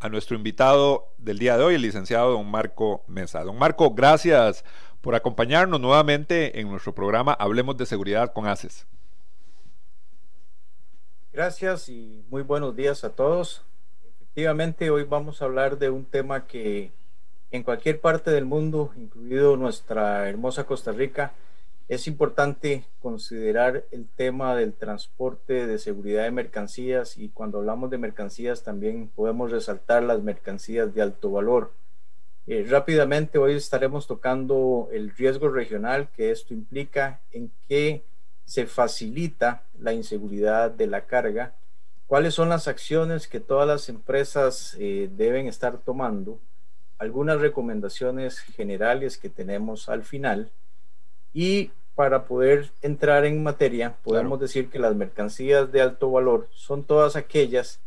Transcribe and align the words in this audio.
a 0.00 0.08
nuestro 0.08 0.36
invitado 0.36 1.12
del 1.18 1.38
día 1.38 1.56
de 1.56 1.64
hoy, 1.64 1.74
el 1.74 1.82
licenciado 1.82 2.32
don 2.32 2.50
Marco 2.50 3.04
Mesa. 3.08 3.42
Don 3.44 3.58
Marco, 3.58 3.90
gracias 3.90 4.64
por 5.00 5.14
acompañarnos 5.14 5.80
nuevamente 5.80 6.60
en 6.60 6.68
nuestro 6.68 6.94
programa 6.94 7.32
Hablemos 7.32 7.76
de 7.76 7.86
Seguridad 7.86 8.32
con 8.32 8.46
ACES. 8.46 8.86
Gracias 11.32 11.88
y 11.88 12.24
muy 12.30 12.42
buenos 12.42 12.74
días 12.74 13.04
a 13.04 13.10
todos. 13.10 13.64
Efectivamente, 14.04 14.90
hoy 14.90 15.04
vamos 15.04 15.40
a 15.40 15.44
hablar 15.44 15.78
de 15.78 15.90
un 15.90 16.04
tema 16.04 16.46
que 16.46 16.92
en 17.50 17.62
cualquier 17.62 18.00
parte 18.00 18.30
del 18.30 18.44
mundo, 18.44 18.92
incluido 18.96 19.56
nuestra 19.56 20.28
hermosa 20.28 20.64
Costa 20.64 20.92
Rica, 20.92 21.32
es 21.88 22.06
importante 22.06 22.84
considerar 23.00 23.86
el 23.90 24.06
tema 24.06 24.54
del 24.54 24.74
transporte 24.74 25.66
de 25.66 25.78
seguridad 25.78 26.24
de 26.24 26.30
mercancías 26.30 27.16
y 27.16 27.30
cuando 27.30 27.58
hablamos 27.58 27.88
de 27.88 27.96
mercancías 27.96 28.62
también 28.62 29.08
podemos 29.08 29.50
resaltar 29.50 30.02
las 30.02 30.22
mercancías 30.22 30.94
de 30.94 31.00
alto 31.00 31.30
valor. 31.30 31.72
Eh, 32.46 32.66
rápidamente 32.68 33.38
hoy 33.38 33.54
estaremos 33.54 34.06
tocando 34.06 34.90
el 34.92 35.10
riesgo 35.10 35.48
regional 35.48 36.10
que 36.14 36.30
esto 36.30 36.52
implica, 36.52 37.20
en 37.32 37.50
qué 37.68 38.04
se 38.44 38.66
facilita 38.66 39.62
la 39.78 39.94
inseguridad 39.94 40.70
de 40.70 40.86
la 40.88 41.06
carga, 41.06 41.54
cuáles 42.06 42.34
son 42.34 42.50
las 42.50 42.68
acciones 42.68 43.28
que 43.28 43.40
todas 43.40 43.66
las 43.66 43.88
empresas 43.88 44.76
eh, 44.78 45.08
deben 45.10 45.46
estar 45.46 45.78
tomando, 45.78 46.38
algunas 46.98 47.40
recomendaciones 47.40 48.40
generales 48.40 49.16
que 49.16 49.30
tenemos 49.30 49.88
al 49.88 50.02
final 50.02 50.50
y 51.32 51.70
para 51.94 52.26
poder 52.26 52.70
entrar 52.80 53.24
en 53.24 53.42
materia, 53.42 53.96
podemos 54.04 54.38
decir 54.38 54.70
que 54.70 54.78
las 54.78 54.94
mercancías 54.94 55.72
de 55.72 55.80
alto 55.80 56.10
valor 56.10 56.48
son 56.52 56.84
todas 56.84 57.16
aquellas 57.16 57.80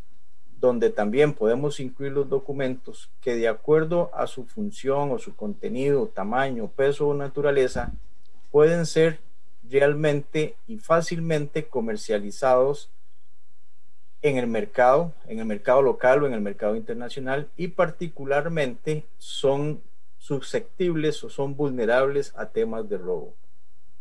donde 0.59 0.89
también 0.89 1.33
podemos 1.33 1.80
incluir 1.80 2.11
los 2.11 2.30
documentos 2.30 3.09
que 3.22 3.36
de 3.36 3.48
acuerdo 3.48 4.11
a 4.14 4.28
su 4.28 4.45
función 4.45 5.11
o 5.11 5.17
su 5.17 5.36
contenido, 5.36 6.08
tamaño, 6.08 6.67
peso 6.67 7.08
o 7.08 7.14
naturaleza, 7.14 7.94
pueden 8.52 8.86
ser 8.86 9.20
realmente 9.67 10.55
y 10.67 10.78
fácilmente 10.78 11.66
comercializados 11.66 12.89
en 14.22 14.38
el 14.38 14.48
mercado, 14.48 15.14
en 15.28 15.39
el 15.39 15.45
mercado 15.45 15.81
local 15.81 16.23
o 16.23 16.28
en 16.28 16.33
el 16.33 16.42
mercado 16.42 16.76
internacional 16.76 17.50
y 17.58 17.70
particularmente 17.70 19.05
son 19.17 19.81
susceptibles 20.22 21.23
o 21.23 21.30
son 21.30 21.55
vulnerables 21.55 22.31
a 22.38 22.50
temas 22.50 22.88
de 22.88 23.00
robo. 23.00 23.33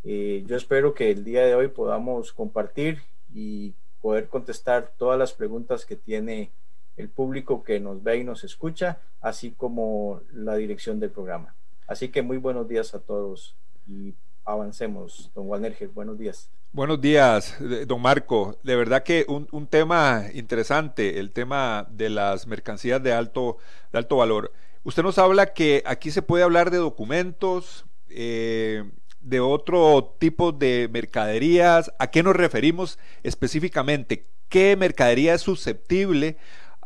Eh, 0.05 0.45
yo 0.47 0.55
espero 0.55 0.93
que 0.93 1.11
el 1.11 1.25
día 1.25 1.47
de 1.47 1.55
hoy 1.55 1.69
podamos 1.69 2.35
compartir 2.35 3.01
y 3.33 3.73
poder 4.03 4.29
contestar 4.29 4.93
todas 4.99 5.19
las 5.19 5.33
preguntas 5.33 5.87
que 5.87 5.97
tiene 5.97 6.51
el 6.99 7.09
público 7.09 7.65
que 7.65 7.81
nos 7.81 8.03
ve 8.03 8.19
y 8.19 8.25
nos 8.25 8.45
escucha, 8.45 8.99
así 9.23 9.53
como 9.53 10.21
la 10.35 10.57
dirección 10.57 11.01
del 11.01 11.11
programa. 11.11 11.55
Así 11.87 12.11
que 12.11 12.21
muy 12.21 12.37
buenos 12.37 12.69
días 12.69 12.95
a 12.95 13.01
todos 13.01 13.57
y 13.89 14.15
avancemos, 14.45 15.31
don 15.35 15.49
Walnerger. 15.49 15.89
Buenos 15.89 16.19
días. 16.19 16.51
Buenos 16.73 17.01
días, 17.01 17.57
don 17.87 18.03
Marco. 18.03 18.59
De 18.63 18.77
verdad 18.77 19.03
que 19.03 19.25
un, 19.27 19.49
un, 19.53 19.67
tema 19.67 20.27
interesante, 20.35 21.19
el 21.19 21.33
tema 21.33 21.87
de 21.91 22.11
las 22.11 22.47
mercancías 22.47 23.03
de 23.03 23.15
alto, 23.15 23.57
de 23.91 23.99
alto 23.99 24.17
valor. 24.17 24.53
Usted 24.83 25.03
nos 25.03 25.19
habla 25.19 25.53
que 25.53 25.83
aquí 25.85 26.11
se 26.11 26.23
puede 26.23 26.43
hablar 26.43 26.71
de 26.71 26.79
documentos, 26.79 27.85
eh, 28.09 28.85
de 29.21 29.41
otro 29.41 30.17
tipo 30.19 30.53
de 30.53 30.89
mercaderías. 30.91 31.93
¿A 31.99 32.11
qué 32.11 32.23
nos 32.23 32.35
referimos 32.35 32.99
específicamente? 33.23 34.25
¿Qué 34.49 34.77
mercadería 34.77 35.35
es 35.35 35.43
susceptible 35.43 36.37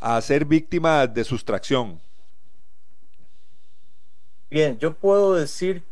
a 0.01 0.21
ser 0.21 0.45
víctima 0.45 1.07
de 1.07 1.23
sustracción? 1.23 2.01
Bien, 4.51 4.79
yo 4.79 4.95
puedo 4.95 5.35
decir 5.35 5.83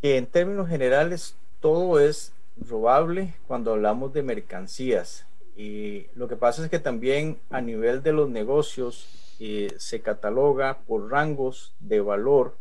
que 0.00 0.16
en 0.16 0.26
términos 0.26 0.68
generales 0.68 1.36
todo 1.60 2.00
es 2.00 2.32
robable 2.68 3.34
cuando 3.46 3.72
hablamos 3.72 4.12
de 4.12 4.22
mercancías. 4.24 5.24
Y 5.56 6.06
lo 6.16 6.26
que 6.28 6.36
pasa 6.36 6.64
es 6.64 6.70
que 6.70 6.78
también 6.80 7.38
a 7.50 7.60
nivel 7.60 8.02
de 8.02 8.12
los 8.12 8.28
negocios 8.28 9.31
eh, 9.44 9.74
se 9.76 10.00
cataloga 10.02 10.78
por 10.86 11.10
rangos 11.10 11.74
de 11.80 12.00
valor 12.00 12.56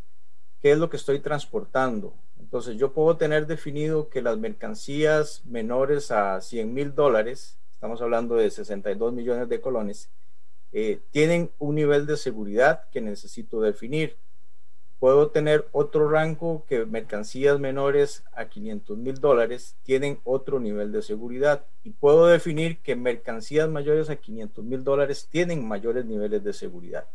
qué 0.62 0.72
es 0.72 0.80
lo 0.80 0.90
que 0.90 0.98
estoy 0.98 1.20
transportando. 1.20 2.16
Entonces 2.40 2.76
yo 2.76 2.92
puedo 2.92 3.18
tener 3.18 3.46
definido 3.46 4.10
que 4.10 4.24
las 4.24 4.40
mercancías 4.40 5.46
menores 5.46 6.10
a 6.10 6.42
100 6.42 6.74
mil 6.74 6.96
dólares, 6.96 7.60
estamos 7.72 8.02
hablando 8.02 8.34
de 8.36 8.50
62 8.50 9.14
millones 9.14 9.48
de 9.48 9.62
colones, 9.62 10.10
eh, 10.72 11.00
tienen 11.12 11.52
un 11.60 11.76
nivel 11.76 12.08
de 12.08 12.18
seguridad 12.18 12.90
que 12.92 13.00
necesito 13.00 13.62
definir. 13.62 14.18
Puedo 15.02 15.30
tener 15.32 15.68
otro 15.72 16.08
rango 16.08 16.64
que 16.70 16.86
mercancías 16.86 17.60
menores 17.60 18.24
a 18.34 18.50
500 18.50 19.00
mil 19.00 19.16
dólares 19.20 19.76
tienen 19.82 20.20
otro 20.26 20.60
nivel 20.60 20.92
de 20.92 21.02
seguridad. 21.02 21.66
Y 21.84 21.90
puedo 21.90 22.28
definir 22.28 22.78
que 22.84 22.96
mercancías 22.96 23.68
mayores 23.68 24.12
a 24.12 24.18
500 24.18 24.64
mil 24.64 24.84
dólares 24.84 25.28
tienen 25.28 25.68
mayores 25.68 26.06
niveles 26.06 26.44
de 26.44 26.54
seguridad. 26.54 27.08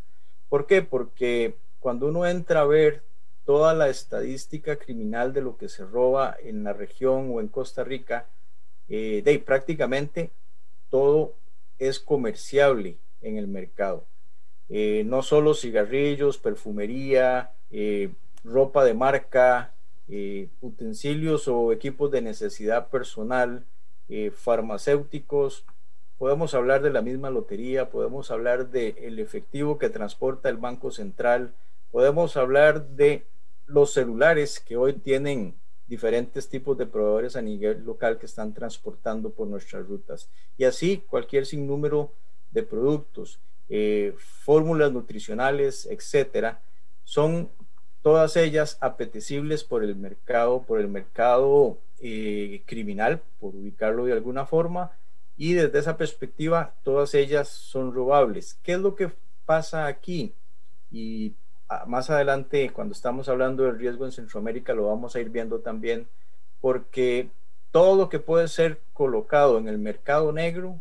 ¿Por 0.48 0.66
qué? 0.66 0.82
Porque 0.82 1.54
cuando 1.78 2.08
uno 2.08 2.26
entra 2.26 2.62
a 2.62 2.66
ver 2.66 3.04
toda 3.44 3.72
la 3.72 3.88
estadística 3.88 4.74
criminal 4.74 5.32
de 5.32 5.42
lo 5.42 5.56
que 5.56 5.68
se 5.68 5.84
roba 5.84 6.36
en 6.42 6.64
la 6.64 6.72
región 6.72 7.30
o 7.32 7.40
en 7.40 7.46
Costa 7.46 7.84
Rica, 7.84 8.26
eh, 8.88 9.22
de 9.24 9.38
prácticamente 9.38 10.32
todo 10.90 11.34
es 11.78 12.00
comerciable 12.00 12.96
en 13.22 13.38
el 13.38 13.46
mercado. 13.46 14.06
Eh, 14.68 15.04
no 15.06 15.22
solo 15.22 15.54
cigarrillos, 15.54 16.38
perfumería, 16.38 17.52
eh, 17.70 18.10
ropa 18.44 18.84
de 18.84 18.94
marca, 18.94 19.72
eh, 20.08 20.48
utensilios 20.60 21.48
o 21.48 21.72
equipos 21.72 22.10
de 22.10 22.22
necesidad 22.22 22.88
personal, 22.88 23.64
farmacéuticos. 24.36 25.64
Podemos 26.16 26.54
hablar 26.54 26.80
de 26.80 26.90
la 26.90 27.02
misma 27.02 27.28
lotería, 27.28 27.90
podemos 27.90 28.30
hablar 28.30 28.70
del 28.70 28.96
el 28.98 29.18
efectivo 29.18 29.78
que 29.78 29.90
transporta 29.90 30.48
el 30.48 30.58
Banco 30.58 30.92
Central, 30.92 31.52
podemos 31.90 32.36
hablar 32.36 32.86
de 32.90 33.26
los 33.66 33.92
celulares 33.92 34.60
que 34.60 34.76
hoy 34.76 34.92
tienen 34.92 35.56
diferentes 35.88 36.48
tipos 36.48 36.78
de 36.78 36.86
proveedores 36.86 37.34
a 37.34 37.42
nivel 37.42 37.84
local 37.84 38.18
que 38.18 38.26
están 38.26 38.54
transportando 38.54 39.30
por 39.30 39.48
nuestras 39.48 39.84
rutas. 39.84 40.30
Y 40.56 40.64
así 40.64 41.02
cualquier 41.08 41.44
sinnúmero 41.44 42.12
de 42.52 42.62
productos, 42.62 43.40
fórmulas 44.44 44.92
nutricionales, 44.92 45.86
etcétera, 45.86 46.60
son 47.06 47.48
todas 48.06 48.36
ellas 48.36 48.78
apetecibles 48.80 49.64
por 49.64 49.82
el 49.82 49.96
mercado, 49.96 50.62
por 50.62 50.78
el 50.78 50.86
mercado 50.86 51.76
eh, 51.98 52.62
criminal, 52.64 53.20
por 53.40 53.56
ubicarlo 53.56 54.04
de 54.04 54.12
alguna 54.12 54.46
forma, 54.46 54.92
y 55.36 55.54
desde 55.54 55.80
esa 55.80 55.96
perspectiva 55.96 56.72
todas 56.84 57.14
ellas 57.14 57.48
son 57.48 57.92
robables. 57.92 58.60
¿Qué 58.62 58.74
es 58.74 58.78
lo 58.78 58.94
que 58.94 59.10
pasa 59.44 59.88
aquí? 59.88 60.32
Y 60.92 61.34
ah, 61.68 61.82
más 61.88 62.08
adelante, 62.08 62.70
cuando 62.70 62.92
estamos 62.92 63.28
hablando 63.28 63.64
del 63.64 63.76
riesgo 63.76 64.04
en 64.04 64.12
Centroamérica, 64.12 64.72
lo 64.72 64.86
vamos 64.86 65.16
a 65.16 65.20
ir 65.20 65.30
viendo 65.30 65.58
también, 65.58 66.06
porque 66.60 67.28
todo 67.72 67.96
lo 67.96 68.08
que 68.08 68.20
puede 68.20 68.46
ser 68.46 68.80
colocado 68.92 69.58
en 69.58 69.66
el 69.66 69.78
mercado 69.78 70.30
negro, 70.30 70.80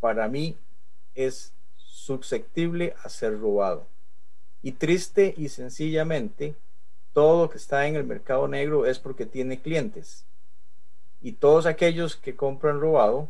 para 0.00 0.28
mí 0.28 0.58
es 1.14 1.54
susceptible 1.78 2.94
a 3.02 3.08
ser 3.08 3.40
robado. 3.40 3.86
Y 4.62 4.72
triste 4.72 5.34
y 5.36 5.48
sencillamente, 5.48 6.54
todo 7.12 7.44
lo 7.44 7.50
que 7.50 7.58
está 7.58 7.86
en 7.86 7.96
el 7.96 8.04
mercado 8.04 8.46
negro 8.48 8.86
es 8.86 8.98
porque 8.98 9.26
tiene 9.26 9.60
clientes. 9.60 10.24
Y 11.22 11.32
todos 11.32 11.66
aquellos 11.66 12.16
que 12.16 12.36
compran 12.36 12.80
robado, 12.80 13.28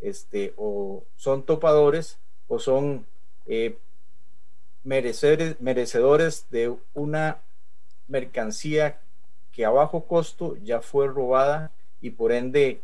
este, 0.00 0.54
o 0.56 1.04
son 1.16 1.42
topadores 1.42 2.18
o 2.48 2.58
son 2.58 3.06
eh, 3.46 3.76
merecedores 4.82 6.46
de 6.50 6.74
una 6.94 7.38
mercancía 8.08 8.98
que 9.52 9.64
a 9.64 9.70
bajo 9.70 10.06
costo 10.06 10.56
ya 10.62 10.80
fue 10.80 11.06
robada 11.06 11.70
y 12.00 12.10
por 12.10 12.32
ende 12.32 12.80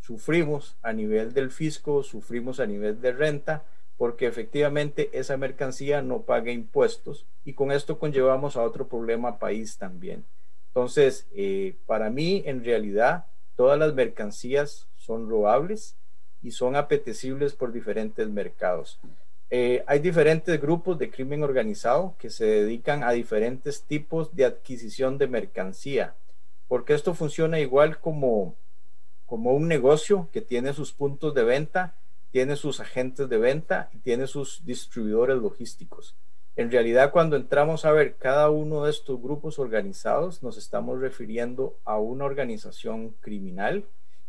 sufrimos 0.00 0.76
a 0.82 0.92
nivel 0.92 1.32
del 1.32 1.50
fisco, 1.50 2.02
sufrimos 2.02 2.60
a 2.60 2.66
nivel 2.66 3.00
de 3.00 3.12
renta, 3.12 3.64
porque 4.02 4.26
efectivamente 4.26 5.10
esa 5.12 5.36
mercancía 5.36 6.02
no 6.02 6.22
paga 6.22 6.50
impuestos 6.50 7.24
y 7.44 7.52
con 7.52 7.70
esto 7.70 8.00
conllevamos 8.00 8.56
a 8.56 8.62
otro 8.62 8.88
problema 8.88 9.38
país 9.38 9.78
también. 9.78 10.24
Entonces, 10.70 11.28
eh, 11.36 11.76
para 11.86 12.10
mí, 12.10 12.42
en 12.44 12.64
realidad, 12.64 13.26
todas 13.54 13.78
las 13.78 13.94
mercancías 13.94 14.88
son 14.96 15.30
robables 15.30 15.94
y 16.42 16.50
son 16.50 16.74
apetecibles 16.74 17.52
por 17.52 17.70
diferentes 17.70 18.28
mercados. 18.28 18.98
Eh, 19.50 19.84
hay 19.86 20.00
diferentes 20.00 20.60
grupos 20.60 20.98
de 20.98 21.08
crimen 21.08 21.44
organizado 21.44 22.16
que 22.18 22.28
se 22.28 22.44
dedican 22.44 23.04
a 23.04 23.12
diferentes 23.12 23.84
tipos 23.84 24.34
de 24.34 24.46
adquisición 24.46 25.16
de 25.16 25.28
mercancía, 25.28 26.16
porque 26.66 26.94
esto 26.94 27.14
funciona 27.14 27.60
igual 27.60 28.00
como, 28.00 28.56
como 29.26 29.52
un 29.52 29.68
negocio 29.68 30.28
que 30.32 30.40
tiene 30.40 30.72
sus 30.72 30.92
puntos 30.92 31.34
de 31.34 31.44
venta, 31.44 31.94
tiene 32.32 32.56
sus 32.56 32.80
agentes 32.80 33.28
de 33.28 33.38
venta 33.38 33.90
y 33.92 33.98
tiene 33.98 34.26
sus 34.26 34.64
distribuidores 34.64 35.36
logísticos. 35.36 36.16
En 36.56 36.70
realidad, 36.70 37.12
cuando 37.12 37.36
entramos 37.36 37.84
a 37.84 37.92
ver 37.92 38.16
cada 38.16 38.50
uno 38.50 38.84
de 38.84 38.90
estos 38.90 39.22
grupos 39.22 39.58
organizados, 39.58 40.42
nos 40.42 40.58
estamos 40.58 41.00
refiriendo 41.00 41.76
a 41.84 41.98
una 41.98 42.24
organización 42.24 43.14
criminal 43.20 43.84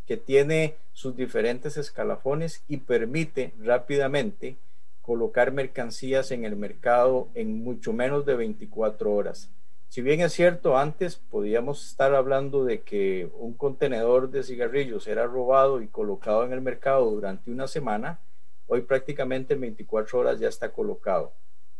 que 0.05 0.17
tiene 0.17 0.75
sus 0.91 1.15
diferentes 1.15 1.77
escalafones 1.77 2.63
y 2.67 2.77
permite 2.77 3.53
rápidamente 3.59 4.57
colocar 5.01 5.51
mercancías 5.51 6.31
en 6.31 6.45
el 6.45 6.55
mercado 6.55 7.29
en 7.35 7.63
mucho 7.63 7.93
menos 7.93 8.25
de 8.25 8.35
24 8.35 9.13
horas. 9.13 9.49
Si 9.93 10.01
bien 10.01 10.21
es 10.21 10.33
cierto, 10.33 10.75
antes 10.75 11.17
podíamos 11.17 11.85
estar 11.85 12.15
hablando 12.15 12.65
de 12.65 12.81
que 12.81 13.29
un 13.37 13.53
contenedor 13.53 14.31
de 14.31 14.41
cigarrillos 14.41 15.05
era 15.05 15.27
robado 15.27 15.83
y 15.83 15.87
colocado 15.87 16.43
en 16.43 16.51
el 16.51 16.61
mercado 16.61 17.11
durante 17.11 17.51
una 17.51 17.67
semana, 17.67 18.19
hoy 18.65 18.81
prácticamente 18.81 19.53
en 19.53 19.61
24 19.61 20.17
horas 20.17 20.39
ya 20.39 20.47
está 20.47 20.71
colocado. 20.71 21.33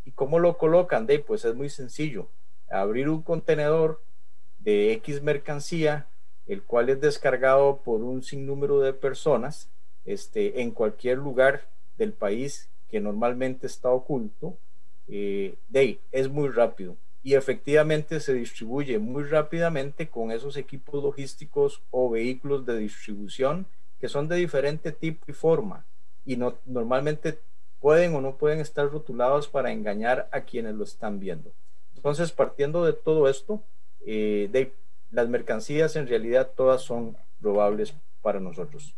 ¿Y 0.06 0.12
cómo 0.12 0.38
lo 0.38 0.60
colocan? 0.60 1.08
De, 1.08 1.18
pues 1.18 1.44
es 1.44 1.56
muy 1.56 1.70
sencillo. 1.70 2.28
Abrir 2.70 3.10
un 3.10 3.24
contenedor 3.24 4.00
de 4.60 4.94
X 4.94 5.24
mercancía, 5.24 6.06
el 6.46 6.62
cual 6.62 6.90
es 6.90 7.02
descargado 7.02 7.78
por 7.78 8.04
un 8.04 8.22
sinnúmero 8.22 8.80
de 8.82 8.94
personas 8.94 9.72
este, 10.06 10.62
en 10.62 10.70
cualquier 10.70 11.18
lugar 11.18 11.68
del 11.98 12.14
país 12.14 12.70
que 12.92 13.02
normalmente 13.02 13.66
está 13.66 13.90
oculto, 13.90 14.56
eh, 15.08 15.56
es 16.12 16.30
muy 16.30 16.50
rápido 16.50 16.96
y 17.24 17.36
efectivamente 17.36 18.20
se 18.20 18.34
distribuye 18.34 19.00
muy 19.00 19.24
rápidamente 19.24 20.10
con 20.10 20.32
esos 20.32 20.58
equipos 20.58 21.02
logísticos 21.02 21.82
o 21.90 22.10
vehículos 22.10 22.66
de 22.66 22.78
distribución 22.78 23.66
que 24.00 24.10
son 24.10 24.28
de 24.28 24.36
diferente 24.36 24.92
tipo 24.92 25.26
y 25.30 25.34
forma 25.34 25.86
y 26.26 26.36
no, 26.36 26.58
normalmente 26.66 27.40
pueden 27.80 28.16
o 28.16 28.22
no 28.22 28.36
pueden 28.38 28.60
estar 28.60 28.90
rotulados 28.90 29.48
para 29.48 29.72
engañar 29.72 30.30
a 30.32 30.42
quienes 30.42 30.76
lo 30.76 30.84
están 30.84 31.20
viendo. 31.20 31.52
Entonces, 31.96 32.32
partiendo 32.32 32.86
de 32.86 32.94
todo 32.94 33.30
esto, 33.30 33.62
eh, 34.06 34.72
las 35.12 35.30
mercancías 35.30 35.96
en 35.96 36.08
realidad 36.08 36.52
todas 36.56 36.82
son 36.82 37.16
probables 37.42 37.94
para 38.22 38.40
nosotros. 38.40 38.96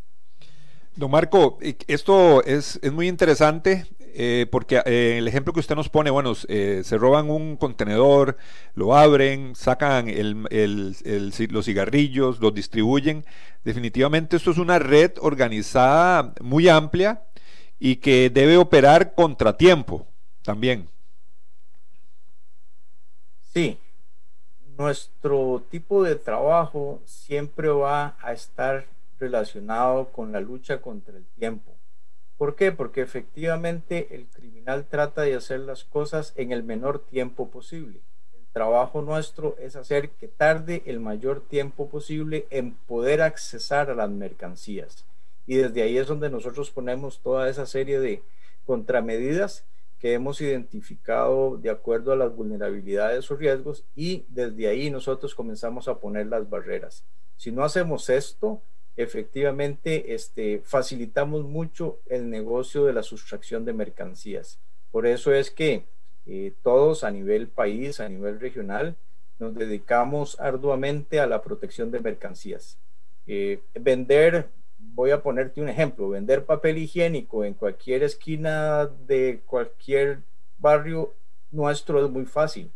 Don 0.96 1.12
Marco, 1.12 1.58
esto 1.88 2.44
es, 2.44 2.80
muy 2.92 3.08
interesante 3.08 3.86
eh, 4.18 4.48
porque 4.50 4.82
eh, 4.86 5.18
el 5.18 5.28
ejemplo 5.28 5.52
que 5.52 5.60
usted 5.60 5.76
nos 5.76 5.90
pone, 5.90 6.10
bueno, 6.10 6.32
eh, 6.48 6.84
se 6.86 6.98
roban 6.98 7.30
un 7.30 7.58
contenedor, 7.58 8.38
lo 8.74 8.96
abren, 8.96 9.56
sacan 9.56 10.08
los 10.08 11.66
cigarrillos, 11.66 12.40
los 12.40 12.54
distribuyen. 12.54 13.26
Definitivamente 13.66 14.38
esto 14.38 14.52
es 14.52 14.58
una 14.58 14.80
red 14.80 15.12
organizada 15.20 16.34
muy 16.40 16.70
amplia 16.70 17.24
y 17.78 17.98
que 17.98 18.30
debe 18.30 18.56
operar 18.56 19.16
contratiempo 19.16 20.08
también. 20.44 20.88
Sí, 23.54 23.78
nuestro 24.78 25.62
tipo 25.70 26.04
de 26.04 26.16
trabajo 26.16 27.02
siempre 27.04 27.68
va 27.68 28.16
a 28.22 28.32
estar 28.32 28.86
relacionado 29.20 30.08
con 30.14 30.32
la 30.32 30.40
lucha 30.40 30.82
contra 30.82 31.18
el 31.18 31.26
tiempo. 31.38 31.76
¿Por 32.38 32.56
qué? 32.56 32.72
Porque 32.72 33.02
efectivamente 33.02 34.08
el 34.12 34.28
criminal 34.28 34.86
trata 34.90 35.22
de 35.22 35.36
hacer 35.36 35.62
las 35.62 35.86
cosas 35.86 36.34
en 36.36 36.52
el 36.52 36.64
menor 36.64 37.00
tiempo 37.00 37.50
posible. 37.50 38.02
El 38.34 38.46
trabajo 38.52 39.02
nuestro 39.02 39.56
es 39.58 39.78
hacer 39.78 40.10
que 40.10 40.28
tarde 40.28 40.84
el 40.86 41.00
mayor 41.00 41.42
tiempo 41.42 41.88
posible 41.88 42.46
en 42.50 42.74
poder 42.74 43.22
accesar 43.22 43.90
a 43.90 43.96
las 43.96 44.10
mercancías. 44.10 45.06
Y 45.48 45.56
desde 45.56 45.84
ahí 45.84 45.98
es 45.98 46.08
donde 46.08 46.30
nosotros 46.30 46.72
ponemos 46.72 47.20
toda 47.20 47.50
esa 47.50 47.66
serie 47.66 48.00
de 48.00 48.22
contramedidas 48.66 49.64
que 50.00 50.14
hemos 50.14 50.42
identificado 50.42 51.58
de 51.58 51.70
acuerdo 51.70 52.12
a 52.12 52.18
las 52.18 52.36
vulnerabilidades 52.36 53.32
o 53.32 53.38
riesgos 53.38 53.86
y 53.96 54.26
desde 54.28 54.68
ahí 54.68 54.90
nosotros 54.90 55.36
comenzamos 55.36 55.88
a 55.88 56.00
poner 56.00 56.28
las 56.28 56.50
barreras. 56.50 57.06
Si 57.38 57.52
no 57.52 57.64
hacemos 57.64 58.10
esto, 58.10 58.62
efectivamente 58.98 60.14
este, 60.14 60.62
facilitamos 60.64 61.44
mucho 61.44 62.00
el 62.08 62.30
negocio 62.30 62.86
de 62.86 62.94
la 62.94 63.04
sustracción 63.04 63.66
de 63.66 63.74
mercancías. 63.74 64.60
Por 64.92 65.06
eso 65.06 65.34
es 65.34 65.52
que 65.52 65.84
eh, 66.26 66.54
todos 66.64 67.04
a 67.04 67.12
nivel 67.12 67.48
país, 67.48 68.00
a 68.00 68.10
nivel 68.10 68.40
regional, 68.40 68.96
nos 69.40 69.54
dedicamos 69.54 70.40
arduamente 70.40 71.20
a 71.20 71.28
la 71.28 71.42
protección 71.42 71.92
de 71.92 72.00
mercancías. 72.00 72.78
Eh, 73.28 73.60
vender, 73.74 74.50
voy 74.78 75.12
a 75.12 75.22
ponerte 75.22 75.62
un 75.62 75.70
ejemplo, 75.70 76.10
vender 76.10 76.46
papel 76.46 76.78
higiénico 76.78 77.44
en 77.44 77.54
cualquier 77.54 78.04
esquina 78.04 78.86
de 78.86 79.42
cualquier 79.46 80.20
barrio 80.58 81.14
nuestro 81.52 82.04
es 82.04 82.12
muy 82.12 82.26
fácil, 82.26 82.72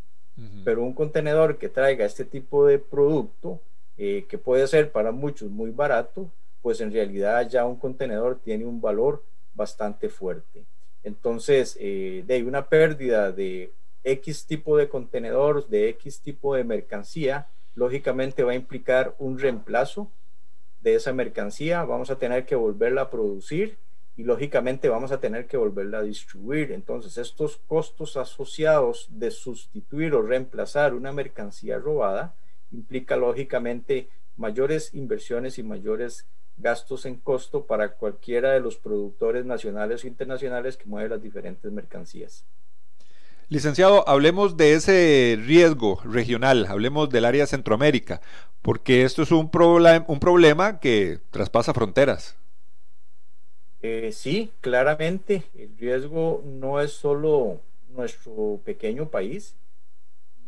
pero 0.63 0.83
un 0.83 0.94
contenedor 0.94 1.57
que 1.57 1.68
traiga 1.68 2.06
este 2.06 2.24
tipo 2.24 2.65
de 2.65 2.80
producto, 2.80 3.62
eh, 4.01 4.25
que 4.30 4.38
puede 4.38 4.66
ser 4.66 4.94
para 4.94 5.12
muchos 5.12 5.51
muy 5.51 5.72
barato, 5.72 6.31
pues 6.62 6.80
en 6.80 6.94
realidad 6.94 7.50
ya 7.50 7.66
un 7.66 7.75
contenedor 7.75 8.40
tiene 8.42 8.66
un 8.66 8.80
valor 8.80 9.25
bastante 9.56 10.07
fuerte. 10.07 10.63
Entonces, 11.04 11.78
eh, 11.81 12.24
de 12.25 12.44
una 12.44 12.69
pérdida 12.69 13.34
de 13.34 13.74
X 14.06 14.46
tipo 14.46 14.78
de 14.78 14.88
contenedor, 14.88 15.68
de 15.68 15.90
X 15.90 16.22
tipo 16.22 16.56
de 16.56 16.63
mercancía, 16.63 17.48
lógicamente 17.75 18.44
va 18.44 18.54
a 18.54 18.56
implicar 18.56 19.16
un 19.19 19.38
reemplazo 19.38 20.10
de 20.81 20.96
esa 20.96 21.12
mercancía, 21.12 21.84
vamos 21.84 22.10
a 22.10 22.18
tener 22.18 22.46
que 22.46 22.56
volverla 22.56 23.01
a 23.01 23.10
producir 23.10 23.77
y 24.15 24.24
lógicamente 24.24 24.88
vamos 24.88 25.12
a 25.12 25.20
tener 25.20 25.46
que 25.46 25.58
volverla 25.58 25.98
a 25.98 26.03
distribuir. 26.03 26.72
Entonces, 26.72 27.18
estos 27.18 27.58
costos 27.68 28.15
asociados 28.15 29.10
de 29.12 29.29
sustituir 29.29 30.13
o 30.13 30.22
reemplazar 30.22 30.94
una 30.94 31.12
mercancía 31.12 31.79
robada 31.79 32.34
implica 32.71 33.15
lógicamente 33.15 34.09
mayores 34.38 34.93
inversiones 34.93 35.57
y 35.57 35.63
mayores 35.63 36.25
gastos 36.57 37.05
en 37.05 37.15
costo 37.15 37.65
para 37.65 37.93
cualquiera 37.93 38.51
de 38.51 38.59
los 38.59 38.77
productores 38.77 39.45
nacionales 39.45 40.03
o 40.03 40.07
internacionales 40.07 40.77
que 40.77 40.85
mueven 40.85 41.11
las 41.11 41.21
diferentes 41.21 41.71
mercancías. 41.71 42.45
Licenciado, 43.47 44.07
hablemos 44.07 44.57
de 44.57 44.73
ese 44.73 45.39
riesgo 45.43 45.99
regional, 46.03 46.67
hablemos 46.67 47.09
del 47.09 47.25
área 47.25 47.47
Centroamérica, 47.47 48.21
porque 48.61 49.03
esto 49.03 49.23
es 49.23 49.31
un, 49.31 49.49
un 50.07 50.19
problema 50.19 50.79
que 50.79 51.19
traspasa 51.31 51.73
fronteras. 51.73 52.38
Eh, 53.81 54.11
sí, 54.13 54.51
claramente, 54.61 55.43
el 55.55 55.75
riesgo 55.77 56.43
no 56.45 56.79
es 56.79 56.91
solo 56.91 57.61
nuestro 57.89 58.59
pequeño 58.63 59.09
país, 59.09 59.55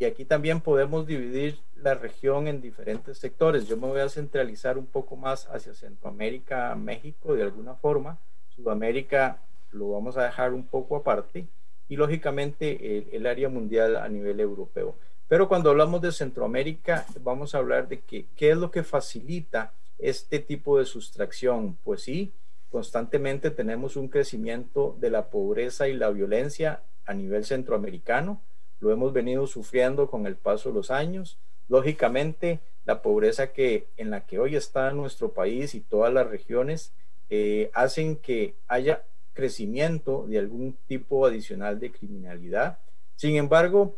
y 0.02 0.04
aquí 0.04 0.24
también 0.24 0.60
podemos 0.60 1.06
dividir 1.06 1.60
la 1.76 1.94
región 1.94 2.48
en 2.48 2.60
diferentes 2.60 3.18
sectores. 3.18 3.68
Yo 3.68 3.76
me 3.76 3.86
voy 3.86 4.00
a 4.00 4.08
centralizar 4.08 4.76
un 4.76 4.86
poco 4.86 5.14
más 5.14 5.46
hacia 5.46 5.74
Centroamérica, 5.74 6.74
México, 6.74 7.34
de 7.36 7.44
alguna 7.44 7.76
forma. 7.76 8.18
Sudamérica 8.48 9.38
lo 9.70 9.92
vamos 9.92 10.16
a 10.16 10.24
dejar 10.24 10.54
un 10.54 10.66
poco 10.66 10.96
aparte 10.96 11.46
y 11.88 11.94
lógicamente 11.94 13.16
el, 13.16 13.26
área 13.28 13.48
mundial 13.48 13.94
a 13.94 14.08
nivel 14.08 14.40
europeo. 14.40 14.96
Pero 15.28 15.46
cuando 15.46 15.70
hablamos 15.70 16.02
de 16.02 16.10
Centroamérica, 16.10 17.06
vamos 17.20 17.54
a 17.54 17.58
hablar 17.58 17.86
de 17.86 18.00
que, 18.00 18.26
qué 18.34 18.50
es 18.50 18.56
lo 18.56 18.72
que 18.72 18.82
facilita 18.82 19.72
este 20.00 20.40
tipo 20.40 20.80
de 20.80 20.84
sustracción. 20.84 21.78
Pues 21.84 22.02
sí, 22.02 22.32
constantemente 22.72 23.52
tenemos 23.52 23.94
un 23.94 24.08
crecimiento 24.08 24.96
de 24.98 25.10
la 25.10 25.30
pobreza 25.30 25.86
y 25.86 25.92
la 25.92 26.10
violencia 26.10 26.82
a 27.06 27.14
nivel 27.14 27.44
centroamericano. 27.44 28.40
Lo 28.82 28.90
hemos 28.90 29.12
venido 29.12 29.46
sufriendo 29.46 30.10
con 30.10 30.26
el 30.26 30.34
paso 30.34 30.70
de 30.70 30.74
los 30.74 30.90
años. 30.90 31.38
Lógicamente, 31.68 32.58
la 32.84 33.00
pobreza 33.00 33.52
que 33.52 33.86
en 33.96 34.10
la 34.10 34.26
que 34.26 34.40
hoy 34.40 34.56
está 34.56 34.90
nuestro 34.90 35.32
país 35.32 35.76
y 35.76 35.80
todas 35.80 36.12
las 36.12 36.28
regiones 36.28 36.92
eh, 37.30 37.70
hacen 37.74 38.16
que 38.16 38.56
haya 38.66 39.04
crecimiento 39.34 40.26
de 40.26 40.40
algún 40.40 40.76
tipo 40.88 41.24
adicional 41.24 41.78
de 41.78 41.92
criminalidad. 41.92 42.78
Sin 43.14 43.36
embargo, 43.36 43.94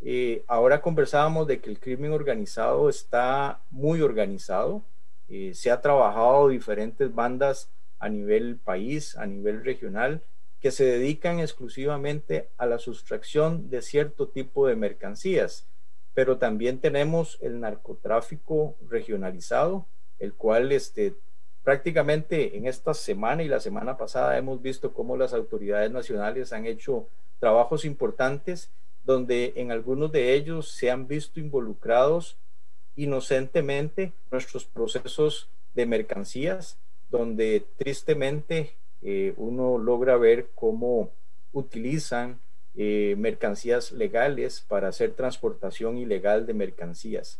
eh, 0.00 0.42
ahora 0.48 0.82
conversábamos 0.82 1.46
de 1.46 1.60
que 1.60 1.70
el 1.70 1.78
crimen 1.78 2.10
organizado 2.10 2.88
está 2.88 3.60
muy 3.70 4.02
organizado. 4.02 4.82
Eh, 5.28 5.52
se 5.54 5.70
ha 5.70 5.80
trabajado 5.80 6.48
diferentes 6.48 7.14
bandas 7.14 7.70
a 8.00 8.08
nivel 8.08 8.56
país, 8.56 9.16
a 9.16 9.26
nivel 9.26 9.64
regional, 9.64 10.22
que 10.64 10.70
se 10.70 10.86
dedican 10.86 11.40
exclusivamente 11.40 12.48
a 12.56 12.64
la 12.64 12.78
sustracción 12.78 13.68
de 13.68 13.82
cierto 13.82 14.28
tipo 14.28 14.66
de 14.66 14.74
mercancías. 14.74 15.66
Pero 16.14 16.38
también 16.38 16.78
tenemos 16.78 17.36
el 17.42 17.60
narcotráfico 17.60 18.74
regionalizado, 18.88 19.84
el 20.18 20.32
cual 20.32 20.72
este, 20.72 21.16
prácticamente 21.64 22.56
en 22.56 22.66
esta 22.66 22.94
semana 22.94 23.42
y 23.42 23.48
la 23.48 23.60
semana 23.60 23.98
pasada 23.98 24.38
hemos 24.38 24.62
visto 24.62 24.94
cómo 24.94 25.18
las 25.18 25.34
autoridades 25.34 25.90
nacionales 25.90 26.54
han 26.54 26.64
hecho 26.64 27.08
trabajos 27.40 27.84
importantes 27.84 28.70
donde 29.04 29.52
en 29.56 29.70
algunos 29.70 30.12
de 30.12 30.32
ellos 30.32 30.70
se 30.70 30.90
han 30.90 31.06
visto 31.06 31.40
involucrados 31.40 32.38
inocentemente 32.96 34.14
nuestros 34.30 34.64
procesos 34.64 35.50
de 35.74 35.84
mercancías, 35.84 36.78
donde 37.10 37.66
tristemente 37.76 38.76
eh, 39.04 39.34
uno 39.36 39.76
logra 39.76 40.16
ver 40.16 40.48
cómo 40.54 41.10
utilizan 41.52 42.40
eh, 42.74 43.14
mercancías 43.18 43.92
legales 43.92 44.64
para 44.66 44.88
hacer 44.88 45.12
transportación 45.12 45.98
ilegal 45.98 46.46
de 46.46 46.54
mercancías. 46.54 47.38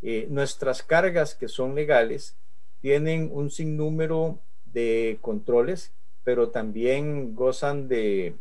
Eh, 0.00 0.26
nuestras 0.30 0.82
cargas 0.82 1.34
que 1.34 1.48
son 1.48 1.74
legales 1.74 2.34
tienen 2.80 3.30
un 3.30 3.50
sinnúmero 3.50 4.38
de 4.64 5.18
controles, 5.20 5.92
pero 6.24 6.48
también 6.48 7.36
gozan 7.36 7.88
de 7.88 8.34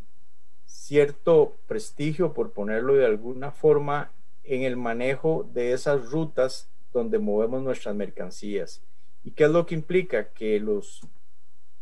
cierto 0.66 1.58
prestigio, 1.68 2.34
por 2.34 2.51
ponerlo 2.54 2.96
de 2.96 3.06
alguna 3.06 3.51
forma, 3.51 4.12
en 4.44 4.63
el 4.63 4.78
manejo 4.78 5.48
de 5.54 5.74
esas 5.74 6.10
rutas 6.10 6.70
donde 6.94 7.20
movemos 7.20 7.62
nuestras 7.62 7.96
mercancías. 7.96 8.82
¿Y 9.24 9.32
qué 9.32 9.44
es 9.44 9.51
lo 9.51 9.66
que 9.66 9.75
implica? 9.75 10.30
Que 10.30 10.60
los 10.60 11.01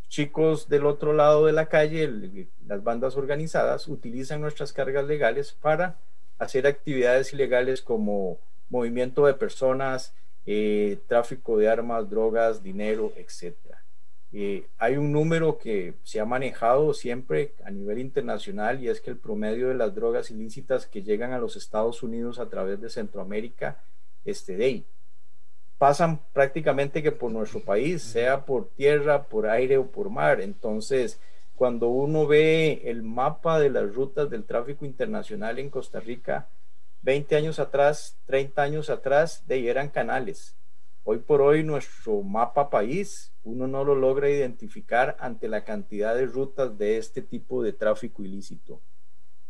chicos 0.10 0.68
del 0.68 0.86
otro 0.86 1.14
lado 1.14 1.46
de 1.46 1.54
la 1.54 1.68
calle, 1.68 2.48
las 2.66 2.84
bandas 2.84 3.16
organizadas, 3.16 3.88
utilizan 3.88 4.42
nuestras 4.42 4.74
cargas 4.74 5.06
legales 5.06 5.54
para 5.54 5.98
hacer 6.40 6.68
actividades 6.68 7.32
ilegales 7.32 7.82
como 7.82 8.40
movimiento 8.70 9.26
de 9.26 9.36
personas, 9.36 10.14
eh, 10.46 11.00
tráfico 11.08 11.58
de 11.58 11.70
armas, 11.70 12.10
drogas, 12.10 12.64
dinero, 12.64 13.14
etc. 13.16 13.56
Eh, 14.32 14.66
hay 14.78 14.98
un 14.98 15.12
número 15.12 15.58
que 15.58 15.96
se 16.04 16.20
ha 16.20 16.26
manejado 16.26 16.94
siempre 16.94 17.54
a 17.64 17.72
nivel 17.72 18.00
internacional 18.00 18.82
y 18.84 18.90
es 18.90 19.02
que 19.02 19.12
el 19.12 19.18
promedio 19.18 19.70
de 19.70 19.76
las 19.76 19.94
drogas 19.94 20.32
ilícitas 20.32 20.86
que 20.86 21.04
llegan 21.04 21.34
a 21.34 21.40
los 21.40 21.56
Estados 21.56 22.04
Unidos 22.04 22.40
a 22.40 22.50
través 22.50 22.82
de 22.82 22.90
Centroamérica, 22.90 23.82
este 24.26 24.58
de 24.58 24.84
pasan 25.80 26.20
prácticamente 26.34 27.02
que 27.02 27.14
por 27.14 27.32
nuestro 27.32 27.62
país, 27.62 28.04
sea 28.04 28.46
por 28.46 28.68
tierra, 28.70 29.24
por 29.24 29.48
aire 29.48 29.78
o 29.78 29.88
por 29.88 30.10
mar. 30.10 30.42
Entonces, 30.42 31.20
cuando 31.56 31.88
uno 31.88 32.28
ve 32.28 32.82
el 32.84 33.02
mapa 33.02 33.60
de 33.60 33.70
las 33.70 33.96
rutas 33.96 34.30
del 34.30 34.44
tráfico 34.44 34.86
internacional 34.86 35.58
en 35.58 35.70
Costa 35.70 36.02
Rica, 36.02 36.50
20 37.02 37.34
años 37.38 37.60
atrás, 37.60 38.18
30 38.26 38.62
años 38.62 38.90
atrás, 38.90 39.48
de 39.48 39.70
eran 39.70 39.88
canales. 39.88 40.58
Hoy 41.06 41.20
por 41.20 41.42
hoy 41.42 41.64
nuestro 41.64 42.22
mapa 42.24 42.70
país, 42.70 43.32
uno 43.46 43.66
no 43.66 43.86
lo 43.86 43.96
logra 43.96 44.30
identificar 44.30 45.16
ante 45.20 45.48
la 45.48 45.64
cantidad 45.64 46.14
de 46.14 46.26
rutas 46.26 46.78
de 46.78 46.98
este 46.98 47.22
tipo 47.22 47.64
de 47.64 47.72
tráfico 47.72 48.22
ilícito. 48.22 48.82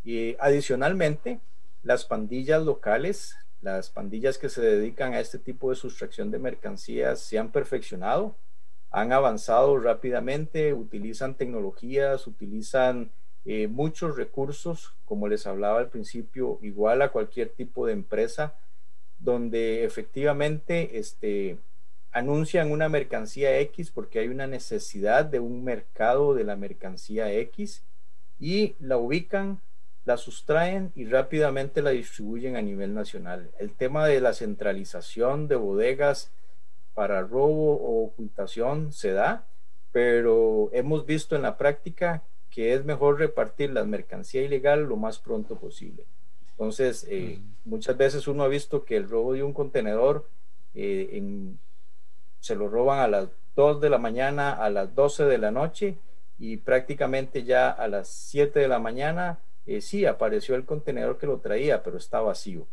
Y 0.04 0.36
adicionalmente, 0.40 1.40
las 1.82 2.06
pandillas 2.06 2.64
locales, 2.64 3.36
las 3.62 3.90
pandillas 3.90 4.38
que 4.38 4.50
se 4.50 4.62
dedican 4.62 5.14
a 5.14 5.20
este 5.20 5.38
tipo 5.38 5.70
de 5.70 5.76
sustracción 5.76 6.32
de 6.32 6.40
mercancías 6.40 7.20
se 7.20 7.38
han 7.38 7.52
perfeccionado, 7.52 8.36
han 8.92 9.12
avanzado 9.12 9.78
rápidamente, 9.78 10.74
utilizan 10.74 11.36
tecnologías, 11.36 12.26
utilizan 12.26 13.12
eh, 13.46 13.68
muchos 13.68 14.16
recursos, 14.18 14.94
como 15.06 15.28
les 15.28 15.46
hablaba 15.48 15.80
al 15.80 15.90
principio, 15.90 16.60
igual 16.62 17.02
a 17.02 17.12
cualquier 17.12 17.50
tipo 17.50 17.86
de 17.86 17.94
empresa 17.94 18.56
donde 19.20 19.84
efectivamente 19.84 20.98
este, 20.98 21.58
anuncian 22.12 22.72
una 22.72 22.90
mercancía 22.90 23.60
X 23.60 23.92
porque 23.92 24.20
hay 24.20 24.30
una 24.30 24.48
necesidad 24.48 25.26
de 25.26 25.40
un 25.40 25.64
mercado 25.64 26.34
de 26.34 26.46
la 26.46 26.56
mercancía 26.56 27.32
X 27.34 27.84
y 28.40 28.76
la 28.80 28.98
ubican, 28.98 29.62
la 30.06 30.18
sustraen 30.18 30.92
y 30.96 31.06
rápidamente 31.06 31.82
la 31.82 31.92
distribuyen 31.92 32.56
a 32.56 32.62
nivel 32.62 32.94
nacional. 32.94 33.52
El 33.60 33.72
tema 33.74 34.08
de 34.08 34.22
la 34.22 34.34
centralización 34.34 35.48
de 35.48 35.56
bodegas 35.56 36.32
para 36.94 37.22
robo 37.22 37.76
o 37.76 38.06
ocultación 38.06 38.92
se 38.92 39.12
da, 39.12 39.46
pero 39.92 40.70
hemos 40.74 41.06
visto 41.06 41.36
en 41.36 41.44
la 41.44 41.58
práctica 41.58 42.24
que 42.50 42.74
es 42.74 42.84
mejor 42.84 43.20
repartir 43.20 43.72
la 43.72 43.84
mercancía 43.84 44.42
ilegal 44.42 44.84
lo 44.84 44.98
más 44.98 45.20
pronto 45.20 45.56
posible. 45.56 46.06
Entonces, 46.52 47.06
eh, 47.10 47.40
muchas 47.64 47.96
veces 47.96 48.28
uno 48.28 48.44
ha 48.44 48.48
visto 48.48 48.84
que 48.84 48.98
el 48.98 49.08
robo 49.10 49.34
de 49.34 49.44
un 49.44 49.54
contenedor 49.54 50.28
eh, 50.76 51.22
se 52.40 52.56
lo 52.56 52.68
roban 52.68 53.00
a 53.00 53.08
las 53.08 53.30
2 53.56 53.82
de 53.82 53.90
la 53.90 53.98
mañana, 53.98 54.52
a 54.52 54.70
las 54.70 54.94
12 54.96 55.26
de 55.26 55.38
la 55.38 55.52
noche 55.52 55.98
y 56.38 56.58
prácticamente 56.58 57.44
ya 57.44 57.70
a 57.70 57.88
las 57.88 58.08
7 58.08 58.60
de 58.60 58.68
la 58.68 58.80
mañana, 58.80 59.40
eh, 59.66 59.82
sí, 59.82 60.06
apareció 60.06 60.56
el 60.56 60.66
contenedor 60.66 61.18
que 61.18 61.28
lo 61.28 61.40
traía, 61.40 61.84
pero 61.84 61.98
está 61.98 62.22
vacío. 62.22 62.68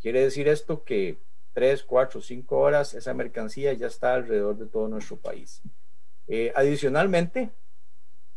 Quiere 0.00 0.22
decir 0.22 0.48
esto 0.48 0.84
que 0.84 1.18
3, 1.54 1.82
4, 1.84 2.20
5 2.20 2.58
horas 2.58 2.94
esa 2.94 3.14
mercancía 3.14 3.72
ya 3.72 3.86
está 3.86 4.14
alrededor 4.14 4.56
de 4.56 4.66
todo 4.66 4.88
nuestro 4.88 5.16
país. 5.16 5.60
adicionalmente, 6.54 7.50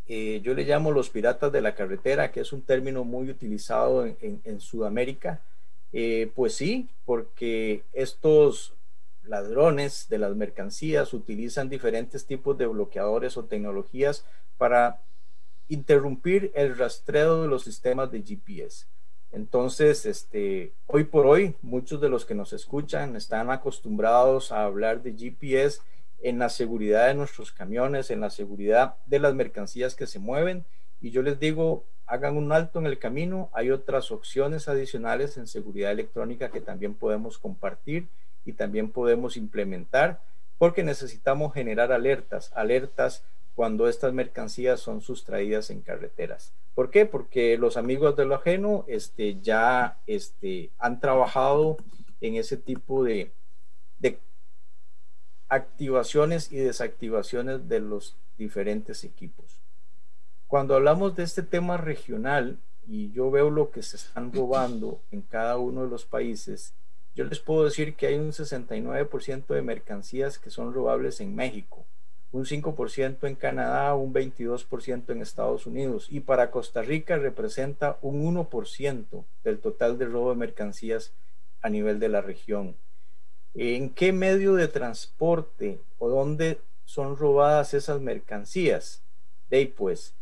eh, 0.08 0.40
yo 0.44 0.54
le 0.54 0.64
llamo 0.64 0.92
los 0.92 1.10
piratas 1.10 1.50
de 1.50 1.60
la 1.60 1.74
carretera, 1.74 2.30
que 2.30 2.40
es 2.40 2.52
un 2.52 2.62
término 2.62 3.04
muy 3.04 3.28
utilizado 3.28 4.06
en, 4.06 4.60
Sudamérica. 4.60 5.40
Eh, 5.92 6.30
pues 6.34 6.54
sí, 6.54 6.88
porque 7.04 7.82
estos 7.92 8.74
ladrones 9.24 10.06
de 10.08 10.18
las 10.18 10.36
mercancías 10.36 11.12
utilizan 11.12 11.68
diferentes 11.68 12.26
tipos 12.26 12.56
de 12.56 12.66
bloqueadores 12.66 13.36
o 13.36 13.44
tecnologías 13.44 14.24
para 14.58 15.00
interrumpir 15.68 16.52
el 16.54 16.76
rastreo 16.76 17.42
de 17.42 17.48
los 17.48 17.64
sistemas 17.64 18.10
de 18.10 18.22
GPS. 18.22 18.86
Entonces, 19.32 20.06
este, 20.06 20.72
hoy 20.86 21.04
por 21.04 21.26
hoy, 21.26 21.56
muchos 21.62 22.00
de 22.00 22.08
los 22.08 22.24
que 22.24 22.34
nos 22.34 22.52
escuchan 22.52 23.16
están 23.16 23.50
acostumbrados 23.50 24.52
a 24.52 24.64
hablar 24.64 25.02
de 25.02 25.12
GPS 25.12 25.80
en 26.20 26.38
la 26.38 26.48
seguridad 26.48 27.08
de 27.08 27.14
nuestros 27.14 27.52
camiones, 27.52 28.10
en 28.10 28.20
la 28.20 28.30
seguridad 28.30 28.96
de 29.06 29.18
las 29.18 29.34
mercancías 29.34 29.94
que 29.94 30.06
se 30.06 30.18
mueven. 30.18 30.64
Y 31.00 31.10
yo 31.10 31.22
les 31.22 31.38
digo, 31.38 31.84
hagan 32.06 32.36
un 32.36 32.52
alto 32.52 32.78
en 32.78 32.86
el 32.86 32.98
camino. 32.98 33.50
Hay 33.52 33.70
otras 33.70 34.10
opciones 34.10 34.68
adicionales 34.68 35.36
en 35.36 35.46
seguridad 35.46 35.90
electrónica 35.90 36.50
que 36.50 36.60
también 36.60 36.94
podemos 36.94 37.38
compartir 37.38 38.08
y 38.44 38.52
también 38.52 38.90
podemos 38.90 39.36
implementar 39.36 40.20
porque 40.58 40.82
necesitamos 40.82 41.52
generar 41.52 41.92
alertas, 41.92 42.50
alertas 42.54 43.24
cuando 43.56 43.88
estas 43.88 44.12
mercancías 44.12 44.80
son 44.80 45.00
sustraídas 45.00 45.70
en 45.70 45.80
carreteras. 45.80 46.52
¿Por 46.74 46.90
qué? 46.90 47.06
Porque 47.06 47.56
los 47.56 47.78
amigos 47.78 48.14
de 48.14 48.26
lo 48.26 48.34
ajeno 48.34 48.84
este, 48.86 49.40
ya 49.40 49.98
este, 50.06 50.70
han 50.78 51.00
trabajado 51.00 51.78
en 52.20 52.36
ese 52.36 52.58
tipo 52.58 53.02
de, 53.02 53.32
de 53.98 54.18
activaciones 55.48 56.52
y 56.52 56.56
desactivaciones 56.56 57.66
de 57.66 57.80
los 57.80 58.18
diferentes 58.36 59.04
equipos. 59.04 59.62
Cuando 60.48 60.74
hablamos 60.74 61.16
de 61.16 61.22
este 61.22 61.42
tema 61.42 61.78
regional 61.78 62.58
y 62.86 63.10
yo 63.12 63.30
veo 63.30 63.48
lo 63.48 63.70
que 63.70 63.82
se 63.82 63.96
están 63.96 64.34
robando 64.34 65.00
en 65.10 65.22
cada 65.22 65.56
uno 65.56 65.84
de 65.84 65.88
los 65.88 66.04
países, 66.04 66.74
yo 67.14 67.24
les 67.24 67.40
puedo 67.40 67.64
decir 67.64 67.96
que 67.96 68.08
hay 68.08 68.16
un 68.16 68.32
69% 68.32 69.46
de 69.46 69.62
mercancías 69.62 70.38
que 70.38 70.50
son 70.50 70.74
robables 70.74 71.22
en 71.22 71.34
México, 71.34 71.86
un 72.32 72.44
5% 72.44 73.26
en 73.26 73.34
Canadá, 73.34 73.94
un 73.94 74.12
22% 74.12 75.10
en 75.10 75.22
Estados 75.22 75.66
Unidos 75.66 76.08
y 76.10 76.20
para 76.20 76.50
Costa 76.50 76.82
Rica 76.82 77.16
representa 77.16 77.98
un 78.02 78.24
1% 78.34 79.24
del 79.44 79.58
total 79.58 79.98
de 79.98 80.06
robo 80.06 80.30
de 80.30 80.36
mercancías 80.36 81.12
a 81.62 81.68
nivel 81.68 81.98
de 81.98 82.08
la 82.08 82.20
región. 82.20 82.76
¿En 83.54 83.90
qué 83.90 84.12
medio 84.12 84.54
de 84.54 84.68
transporte 84.68 85.80
o 85.98 86.08
dónde 86.08 86.60
son 86.84 87.16
robadas 87.16 87.74
esas 87.74 88.00
mercancías? 88.00 89.02
De 89.48 89.58
ahí 89.58 89.66
pues, 89.66 90.14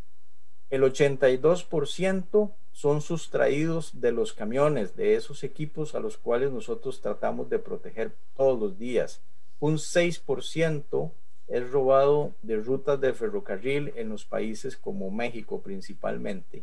el 0.70 0.82
82% 0.82 2.52
son 2.73 3.00
sustraídos 3.00 4.00
de 4.00 4.12
los 4.12 4.32
camiones, 4.32 4.96
de 4.96 5.14
esos 5.14 5.44
equipos 5.44 5.94
a 5.94 6.00
los 6.00 6.16
cuales 6.16 6.50
nosotros 6.50 7.00
tratamos 7.00 7.49
de 7.49 7.58
proteger 7.58 8.12
todos 8.37 8.58
los 8.58 8.78
días. 8.78 9.20
Un 9.61 9.76
6% 9.76 11.12
es 11.48 11.70
robado 11.70 12.32
de 12.42 12.56
rutas 12.56 13.00
de 13.00 13.12
ferrocarril 13.12 13.92
en 13.96 14.08
los 14.08 14.24
países 14.24 14.76
como 14.76 15.10
México 15.10 15.60
principalmente. 15.60 16.62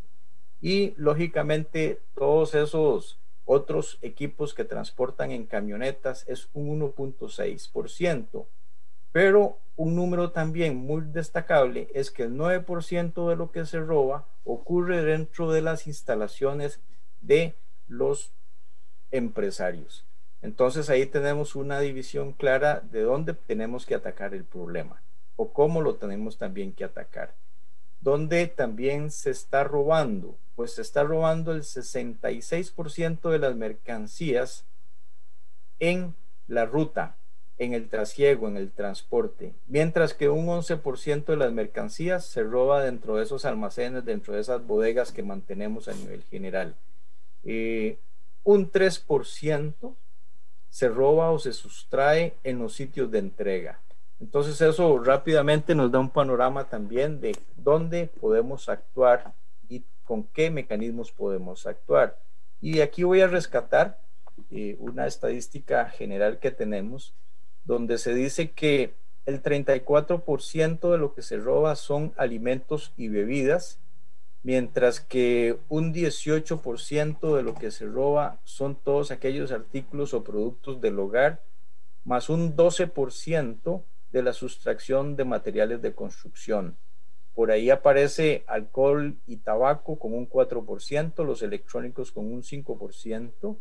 Y 0.61 0.93
lógicamente 0.97 1.99
todos 2.15 2.55
esos 2.55 3.19
otros 3.45 3.97
equipos 4.01 4.53
que 4.53 4.63
transportan 4.63 5.31
en 5.31 5.45
camionetas 5.45 6.23
es 6.27 6.49
un 6.53 6.79
1.6%. 6.79 8.45
Pero 9.11 9.57
un 9.75 9.95
número 9.95 10.31
también 10.31 10.75
muy 10.77 11.01
destacable 11.01 11.89
es 11.93 12.11
que 12.11 12.23
el 12.23 12.33
9% 12.33 13.29
de 13.29 13.35
lo 13.35 13.51
que 13.51 13.65
se 13.65 13.79
roba 13.79 14.27
ocurre 14.45 15.03
dentro 15.03 15.51
de 15.51 15.61
las 15.61 15.87
instalaciones 15.87 16.79
de 17.19 17.55
los 17.87 18.31
empresarios. 19.11 20.05
Entonces 20.41 20.89
ahí 20.89 21.05
tenemos 21.05 21.55
una 21.55 21.79
división 21.79 22.33
clara 22.33 22.81
de 22.91 23.01
dónde 23.01 23.33
tenemos 23.33 23.85
que 23.85 23.95
atacar 23.95 24.33
el 24.33 24.43
problema 24.43 25.01
o 25.35 25.53
cómo 25.53 25.81
lo 25.81 25.95
tenemos 25.95 26.37
también 26.37 26.73
que 26.73 26.83
atacar. 26.83 27.35
¿Dónde 28.01 28.47
también 28.47 29.11
se 29.11 29.29
está 29.29 29.63
robando? 29.63 30.35
Pues 30.55 30.73
se 30.73 30.81
está 30.81 31.03
robando 31.03 31.51
el 31.51 31.61
66% 31.61 33.29
de 33.29 33.39
las 33.39 33.55
mercancías 33.55 34.65
en 35.79 36.15
la 36.47 36.65
ruta, 36.65 37.15
en 37.59 37.73
el 37.73 37.89
trasiego, 37.89 38.47
en 38.47 38.57
el 38.57 38.71
transporte, 38.71 39.53
mientras 39.67 40.15
que 40.15 40.29
un 40.29 40.47
11% 40.47 41.25
de 41.25 41.37
las 41.37 41.53
mercancías 41.53 42.25
se 42.25 42.43
roba 42.43 42.83
dentro 42.83 43.17
de 43.17 43.23
esos 43.23 43.45
almacenes, 43.45 44.03
dentro 44.03 44.33
de 44.33 44.41
esas 44.41 44.65
bodegas 44.65 45.11
que 45.11 45.21
mantenemos 45.21 45.87
a 45.87 45.93
nivel 45.93 46.23
general. 46.23 46.75
Eh, 47.43 47.99
un 48.43 48.71
3% 48.71 49.95
se 50.71 50.87
roba 50.87 51.29
o 51.29 51.37
se 51.37 51.53
sustrae 51.53 52.33
en 52.43 52.57
los 52.57 52.73
sitios 52.73 53.11
de 53.11 53.19
entrega. 53.19 53.79
Entonces 54.19 54.59
eso 54.61 54.97
rápidamente 54.99 55.75
nos 55.75 55.91
da 55.91 55.99
un 55.99 56.09
panorama 56.09 56.69
también 56.69 57.19
de 57.19 57.37
dónde 57.57 58.07
podemos 58.19 58.69
actuar 58.69 59.33
y 59.67 59.83
con 60.05 60.23
qué 60.23 60.49
mecanismos 60.49 61.11
podemos 61.11 61.67
actuar. 61.67 62.17
Y 62.61 62.79
aquí 62.79 63.03
voy 63.03 63.21
a 63.21 63.27
rescatar 63.27 63.99
eh, 64.49 64.77
una 64.79 65.07
estadística 65.07 65.89
general 65.89 66.39
que 66.39 66.51
tenemos 66.51 67.13
donde 67.65 67.97
se 67.97 68.13
dice 68.13 68.51
que 68.51 68.93
el 69.25 69.43
34% 69.43 70.91
de 70.91 70.97
lo 70.97 71.13
que 71.13 71.21
se 71.21 71.37
roba 71.37 71.75
son 71.75 72.13
alimentos 72.15 72.93
y 72.95 73.09
bebidas, 73.09 73.79
mientras 74.43 74.99
que 74.99 75.57
un 75.69 75.93
18% 75.93 77.35
de 77.35 77.43
lo 77.43 77.53
que 77.53 77.71
se 77.71 77.85
roba 77.85 78.39
son 78.43 78.75
todos 78.75 79.11
aquellos 79.11 79.51
artículos 79.51 80.13
o 80.13 80.23
productos 80.23 80.81
del 80.81 80.99
hogar, 80.99 81.41
más 82.03 82.29
un 82.29 82.55
12% 82.55 83.83
de 84.11 84.23
la 84.23 84.33
sustracción 84.33 85.15
de 85.15 85.25
materiales 85.25 85.81
de 85.81 85.93
construcción. 85.93 86.75
Por 87.35 87.51
ahí 87.51 87.69
aparece 87.69 88.43
alcohol 88.47 89.15
y 89.25 89.37
tabaco 89.37 89.97
con 89.97 90.13
un 90.13 90.29
4%, 90.29 91.23
los 91.23 91.41
electrónicos 91.41 92.11
con 92.11 92.25
un 92.25 92.43
5%, 92.43 93.57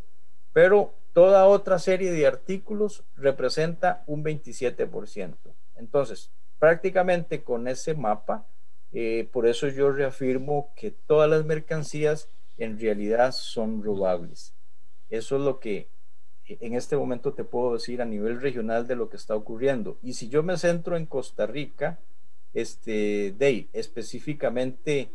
pero 0.53 0.95
toda 1.13 1.47
otra 1.47 1.79
serie 1.79 2.11
de 2.11 2.27
artículos 2.27 3.05
representa 3.17 4.03
un 4.07 4.25
27%. 4.25 5.37
Entonces, 5.77 6.31
prácticamente 6.59 7.43
con 7.43 7.69
ese 7.69 7.95
mapa, 7.95 8.47
eh, 8.93 9.29
por 9.33 9.47
eso 9.47 9.69
yo 9.69 9.93
reafirmo 9.93 10.73
que 10.77 10.91
todas 10.91 11.31
las 11.31 11.45
mercancías 11.45 12.29
en 12.59 12.79
realidad 12.79 13.33
son 13.33 13.83
robables. 13.83 14.55
Eso 15.09 15.37
es 15.37 15.43
lo 15.43 15.61
que 15.61 15.89
eh, 16.47 16.59
en 16.61 16.75
este 16.75 16.97
momento 16.97 17.33
te 17.33 17.45
puedo 17.45 17.75
decir 17.75 18.03
a 18.03 18.05
nivel 18.05 18.41
regional 18.41 18.87
de 18.87 18.97
lo 18.97 19.09
que 19.09 19.17
está 19.17 19.35
ocurriendo. 19.37 19.99
Y 20.03 20.15
si 20.15 20.29
yo 20.29 20.43
me 20.43 20.57
centro 20.57 20.97
en 20.97 21.07
Costa 21.07 21.47
Rica, 21.47 22.01
este, 22.53 23.33
de 23.33 23.69
específicamente 23.73 25.11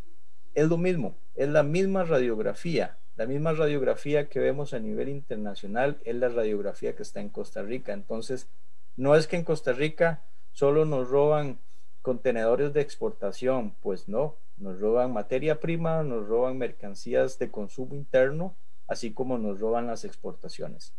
es 0.54 0.70
lo 0.70 0.78
mismo, 0.78 1.18
es 1.36 1.50
la 1.50 1.64
misma 1.64 2.04
radiografía. 2.04 2.98
La 3.18 3.26
misma 3.26 3.54
radiografía 3.54 4.28
que 4.28 4.40
vemos 4.40 4.74
a 4.74 4.80
nivel 4.80 5.08
internacional 5.08 6.00
es 6.04 6.16
la 6.16 6.28
radiografía 6.28 6.96
que 6.96 7.04
está 7.04 7.22
en 7.22 7.30
Costa 7.30 7.62
Rica. 7.62 7.94
Entonces, 7.94 8.50
no 8.98 9.16
es 9.16 9.28
que 9.28 9.38
en 9.38 9.46
Costa 9.46 9.72
Rica 9.72 10.26
solo 10.52 10.84
nos 10.86 11.10
roban 11.10 11.60
contenedores 12.06 12.72
de 12.72 12.82
exportación, 12.82 13.74
pues 13.82 14.08
no, 14.08 14.36
nos 14.58 14.80
roban 14.80 15.12
materia 15.12 15.60
prima, 15.60 16.04
nos 16.04 16.28
roban 16.28 16.56
mercancías 16.56 17.40
de 17.40 17.50
consumo 17.50 17.96
interno, 17.96 18.56
así 18.88 19.12
como 19.12 19.40
nos 19.40 19.60
roban 19.60 19.88
las 19.88 20.06
exportaciones. 20.06 20.94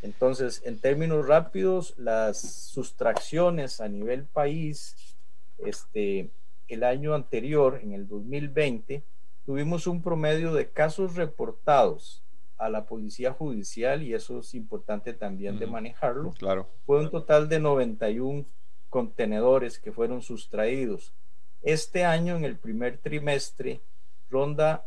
Entonces, 0.00 0.62
en 0.64 0.80
términos 0.80 1.28
rápidos, 1.28 1.92
las 1.98 2.40
sustracciones 2.40 3.82
a 3.82 3.88
nivel 3.88 4.24
país, 4.24 4.96
este, 5.58 6.30
el 6.68 6.84
año 6.84 7.14
anterior, 7.14 7.78
en 7.82 7.92
el 7.92 8.08
2020, 8.08 9.02
tuvimos 9.44 9.86
un 9.86 10.00
promedio 10.00 10.54
de 10.54 10.70
casos 10.70 11.16
reportados 11.16 12.22
a 12.56 12.70
la 12.70 12.86
policía 12.86 13.34
judicial 13.34 14.02
y 14.02 14.14
eso 14.14 14.38
es 14.38 14.54
importante 14.54 15.12
también 15.12 15.58
de 15.58 15.66
manejarlo. 15.66 16.30
Claro. 16.30 16.66
Fue 16.86 16.98
un 16.98 17.10
total 17.10 17.46
de 17.50 17.60
91 17.60 18.46
contenedores 18.90 19.78
que 19.78 19.92
fueron 19.92 20.22
sustraídos. 20.22 21.12
Este 21.62 22.04
año, 22.04 22.36
en 22.36 22.44
el 22.44 22.56
primer 22.56 22.98
trimestre, 22.98 23.80
ronda 24.30 24.86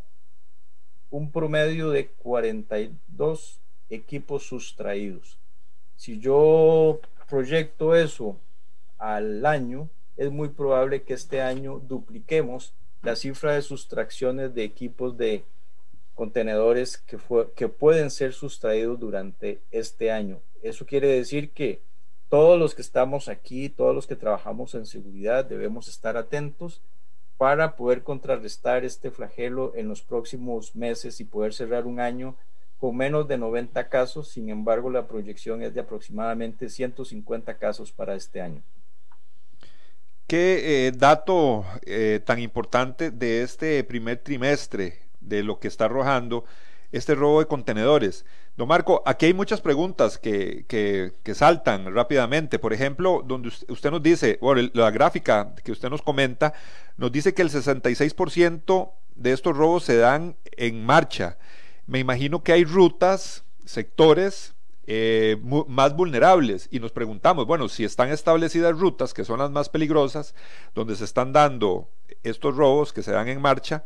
un 1.10 1.30
promedio 1.30 1.90
de 1.90 2.08
42 2.08 3.60
equipos 3.90 4.44
sustraídos. 4.44 5.38
Si 5.96 6.18
yo 6.18 7.00
proyecto 7.28 7.94
eso 7.94 8.36
al 8.98 9.44
año, 9.46 9.88
es 10.16 10.30
muy 10.30 10.48
probable 10.48 11.02
que 11.02 11.14
este 11.14 11.40
año 11.40 11.78
dupliquemos 11.78 12.74
la 13.02 13.16
cifra 13.16 13.54
de 13.54 13.62
sustracciones 13.62 14.54
de 14.54 14.64
equipos 14.64 15.16
de 15.16 15.44
contenedores 16.14 16.98
que, 16.98 17.18
fue, 17.18 17.50
que 17.52 17.68
pueden 17.68 18.10
ser 18.10 18.32
sustraídos 18.32 19.00
durante 19.00 19.60
este 19.70 20.10
año. 20.10 20.40
Eso 20.62 20.84
quiere 20.84 21.08
decir 21.08 21.50
que 21.50 21.80
todos 22.30 22.58
los 22.58 22.74
que 22.74 22.82
estamos 22.82 23.28
aquí, 23.28 23.68
todos 23.68 23.94
los 23.94 24.06
que 24.06 24.16
trabajamos 24.16 24.74
en 24.74 24.86
seguridad, 24.86 25.44
debemos 25.44 25.88
estar 25.88 26.16
atentos 26.16 26.80
para 27.36 27.74
poder 27.74 28.04
contrarrestar 28.04 28.84
este 28.84 29.10
flagelo 29.10 29.72
en 29.74 29.88
los 29.88 30.02
próximos 30.02 30.76
meses 30.76 31.20
y 31.20 31.24
poder 31.24 31.52
cerrar 31.52 31.86
un 31.86 31.98
año 31.98 32.36
con 32.78 32.96
menos 32.96 33.26
de 33.26 33.36
90 33.36 33.88
casos. 33.88 34.28
Sin 34.28 34.48
embargo, 34.48 34.90
la 34.90 35.08
proyección 35.08 35.62
es 35.62 35.74
de 35.74 35.80
aproximadamente 35.80 36.68
150 36.68 37.58
casos 37.58 37.90
para 37.90 38.14
este 38.14 38.40
año. 38.40 38.62
¿Qué 40.28 40.86
eh, 40.86 40.92
dato 40.92 41.64
eh, 41.82 42.20
tan 42.24 42.38
importante 42.38 43.10
de 43.10 43.42
este 43.42 43.82
primer 43.82 44.18
trimestre 44.18 45.00
de 45.20 45.42
lo 45.42 45.58
que 45.58 45.66
está 45.66 45.86
arrojando 45.86 46.44
este 46.92 47.16
robo 47.16 47.40
de 47.40 47.46
contenedores? 47.46 48.24
Don 48.60 48.68
Marco, 48.68 49.02
aquí 49.06 49.24
hay 49.24 49.32
muchas 49.32 49.62
preguntas 49.62 50.18
que, 50.18 50.66
que, 50.68 51.34
saltan 51.34 51.94
rápidamente. 51.94 52.58
Por 52.58 52.74
ejemplo, 52.74 53.24
donde 53.26 53.48
usted 53.48 53.90
nos 53.90 54.02
dice, 54.02 54.36
bueno, 54.42 54.68
la 54.74 54.90
gráfica 54.90 55.54
que 55.64 55.72
usted 55.72 55.88
nos 55.88 56.02
comenta, 56.02 56.52
nos 56.98 57.10
dice 57.10 57.32
que 57.32 57.40
el 57.40 57.48
66% 57.48 58.92
de 59.14 59.32
estos 59.32 59.56
robos 59.56 59.84
se 59.84 59.96
dan 59.96 60.36
en 60.58 60.84
marcha. 60.84 61.38
Me 61.86 62.00
imagino 62.00 62.42
que 62.42 62.52
hay 62.52 62.64
rutas, 62.64 63.44
sectores 63.64 64.52
eh, 64.86 65.38
más 65.66 65.96
vulnerables 65.96 66.68
y 66.70 66.80
nos 66.80 66.92
preguntamos, 66.92 67.46
bueno, 67.46 67.66
si 67.66 67.84
están 67.84 68.10
establecidas 68.10 68.78
rutas 68.78 69.14
que 69.14 69.24
son 69.24 69.38
las 69.38 69.50
más 69.50 69.70
peligrosas, 69.70 70.34
donde 70.74 70.96
se 70.96 71.04
están 71.04 71.32
dando 71.32 71.88
estos 72.22 72.54
robos 72.54 72.92
que 72.92 73.02
se 73.02 73.12
dan 73.12 73.28
en 73.28 73.40
marcha, 73.40 73.84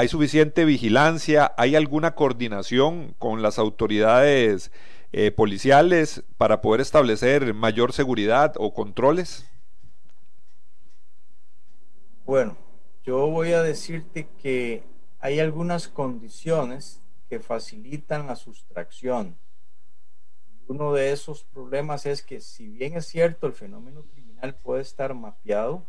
¿hay 0.00 0.08
suficiente 0.08 0.64
vigilancia? 0.64 1.52
¿Hay 1.58 1.76
alguna 1.76 2.14
coordinación 2.14 3.14
con 3.18 3.42
las 3.42 3.58
autoridades 3.58 4.72
eh, 5.12 5.30
policiales 5.30 6.24
para 6.38 6.62
poder 6.62 6.80
establecer 6.80 7.52
mayor 7.52 7.92
seguridad 7.92 8.54
o 8.56 8.72
controles? 8.72 9.46
Bueno, 12.24 12.56
yo 13.04 13.26
voy 13.26 13.52
a 13.52 13.62
decirte 13.62 14.26
que 14.40 14.84
hay 15.18 15.38
algunas 15.38 15.86
condiciones 15.86 17.02
que 17.28 17.38
facilitan 17.38 18.26
la 18.26 18.36
sustracción 18.36 19.36
uno 20.70 20.92
de 20.92 21.10
esos 21.10 21.42
problemas 21.42 22.06
es 22.06 22.22
que 22.22 22.40
si 22.40 22.68
bien 22.68 22.96
es 22.96 23.06
cierto 23.06 23.48
el 23.48 23.54
fenómeno 23.54 24.04
criminal 24.04 24.54
puede 24.54 24.82
estar 24.82 25.12
mapeado, 25.14 25.84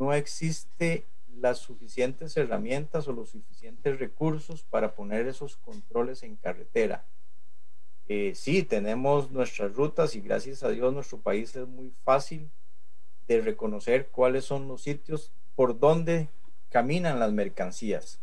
no 0.00 0.12
existe 0.12 1.06
las 1.36 1.58
suficientes 1.58 2.36
herramientas 2.36 3.08
o 3.08 3.12
los 3.12 3.30
suficientes 3.30 3.98
recursos 3.98 4.62
para 4.62 4.94
poner 4.94 5.26
esos 5.26 5.56
controles 5.56 6.22
en 6.22 6.36
carretera. 6.36 7.04
Eh, 8.08 8.32
sí, 8.34 8.62
tenemos 8.62 9.30
nuestras 9.30 9.74
rutas 9.74 10.14
y 10.14 10.20
gracias 10.20 10.62
a 10.62 10.70
Dios 10.70 10.92
nuestro 10.92 11.18
país 11.18 11.54
es 11.56 11.66
muy 11.66 11.92
fácil 12.04 12.50
de 13.28 13.40
reconocer 13.40 14.08
cuáles 14.08 14.44
son 14.44 14.68
los 14.68 14.82
sitios 14.82 15.32
por 15.54 15.78
donde 15.78 16.28
caminan 16.68 17.20
las 17.20 17.32
mercancías. 17.32 18.20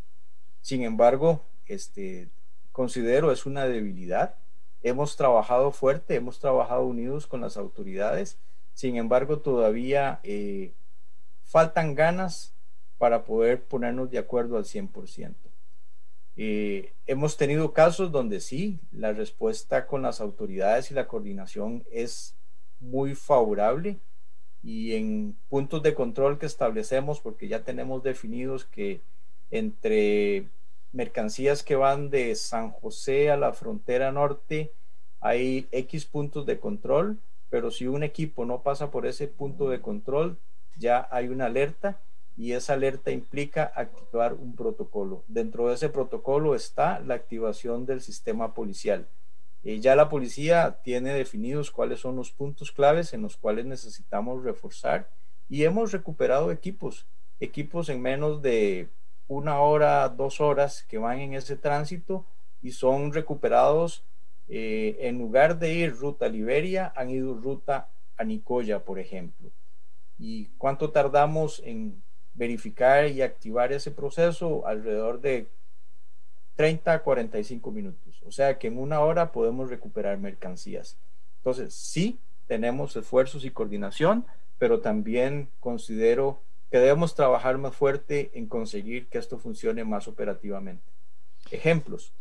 Sin 0.62 0.84
embargo, 0.84 1.44
este, 1.66 2.30
considero 2.72 3.32
es 3.32 3.46
una 3.46 3.66
debilidad 3.66 4.36
Hemos 4.82 5.18
trabajado 5.18 5.72
fuerte, 5.72 6.16
hemos 6.16 6.40
trabajado 6.40 6.86
unidos 6.86 7.28
con 7.28 7.42
las 7.42 7.58
autoridades, 7.58 8.38
sin 8.74 8.96
embargo 8.96 9.40
todavía 9.40 10.22
eh, 10.24 10.72
faltan 11.44 11.96
ganas 11.96 12.54
para 13.00 13.24
poder 13.24 13.64
ponernos 13.64 14.12
de 14.12 14.20
acuerdo 14.20 14.58
al 14.58 14.66
100%. 14.66 15.34
Eh, 16.38 16.94
hemos 17.08 17.36
tenido 17.38 17.74
casos 17.74 18.12
donde 18.12 18.40
sí, 18.40 18.80
la 18.92 19.12
respuesta 19.14 19.88
con 19.88 20.04
las 20.04 20.22
autoridades 20.22 20.92
y 20.92 20.94
la 20.94 21.08
coordinación 21.08 21.84
es 21.92 22.36
muy 22.80 23.16
favorable. 23.16 23.98
y 24.62 24.96
en 24.96 25.38
puntos 25.48 25.82
de 25.84 25.94
control 25.94 26.38
que 26.38 26.46
establecemos, 26.46 27.22
porque 27.22 27.48
ya 27.48 27.64
tenemos 27.64 28.04
definidos 28.04 28.66
que 28.66 29.00
entre 29.52 30.48
mercancías 30.92 31.64
que 31.64 31.78
van 31.78 32.10
de 32.10 32.36
San 32.36 32.72
José 32.72 33.32
a 33.32 33.38
la 33.38 33.54
frontera 33.54 34.12
norte 34.12 34.74
hay 35.22 35.68
X 35.72 36.06
puntos 36.06 36.46
de 36.46 36.60
control, 36.60 37.20
pero 37.50 37.72
si 37.72 37.88
un 37.88 38.04
equipo 38.04 38.46
no 38.46 38.62
pasa 38.62 38.92
por 38.92 39.06
ese 39.06 39.28
punto 39.28 39.70
de 39.70 39.82
control, 39.82 40.38
ya 40.78 41.08
hay 41.12 41.28
una 41.28 41.48
alerta 41.48 42.00
y 42.40 42.54
esa 42.54 42.72
alerta 42.72 43.12
implica 43.12 43.70
activar 43.76 44.34
un 44.34 44.56
protocolo. 44.56 45.26
Dentro 45.28 45.68
de 45.68 45.76
ese 45.76 45.90
protocolo 45.90 46.56
está 46.56 47.02
la 47.02 47.16
activación 47.16 47.86
del 47.86 48.00
sistema 48.00 48.54
policial. 48.54 49.10
Eh, 49.66 49.82
ya 49.82 49.94
la 49.98 50.08
policía 50.08 50.80
tiene 50.82 51.14
definidos 51.14 51.70
cuáles 51.70 52.00
son 52.00 52.16
los 52.16 52.32
puntos 52.32 52.72
claves 52.72 53.14
en 53.14 53.24
los 53.24 53.36
cuales 53.36 53.66
necesitamos 53.66 54.42
reforzar 54.42 55.10
y 55.50 55.66
hemos 55.66 55.92
recuperado 55.92 56.50
equipos, 56.54 57.08
equipos 57.42 57.90
en 57.90 58.02
menos 58.02 58.42
de 58.42 58.88
una 59.28 59.60
hora, 59.60 60.08
dos 60.08 60.40
horas 60.40 60.86
que 60.88 60.98
van 60.98 61.20
en 61.20 61.34
ese 61.34 61.58
tránsito 61.58 62.26
y 62.62 62.72
son 62.72 63.12
recuperados 63.12 64.06
eh, 64.48 64.96
en 65.02 65.18
lugar 65.18 65.60
de 65.60 65.74
ir 65.74 65.94
ruta 65.94 66.28
a 66.28 66.30
Liberia, 66.30 66.94
han 66.96 67.10
ido 67.10 67.34
ruta 67.34 67.90
a 68.16 68.24
Nicoya, 68.24 68.80
por 68.86 68.98
ejemplo. 68.98 69.52
¿Y 70.18 70.46
cuánto 70.58 70.92
tardamos 70.92 71.62
en 71.66 72.02
verificar 72.34 73.08
y 73.08 73.22
activar 73.22 73.72
ese 73.72 73.92
proceso? 73.92 74.66
Alrededor 74.68 75.22
de 75.22 75.48
30 76.56 76.94
a 76.94 77.00
45 77.04 77.72
minutos. 77.72 78.22
O 78.26 78.32
sea 78.32 78.58
que 78.58 78.68
en 78.68 78.78
una 78.78 79.00
hora 79.00 79.32
podemos 79.32 79.70
recuperar 79.70 80.18
mercancías. 80.18 80.98
Entonces, 81.38 81.74
sí, 81.74 82.20
tenemos 82.48 82.96
esfuerzos 82.96 83.46
y 83.46 83.52
coordinación, 83.52 84.26
pero 84.58 84.82
también 84.82 85.50
considero 85.60 86.42
que 86.70 86.78
debemos 86.78 87.16
trabajar 87.16 87.58
más 87.58 87.76
fuerte 87.76 88.30
en 88.34 88.48
conseguir 88.48 89.08
que 89.08 89.18
esto 89.18 89.38
funcione 89.38 89.84
más 89.84 90.08
operativamente. 90.08 90.84
Ejemplos, 91.50 92.12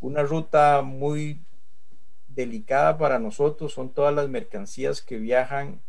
una 0.00 0.22
ruta 0.22 0.82
muy 0.82 1.40
delicada 2.28 2.96
para 2.96 3.18
nosotros 3.18 3.72
son 3.72 3.90
todas 3.90 4.14
las 4.14 4.28
mercancías 4.28 5.02
que 5.02 5.18
viajan 5.18 5.80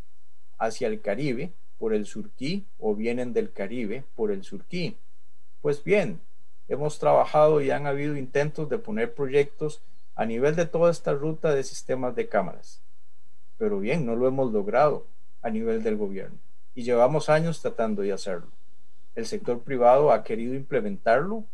hacia 0.57 0.88
el 0.88 1.01
Caribe 1.01 1.53
por 1.77 1.93
el 1.93 2.05
Surquí 2.05 2.65
o 2.79 2.95
vienen 2.95 3.33
del 3.33 3.51
Caribe 3.51 4.03
por 4.15 4.31
el 4.31 4.43
Surquí. 4.43 4.97
Pues 5.62 5.83
bien, 5.83 6.19
hemos 6.67 6.99
trabajado 6.99 7.62
y 7.62 7.71
han 7.71 7.88
habido 7.88 8.15
intentos 8.17 8.69
de 8.69 8.77
poner 8.77 9.13
proyectos 9.13 9.81
a 10.15 10.25
nivel 10.25 10.55
de 10.55 10.65
toda 10.65 10.91
esta 10.91 11.13
ruta 11.13 11.53
de 11.53 11.63
sistemas 11.63 12.15
de 12.15 12.27
cámaras. 12.27 12.81
Pero 13.57 13.79
bien, 13.79 14.05
no 14.05 14.15
lo 14.15 14.27
hemos 14.27 14.51
logrado 14.51 15.05
a 15.41 15.49
nivel 15.49 15.83
del 15.83 15.97
gobierno 15.97 16.38
y 16.75 16.83
llevamos 16.83 17.29
años 17.29 17.62
tratando 17.62 18.01
de 18.01 18.13
hacerlo. 18.13 18.47
El 19.15 19.25
sector 19.25 19.62
privado 19.62 20.12
ha 20.12 20.23
querido 20.23 20.55
implementarlo, 20.55 21.45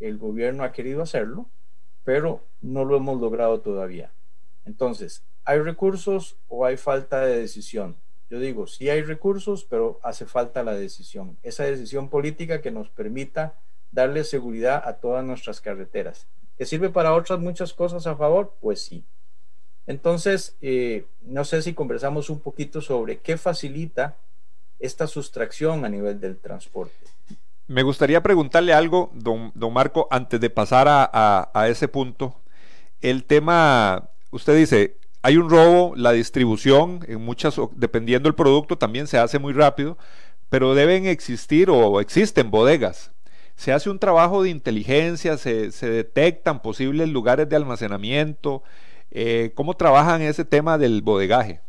el 0.00 0.18
gobierno 0.18 0.64
ha 0.64 0.72
querido 0.72 1.02
hacerlo, 1.02 1.46
pero 2.04 2.42
no 2.60 2.84
lo 2.84 2.96
hemos 2.96 3.20
logrado 3.20 3.60
todavía. 3.60 4.10
Entonces, 4.64 5.22
¿hay 5.44 5.60
recursos 5.60 6.36
o 6.48 6.64
hay 6.66 6.76
falta 6.76 7.20
de 7.20 7.38
decisión? 7.38 7.96
Yo 8.28 8.40
digo, 8.40 8.66
sí 8.66 8.88
hay 8.90 9.02
recursos, 9.02 9.64
pero 9.64 10.00
hace 10.02 10.26
falta 10.26 10.64
la 10.64 10.74
decisión, 10.74 11.36
esa 11.42 11.64
decisión 11.64 12.08
política 12.08 12.60
que 12.60 12.72
nos 12.72 12.88
permita 12.88 13.54
darle 13.92 14.24
seguridad 14.24 14.82
a 14.84 14.94
todas 14.94 15.24
nuestras 15.24 15.60
carreteras. 15.60 16.26
¿Que 16.58 16.66
sirve 16.66 16.90
para 16.90 17.14
otras 17.14 17.38
muchas 17.38 17.72
cosas 17.72 18.06
a 18.06 18.16
favor? 18.16 18.54
Pues 18.60 18.82
sí. 18.82 19.04
Entonces, 19.86 20.56
eh, 20.60 21.06
no 21.22 21.44
sé 21.44 21.62
si 21.62 21.72
conversamos 21.72 22.28
un 22.28 22.40
poquito 22.40 22.80
sobre 22.80 23.18
qué 23.18 23.36
facilita 23.36 24.16
esta 24.80 25.06
sustracción 25.06 25.84
a 25.84 25.88
nivel 25.88 26.20
del 26.20 26.36
transporte. 26.38 27.06
Me 27.68 27.82
gustaría 27.82 28.22
preguntarle 28.22 28.72
algo, 28.72 29.10
don, 29.14 29.52
don 29.54 29.72
Marco, 29.72 30.08
antes 30.10 30.40
de 30.40 30.50
pasar 30.50 30.88
a, 30.88 31.50
a 31.52 31.68
ese 31.68 31.88
punto. 31.88 32.40
El 33.00 33.24
tema, 33.24 34.10
usted 34.30 34.56
dice, 34.56 34.96
hay 35.26 35.36
un 35.36 35.50
robo, 35.50 35.94
la 35.96 36.12
distribución, 36.12 37.00
en 37.08 37.20
muchas, 37.20 37.56
dependiendo 37.74 38.28
del 38.28 38.34
producto, 38.34 38.78
también 38.78 39.06
se 39.06 39.18
hace 39.18 39.38
muy 39.38 39.52
rápido, 39.52 39.98
pero 40.48 40.74
deben 40.74 41.06
existir 41.06 41.68
o 41.70 42.00
existen 42.00 42.50
bodegas 42.50 43.10
se 43.56 43.72
hace 43.72 43.90
un 43.90 43.98
trabajo 43.98 44.42
de 44.42 44.50
inteligencia, 44.50 45.38
se, 45.38 45.70
detectan 45.70 46.60
posibles 46.60 47.08
lugares 47.08 47.48
de 47.48 47.56
almacenamiento. 47.56 48.62
Eh, 49.10 49.52
¿Cómo 49.54 49.74
trabajan 49.74 50.20
ese 50.22 50.44
tema 50.44 50.76
del 50.76 51.00
bodegaje? 51.00 51.60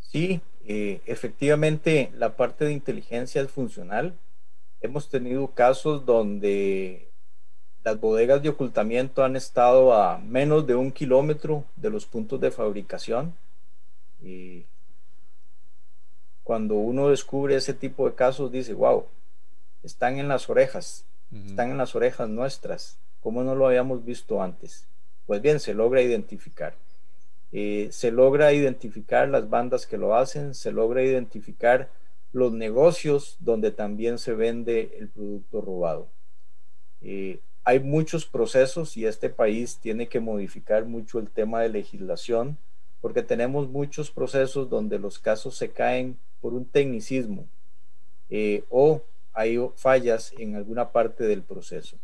Sí, 0.00 0.40
eh, 0.66 1.00
efectivamente 1.06 2.10
la 2.16 2.36
parte 2.36 2.64
de 2.64 2.72
inteligencia 2.72 3.40
es 3.40 3.50
funcional. 3.50 4.18
Hemos 4.80 5.08
tenido 5.08 5.46
casos 5.54 6.04
donde 6.04 7.09
las 7.82 7.98
bodegas 7.98 8.42
de 8.42 8.50
ocultamiento 8.50 9.24
han 9.24 9.36
estado 9.36 9.94
a 9.94 10.18
menos 10.18 10.66
de 10.66 10.74
un 10.74 10.92
kilómetro 10.92 11.64
de 11.76 11.90
los 11.90 12.06
puntos 12.06 12.40
de 12.40 12.50
fabricación. 12.50 13.34
Y 14.22 14.64
cuando 16.42 16.74
uno 16.74 17.08
descubre 17.08 17.56
ese 17.56 17.72
tipo 17.72 18.08
de 18.08 18.14
casos, 18.14 18.52
dice, 18.52 18.74
wow, 18.74 19.06
están 19.82 20.18
en 20.18 20.28
las 20.28 20.50
orejas, 20.50 21.06
están 21.32 21.70
en 21.70 21.78
las 21.78 21.94
orejas 21.94 22.28
nuestras, 22.28 22.98
como 23.22 23.42
no 23.42 23.54
lo 23.54 23.66
habíamos 23.66 24.04
visto 24.04 24.42
antes. 24.42 24.86
Pues 25.26 25.40
bien, 25.40 25.60
se 25.60 25.74
logra 25.74 26.02
identificar. 26.02 26.74
Eh, 27.52 27.88
se 27.90 28.12
logra 28.12 28.52
identificar 28.52 29.28
las 29.28 29.48
bandas 29.48 29.86
que 29.86 29.96
lo 29.96 30.14
hacen, 30.14 30.54
se 30.54 30.70
logra 30.70 31.02
identificar 31.02 31.88
los 32.32 32.52
negocios 32.52 33.36
donde 33.40 33.72
también 33.72 34.18
se 34.18 34.34
vende 34.34 34.96
el 34.98 35.08
producto 35.08 35.60
robado. 35.60 36.08
Eh, 37.00 37.40
hay 37.64 37.80
muchos 37.80 38.26
procesos 38.26 38.96
y 38.96 39.06
este 39.06 39.28
país 39.28 39.78
tiene 39.80 40.08
que 40.08 40.20
modificar 40.20 40.84
mucho 40.86 41.18
el 41.18 41.28
tema 41.28 41.60
de 41.60 41.68
legislación 41.68 42.58
porque 43.00 43.22
tenemos 43.22 43.68
muchos 43.68 44.10
procesos 44.10 44.68
donde 44.68 44.98
los 44.98 45.18
casos 45.18 45.56
se 45.56 45.70
caen 45.70 46.18
por 46.40 46.54
un 46.54 46.64
tecnicismo 46.64 47.46
eh, 48.28 48.64
o 48.70 49.02
hay 49.32 49.58
fallas 49.76 50.32
en 50.38 50.54
alguna 50.54 50.90
parte 50.90 51.24
del 51.24 51.42
proceso. 51.42 51.98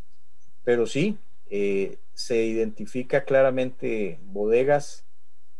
Pero 0.64 0.86
sí, 0.86 1.18
eh, 1.50 1.98
se 2.14 2.44
identifica 2.44 3.24
claramente 3.24 4.18
bodegas, 4.24 5.04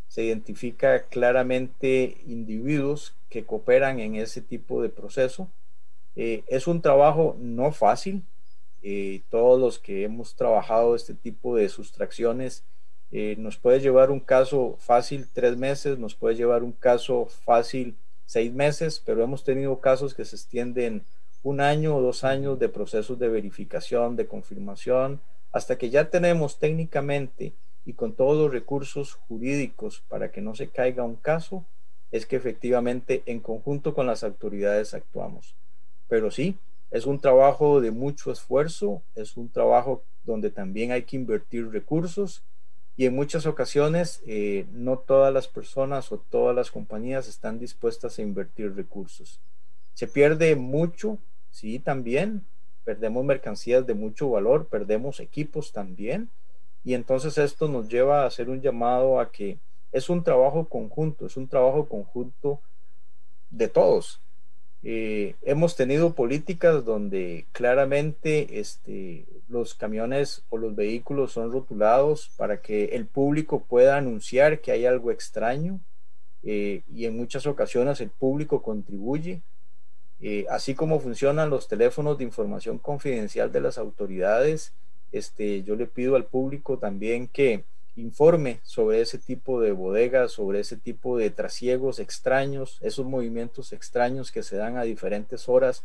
se 0.08 0.24
identifica 0.24 1.02
claramente 1.04 2.18
individuos 2.26 3.14
que 3.28 3.44
cooperan 3.44 4.00
en 4.00 4.16
ese 4.16 4.40
tipo 4.40 4.82
de 4.82 4.88
proceso. 4.88 5.48
Eh, 6.16 6.42
es 6.46 6.66
un 6.66 6.80
trabajo 6.80 7.36
no 7.38 7.72
fácil. 7.72 8.22
Eh, 8.82 9.22
todos 9.30 9.60
los 9.60 9.78
que 9.78 10.04
hemos 10.04 10.36
trabajado 10.36 10.94
este 10.94 11.14
tipo 11.14 11.56
de 11.56 11.68
sustracciones, 11.68 12.64
nos 13.38 13.56
puede 13.56 13.80
llevar 13.80 14.10
un 14.10 14.20
caso 14.20 14.76
fácil 14.78 15.26
tres 15.32 15.56
meses, 15.56 15.98
nos 15.98 16.14
puede 16.14 16.34
llevar 16.34 16.62
un 16.62 16.72
caso 16.72 17.26
fácil 17.44 17.96
seis 18.26 18.52
meses, 18.52 19.00
pero 19.04 19.22
hemos 19.22 19.44
tenido 19.44 19.80
casos 19.80 20.12
que 20.12 20.24
se 20.24 20.36
extienden 20.36 21.02
un 21.42 21.60
año 21.60 21.96
o 21.96 22.02
dos 22.02 22.24
años 22.24 22.58
de 22.58 22.68
procesos 22.68 23.18
de 23.18 23.28
verificación, 23.28 24.16
de 24.16 24.26
confirmación, 24.26 25.20
hasta 25.52 25.78
que 25.78 25.90
ya 25.90 26.10
tenemos 26.10 26.58
técnicamente 26.58 27.52
y 27.84 27.92
con 27.92 28.14
todos 28.14 28.36
los 28.36 28.50
recursos 28.50 29.14
jurídicos 29.14 30.02
para 30.08 30.32
que 30.32 30.40
no 30.40 30.56
se 30.56 30.68
caiga 30.68 31.04
un 31.04 31.14
caso, 31.14 31.64
es 32.10 32.26
que 32.26 32.36
efectivamente 32.36 33.22
en 33.26 33.38
conjunto 33.38 33.94
con 33.94 34.06
las 34.06 34.24
autoridades 34.24 34.92
actuamos. 34.92 35.54
Pero 36.08 36.32
sí, 36.32 36.56
es 36.90 37.06
un 37.06 37.20
trabajo 37.20 37.80
de 37.80 37.90
mucho 37.90 38.30
esfuerzo, 38.30 39.02
es 39.14 39.36
un 39.36 39.48
trabajo 39.48 40.02
donde 40.24 40.50
también 40.50 40.92
hay 40.92 41.02
que 41.02 41.16
invertir 41.16 41.70
recursos 41.70 42.42
y 42.96 43.06
en 43.06 43.14
muchas 43.14 43.46
ocasiones 43.46 44.22
eh, 44.26 44.66
no 44.72 44.98
todas 44.98 45.32
las 45.32 45.48
personas 45.48 46.10
o 46.12 46.18
todas 46.18 46.54
las 46.56 46.70
compañías 46.70 47.28
están 47.28 47.58
dispuestas 47.58 48.18
a 48.18 48.22
invertir 48.22 48.74
recursos. 48.74 49.40
Se 49.94 50.06
pierde 50.06 50.56
mucho 50.56 51.18
Sí, 51.56 51.78
también 51.78 52.44
perdemos 52.84 53.24
mercancías 53.24 53.86
de 53.86 53.94
mucho 53.94 54.28
valor, 54.28 54.66
perdemos 54.66 55.20
equipos 55.20 55.72
también. 55.72 56.28
Y 56.84 56.92
entonces 56.92 57.38
esto 57.38 57.66
nos 57.66 57.88
lleva 57.88 58.22
a 58.22 58.26
hacer 58.26 58.50
un 58.50 58.60
llamado 58.60 59.18
a 59.18 59.32
que 59.32 59.58
es 59.90 60.10
un 60.10 60.22
trabajo 60.22 60.68
conjunto, 60.68 61.24
es 61.24 61.38
un 61.38 61.48
trabajo 61.48 61.88
conjunto 61.88 62.60
de 63.48 63.68
todos. 63.68 64.20
Eh, 64.82 65.34
hemos 65.42 65.74
tenido 65.74 66.14
políticas 66.14 66.84
donde 66.84 67.46
claramente 67.52 68.60
este, 68.60 69.26
los 69.48 69.74
camiones 69.74 70.44
o 70.48 70.58
los 70.58 70.76
vehículos 70.76 71.32
son 71.32 71.50
rotulados 71.50 72.30
para 72.36 72.60
que 72.60 72.86
el 72.86 73.06
público 73.06 73.64
pueda 73.64 73.96
anunciar 73.96 74.60
que 74.60 74.72
hay 74.72 74.86
algo 74.86 75.10
extraño 75.10 75.80
eh, 76.42 76.82
y 76.94 77.06
en 77.06 77.16
muchas 77.16 77.46
ocasiones 77.46 78.00
el 78.00 78.10
público 78.10 78.62
contribuye. 78.62 79.42
Eh, 80.20 80.46
así 80.48 80.74
como 80.74 81.00
funcionan 81.00 81.50
los 81.50 81.68
teléfonos 81.68 82.16
de 82.16 82.24
información 82.24 82.78
confidencial 82.78 83.52
de 83.52 83.60
las 83.60 83.78
autoridades, 83.78 84.72
este, 85.12 85.62
yo 85.62 85.76
le 85.76 85.86
pido 85.86 86.16
al 86.16 86.24
público 86.24 86.78
también 86.78 87.28
que 87.28 87.64
informe 87.96 88.60
sobre 88.62 89.00
ese 89.00 89.18
tipo 89.18 89.60
de 89.60 89.72
bodegas, 89.72 90.32
sobre 90.32 90.60
ese 90.60 90.76
tipo 90.76 91.16
de 91.16 91.30
trasiegos 91.30 91.98
extraños, 91.98 92.78
esos 92.82 93.06
movimientos 93.06 93.72
extraños 93.72 94.30
que 94.30 94.42
se 94.42 94.56
dan 94.56 94.76
a 94.76 94.82
diferentes 94.82 95.48
horas, 95.48 95.82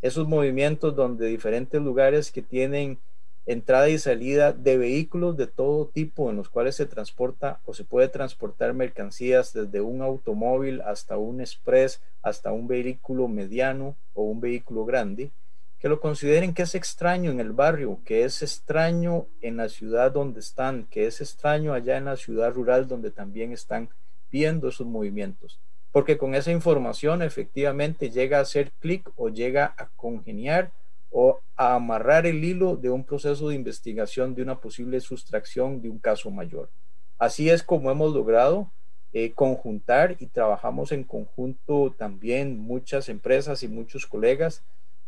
esos 0.00 0.28
movimientos 0.28 0.94
donde 0.94 1.26
diferentes 1.26 1.80
lugares 1.82 2.30
que 2.30 2.42
tienen 2.42 2.98
entrada 3.46 3.88
y 3.88 3.98
salida 3.98 4.52
de 4.52 4.76
vehículos 4.76 5.36
de 5.36 5.46
todo 5.46 5.86
tipo 5.86 6.28
en 6.28 6.36
los 6.36 6.50
cuales 6.50 6.76
se 6.76 6.84
transporta 6.84 7.60
o 7.64 7.72
se 7.72 7.82
puede 7.82 8.08
transportar 8.08 8.74
mercancías 8.74 9.54
desde 9.54 9.80
un 9.80 10.02
automóvil 10.02 10.82
hasta 10.82 11.16
un 11.16 11.40
express, 11.40 12.00
hasta 12.22 12.52
un 12.52 12.68
vehículo 12.68 13.26
mediano 13.26 13.96
o 14.14 14.24
un 14.24 14.40
vehículo 14.40 14.84
grande, 14.84 15.30
que 15.78 15.88
lo 15.88 16.00
consideren 16.00 16.54
que 16.54 16.62
es 16.62 16.74
extraño 16.74 17.30
en 17.30 17.40
el 17.40 17.52
barrio, 17.52 18.00
que 18.04 18.24
es 18.24 18.42
extraño 18.42 19.26
en 19.40 19.56
la 19.58 19.68
ciudad 19.68 20.10
donde 20.10 20.40
están, 20.40 20.84
que 20.90 21.06
es 21.06 21.20
extraño 21.20 21.72
allá 21.72 21.96
en 21.96 22.06
la 22.06 22.16
ciudad 22.16 22.52
rural 22.52 22.88
donde 22.88 23.10
también 23.10 23.52
están 23.52 23.88
viendo 24.30 24.68
esos 24.68 24.86
movimientos. 24.86 25.60
Porque 25.92 26.18
con 26.18 26.34
esa 26.34 26.50
información 26.50 27.22
efectivamente 27.22 28.10
llega 28.10 28.38
a 28.38 28.42
hacer 28.42 28.72
clic 28.80 29.08
o 29.16 29.28
llega 29.28 29.74
a 29.78 29.88
congeniar 29.96 30.72
o 31.10 31.40
a 31.56 31.74
amarrar 31.74 32.26
el 32.26 32.44
hilo 32.44 32.76
de 32.76 32.90
un 32.90 33.04
proceso 33.04 33.48
de 33.48 33.54
investigación 33.54 34.34
de 34.34 34.42
una 34.42 34.60
posible 34.60 35.00
sustracción 35.00 35.80
de 35.80 35.88
un 35.88 35.98
caso 35.98 36.30
mayor. 36.30 36.68
Así 37.18 37.50
es 37.50 37.62
como 37.62 37.90
hemos 37.90 38.12
logrado 38.12 38.70
eh, 39.12 39.32
conjuntar 39.32 40.16
y 40.18 40.26
trabajamos 40.26 40.92
en 40.92 41.04
conjunto 41.04 41.94
también 41.96 42.58
muchas 42.58 43.08
empresas 43.08 43.62
y 43.62 43.68
muchos 43.68 44.06
colegas, 44.06 44.62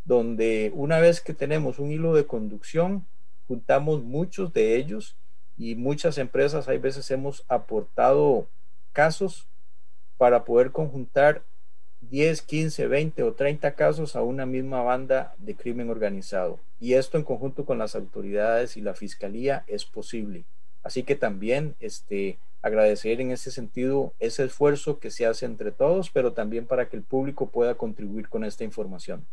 donde 0.05 0.73
una 0.75 0.99
vez 0.99 1.21
que 1.21 1.35
tenemos 1.35 1.79
un 1.79 1.93
hilo 1.93 2.15
de 2.15 2.27
conducción, 2.27 3.07
juntamos 3.49 4.03
muchos 4.03 4.53
de 4.53 4.77
ellos 4.77 5.17
y 5.57 5.75
muchas 5.75 6.19
empresas, 6.19 6.69
hay 6.69 6.79
veces 6.79 7.11
hemos 7.11 7.45
aportado 7.49 8.47
casos 8.93 9.47
para 10.17 10.45
poder 10.45 10.71
conjuntar 10.71 11.43
10, 12.01 12.43
15, 12.43 12.87
20 12.87 13.23
o 13.23 13.33
30 13.35 13.75
casos 13.75 14.17
a 14.17 14.23
una 14.23 14.47
misma 14.47 14.83
banda 14.83 15.35
de 15.39 15.55
crimen 15.55 15.91
organizado. 15.91 16.59
Y 16.81 16.95
esto 16.95 17.19
en 17.19 17.25
conjunto 17.25 17.65
con 17.65 17.79
las 17.79 17.95
autoridades 17.95 18.77
y 18.77 18.81
la 18.81 18.95
fiscalía 18.95 19.65
es 19.67 19.85
posible. 19.85 20.45
Así 20.83 21.03
que 21.03 21.15
también 21.15 21.75
este, 21.79 22.39
agradecer 22.63 23.21
en 23.21 23.31
ese 23.31 23.51
sentido 23.51 24.15
ese 24.19 24.45
esfuerzo 24.45 24.99
que 24.99 25.11
se 25.11 25.27
hace 25.27 25.47
entre 25.47 25.73
todos, 25.73 26.11
pero 26.11 26.33
también 26.33 26.67
para 26.67 26.89
que 26.89 26.97
el 26.97 27.03
público 27.03 27.51
pueda 27.51 27.75
contribuir 27.75 28.29
con 28.29 28.45
esta 28.45 28.65
información. 28.65 29.27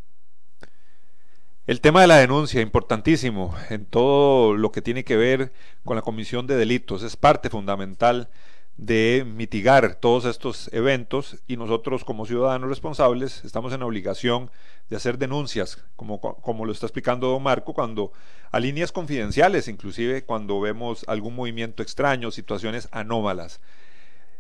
El 1.68 1.82
tema 1.82 2.00
de 2.00 2.08
la 2.08 2.16
denuncia, 2.16 2.62
importantísimo 2.62 3.54
en 3.70 3.86
todo 3.86 4.56
lo 4.56 4.72
que 4.72 4.82
tiene 4.82 5.04
que 5.04 5.18
ver 5.18 5.52
con 5.84 5.98
la 5.98 6.02
comisión 6.02 6.48
de 6.48 6.56
delitos, 6.56 7.04
es 7.04 7.18
parte 7.18 7.50
fundamental 7.50 8.30
de 8.78 9.26
mitigar 9.28 9.96
todos 9.96 10.24
estos 10.24 10.72
eventos 10.72 11.44
y 11.46 11.58
nosotros 11.58 12.06
como 12.06 12.26
ciudadanos 12.26 12.70
responsables 12.70 13.44
estamos 13.44 13.74
en 13.74 13.84
obligación 13.84 14.50
de 14.90 14.96
hacer 14.96 15.18
denuncias, 15.18 15.84
como, 15.98 16.22
como 16.22 16.64
lo 16.64 16.72
está 16.72 16.86
explicando 16.86 17.28
don 17.28 17.44
Marco, 17.44 17.74
cuando 17.74 18.14
a 18.50 18.62
líneas 18.62 18.94
confidenciales, 18.94 19.68
inclusive 19.68 20.24
cuando 20.24 20.62
vemos 20.62 21.04
algún 21.06 21.36
movimiento 21.36 21.84
extraño, 21.84 22.32
situaciones 22.32 22.88
anómalas. 22.92 23.60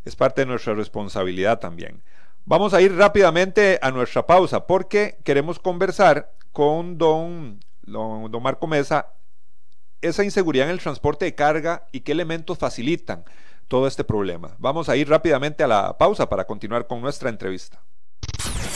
Es 0.05 0.15
parte 0.15 0.43
de 0.43 0.45
nuestra 0.45 0.75
responsabilidad 0.75 1.59
también. 1.59 2.01
Vamos 2.45 2.73
a 2.73 2.79
ir 2.79 2.95
rápidamente 2.95 3.79
a 3.81 3.91
nuestra 3.91 4.25
pausa 4.25 4.65
porque 4.65 5.17
queremos 5.25 5.59
conversar 5.59 6.31
con 6.57 6.97
don, 6.97 7.59
don, 7.83 8.41
Marco 8.41 8.65
Mesa 8.65 9.13
esa 10.01 10.23
inseguridad 10.23 10.65
en 10.65 10.71
el 10.71 10.79
transporte 10.79 11.25
de 11.25 11.35
carga 11.35 11.85
y 11.91 11.99
qué 11.99 12.13
elementos 12.13 12.57
facilitan 12.57 13.25
todo 13.67 13.85
este 13.85 14.03
problema. 14.03 14.55
Vamos 14.57 14.89
a 14.89 14.95
ir 14.95 15.07
rápidamente 15.07 15.63
a 15.63 15.67
la 15.67 15.99
pausa 15.99 16.27
para 16.27 16.47
continuar 16.47 16.87
con 16.87 16.99
nuestra 16.99 17.29
entrevista. 17.29 17.79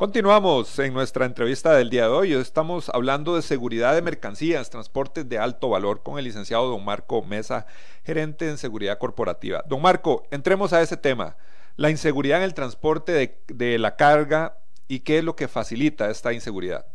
Continuamos 0.00 0.78
en 0.78 0.94
nuestra 0.94 1.26
entrevista 1.26 1.74
del 1.74 1.90
día 1.90 2.04
de 2.04 2.08
hoy. 2.08 2.32
Estamos 2.32 2.88
hablando 2.88 3.36
de 3.36 3.42
seguridad 3.42 3.94
de 3.94 4.00
mercancías, 4.00 4.70
transportes 4.70 5.28
de 5.28 5.36
alto 5.36 5.68
valor 5.68 6.02
con 6.02 6.18
el 6.18 6.24
licenciado 6.24 6.70
don 6.70 6.82
Marco 6.82 7.20
Mesa, 7.20 7.66
gerente 8.02 8.48
en 8.48 8.56
seguridad 8.56 8.96
corporativa. 8.96 9.62
Don 9.68 9.82
Marco, 9.82 10.22
entremos 10.30 10.72
a 10.72 10.80
ese 10.80 10.96
tema, 10.96 11.36
la 11.76 11.90
inseguridad 11.90 12.38
en 12.38 12.44
el 12.44 12.54
transporte 12.54 13.36
de, 13.46 13.78
la 13.78 13.96
carga 13.96 14.56
y 14.88 15.00
qué 15.00 15.18
es 15.18 15.24
lo 15.24 15.36
que 15.36 15.48
facilita 15.48 16.08
esta 16.08 16.32
inseguridad. 16.32 16.86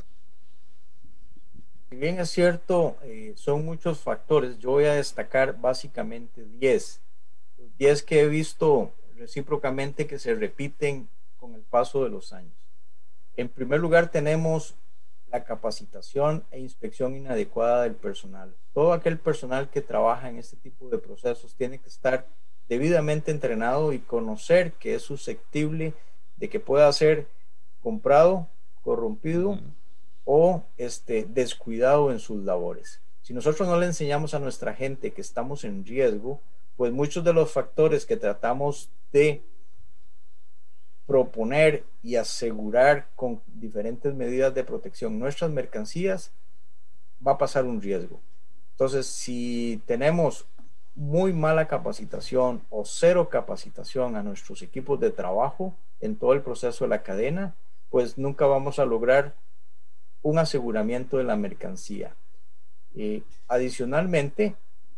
Bien, 1.92 2.20
es 2.20 2.32
cierto, 2.32 2.98
eh, 3.04 3.34
son 3.36 3.66
muchos 3.66 4.00
factores. 4.00 4.58
Yo 4.58 4.72
voy 4.72 4.86
a 4.86 4.96
destacar 4.96 5.62
básicamente 5.62 6.44
10. 6.44 7.02
10 7.78 8.02
que 8.02 8.22
he 8.22 8.28
visto 8.28 8.94
recíprocamente 9.16 10.08
que 10.08 10.18
se 10.18 10.34
repiten 10.34 11.08
con 11.38 11.54
el 11.54 11.62
paso 11.62 12.04
de 12.04 12.10
los 12.10 12.34
años. 12.34 12.55
En 13.38 13.50
primer 13.50 13.80
lugar, 13.80 14.12
tenemos 14.12 14.76
la 15.32 15.44
capacitación 15.44 16.46
e 16.52 16.60
inspección 16.60 17.16
inadecuada 17.16 17.84
del 17.84 17.96
personal. 17.96 18.56
Todo 18.74 18.94
aquel 18.94 19.18
personal 19.20 19.70
que 19.70 19.82
trabaja 19.82 20.30
en 20.30 20.38
este 20.38 20.56
tipo 20.56 20.90
de 20.90 20.98
procesos 20.98 21.56
tiene 21.56 21.80
que 21.80 21.90
estar 21.90 22.28
debidamente 22.70 23.32
entrenado 23.32 23.94
y 23.94 24.00
conocer 24.00 24.74
que 24.74 24.96
es 24.96 25.02
susceptible 25.02 25.94
de 26.38 26.50
que 26.50 26.60
pueda 26.60 26.92
ser 26.94 27.28
comprado, 27.82 28.48
corrompido 28.82 29.60
o 30.24 30.64
este, 30.78 31.26
descuidado 31.26 32.12
en 32.12 32.20
sus 32.20 32.44
labores. 32.44 33.02
Si 33.22 33.34
nosotros 33.34 33.68
no 33.68 33.80
le 33.80 33.88
enseñamos 33.88 34.34
a 34.34 34.40
nuestra 34.40 34.74
gente 34.74 35.12
que 35.12 35.22
estamos 35.22 35.64
en 35.64 35.86
riesgo, 35.86 36.42
pues 36.78 36.92
muchos 36.92 37.24
de 37.24 37.34
los 37.34 37.52
factores 37.52 38.06
que 38.06 38.18
tratamos 38.18 38.90
de 39.12 39.44
proponer 41.06 41.84
y 42.02 42.16
asegurar 42.16 43.08
con 43.16 43.42
diferentes 43.48 44.14
medidas 44.14 44.54
de 44.54 44.64
protección 44.64 45.20
nuestras 45.20 45.52
mercancías, 45.52 46.32
va 47.26 47.34
a 47.34 47.38
pasar 47.38 47.66
un 47.66 47.82
riesgo. 47.82 48.20
Entonces, 48.72 49.06
si 49.06 49.82
tenemos 49.86 50.46
muy 50.96 51.34
mala 51.34 51.68
capacitación 51.68 52.64
o 52.70 52.86
cero 52.86 53.30
capacitación 53.30 54.16
a 54.16 54.24
nuestros 54.24 54.62
equipos 54.62 55.00
de 55.00 55.12
trabajo 55.12 55.76
en 56.00 56.16
todo 56.16 56.34
el 56.34 56.42
proceso 56.42 56.86
de 56.86 56.90
la 56.90 57.04
cadena, 57.04 57.56
pues 57.90 58.18
nunca 58.18 58.46
vamos 58.46 58.80
a 58.80 58.86
lograr 58.86 59.36
un 60.22 60.40
aseguramiento 60.40 61.18
de 61.18 61.24
la 61.24 61.36
mercancía. 61.36 62.16
y 62.94 63.24
adicionalmente, 63.50 64.56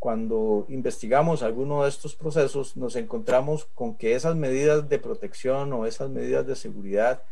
cuando 0.08 0.66
investigamos 0.70 1.44
alguno 1.44 1.84
de 1.84 1.90
estos 1.90 2.16
procesos, 2.16 2.78
nos 2.78 2.96
encontramos 2.96 3.68
con 3.76 3.94
que 3.94 4.16
esas 4.16 4.38
medidas 4.38 4.88
de 4.88 5.00
protección 5.00 5.74
o 5.74 5.86
esas 5.86 6.10
medidas 6.10 6.48
de 6.48 6.56
seguridad 6.56 7.24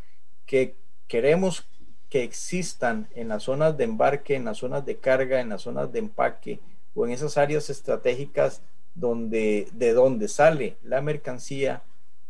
que 0.45 0.75
queremos 1.07 1.69
que 2.09 2.23
existan 2.23 3.07
en 3.15 3.29
las 3.29 3.43
zonas 3.43 3.77
de 3.77 3.85
embarque, 3.85 4.35
en 4.35 4.43
las 4.43 4.57
zonas 4.57 4.85
de 4.85 4.97
carga, 4.97 5.39
en 5.39 5.47
las 5.47 5.61
zonas 5.61 5.89
de 5.93 5.99
empaque 5.99 6.59
o 6.93 7.05
en 7.05 7.13
esas 7.13 7.37
áreas 7.37 7.69
estratégicas 7.69 8.61
donde 8.93 9.69
de 9.71 9.93
donde 9.93 10.27
sale 10.27 10.75
la 10.83 10.99
mercancía 10.99 11.81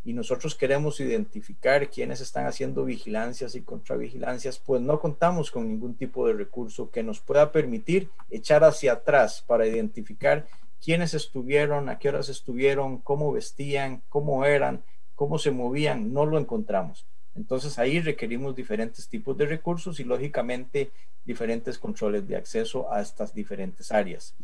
y 0.05 0.13
nosotros 0.13 0.53
queremos 0.53 0.99
identificar 0.99 1.89
quiénes 1.89 2.21
están 2.21 2.45
haciendo 2.45 2.85
vigilancias 2.85 3.55
y 3.55 3.61
contravigilancias, 3.61 4.59
pues 4.59 4.79
no 4.79 4.99
contamos 4.99 5.49
con 5.49 5.67
ningún 5.67 5.95
tipo 5.95 6.27
de 6.27 6.33
recurso 6.33 6.91
que 6.91 7.01
nos 7.01 7.19
pueda 7.19 7.51
permitir 7.51 8.09
echar 8.29 8.63
hacia 8.63 8.93
atrás 8.93 9.43
para 9.45 9.65
identificar 9.65 10.45
quiénes 10.79 11.15
estuvieron, 11.15 11.89
a 11.89 11.97
qué 11.97 12.09
horas 12.09 12.29
estuvieron, 12.29 12.99
cómo 12.99 13.31
vestían, 13.31 14.03
cómo 14.07 14.45
eran, 14.45 14.83
cómo 15.15 15.39
se 15.39 15.49
movían, 15.49 16.13
no 16.13 16.27
lo 16.27 16.37
encontramos. 16.37 17.07
Entonces 17.33 17.79
ahí 17.79 17.99
requerimos 17.99 18.55
diferentes 18.55 19.09
tipos 19.09 19.35
de 19.35 19.47
recursos 19.47 19.99
y 19.99 20.03
lógicamente 20.03 20.91
diferentes 21.25 21.79
controles 21.79 22.27
de 22.27 22.35
acceso 22.35 22.93
a 22.93 23.01
estas 23.01 23.33
diferentes 23.33 23.91
áreas. 23.91 24.35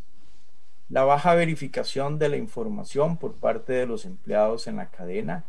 La 0.88 1.04
baja 1.04 1.34
verificación 1.34 2.18
de 2.18 2.28
la 2.28 2.36
información 2.36 3.16
por 3.16 3.34
parte 3.34 3.72
de 3.72 3.86
los 3.86 4.04
empleados 4.04 4.66
en 4.66 4.76
la 4.76 4.90
cadena. 4.90 5.44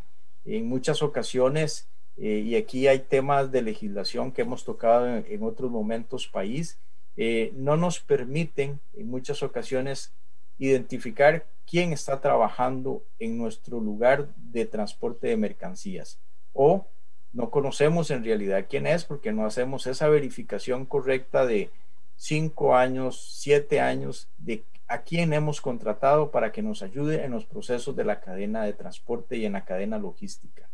En 0.46 0.68
muchas 0.68 1.02
ocasiones, 1.02 1.88
eh, 2.18 2.44
y 2.46 2.56
aquí 2.56 2.88
hay 2.88 3.00
temas 3.00 3.52
de 3.52 3.62
legislación 3.62 4.32
que 4.32 4.44
hemos 4.44 4.64
tocado 4.64 5.18
en, 5.18 5.44
otros 5.44 5.72
momentos 5.72 6.28
país, 6.28 6.80
eh, 7.18 7.52
no 7.56 7.78
nos 7.78 8.00
permiten 8.00 8.80
en 8.94 9.10
muchas 9.10 9.44
ocasiones 9.44 10.14
identificar 10.58 11.46
quién 11.66 11.94
está 11.94 12.22
trabajando 12.22 13.04
en 13.20 13.38
nuestro 13.38 13.80
lugar 13.80 14.30
de 14.38 14.66
transporte 14.66 15.28
de 15.28 15.38
mercancías. 15.38 16.20
O 16.54 16.88
no 17.34 17.50
conocemos 17.50 18.12
en 18.12 18.24
realidad 18.24 18.68
quién 18.70 18.86
es 18.86 19.06
porque 19.06 19.32
no 19.32 19.46
hacemos 19.46 19.88
esa 19.88 20.08
verificación 20.08 20.86
correcta 20.86 21.46
de 21.46 21.72
cinco 22.16 22.76
años, 22.76 23.38
siete 23.40 23.80
años 23.80 24.30
de 24.38 24.64
a 24.94 25.02
quién 25.02 25.34
hemos 25.34 25.60
contratado 25.60 26.30
para 26.30 26.52
que 26.52 26.62
nos 26.62 26.84
ayude 26.84 27.24
en 27.24 27.32
los 27.32 27.46
procesos 27.46 27.96
de 27.96 28.06
la 28.06 28.20
cadena 28.20 28.64
de 28.64 28.74
transporte 28.74 29.38
y 29.38 29.46
en 29.46 29.54
la 29.54 29.66
cadena 29.66 29.98
logística. 29.98 30.70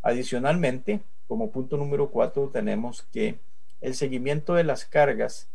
Adicionalmente, 0.00 1.00
como 1.28 1.50
punto 1.50 1.76
número 1.76 2.10
cuatro, 2.10 2.48
tenemos 2.48 3.02
que 3.12 3.38
el 3.82 3.94
seguimiento 3.94 4.54
de 4.54 4.64
las 4.64 4.86
cargas 4.86 5.48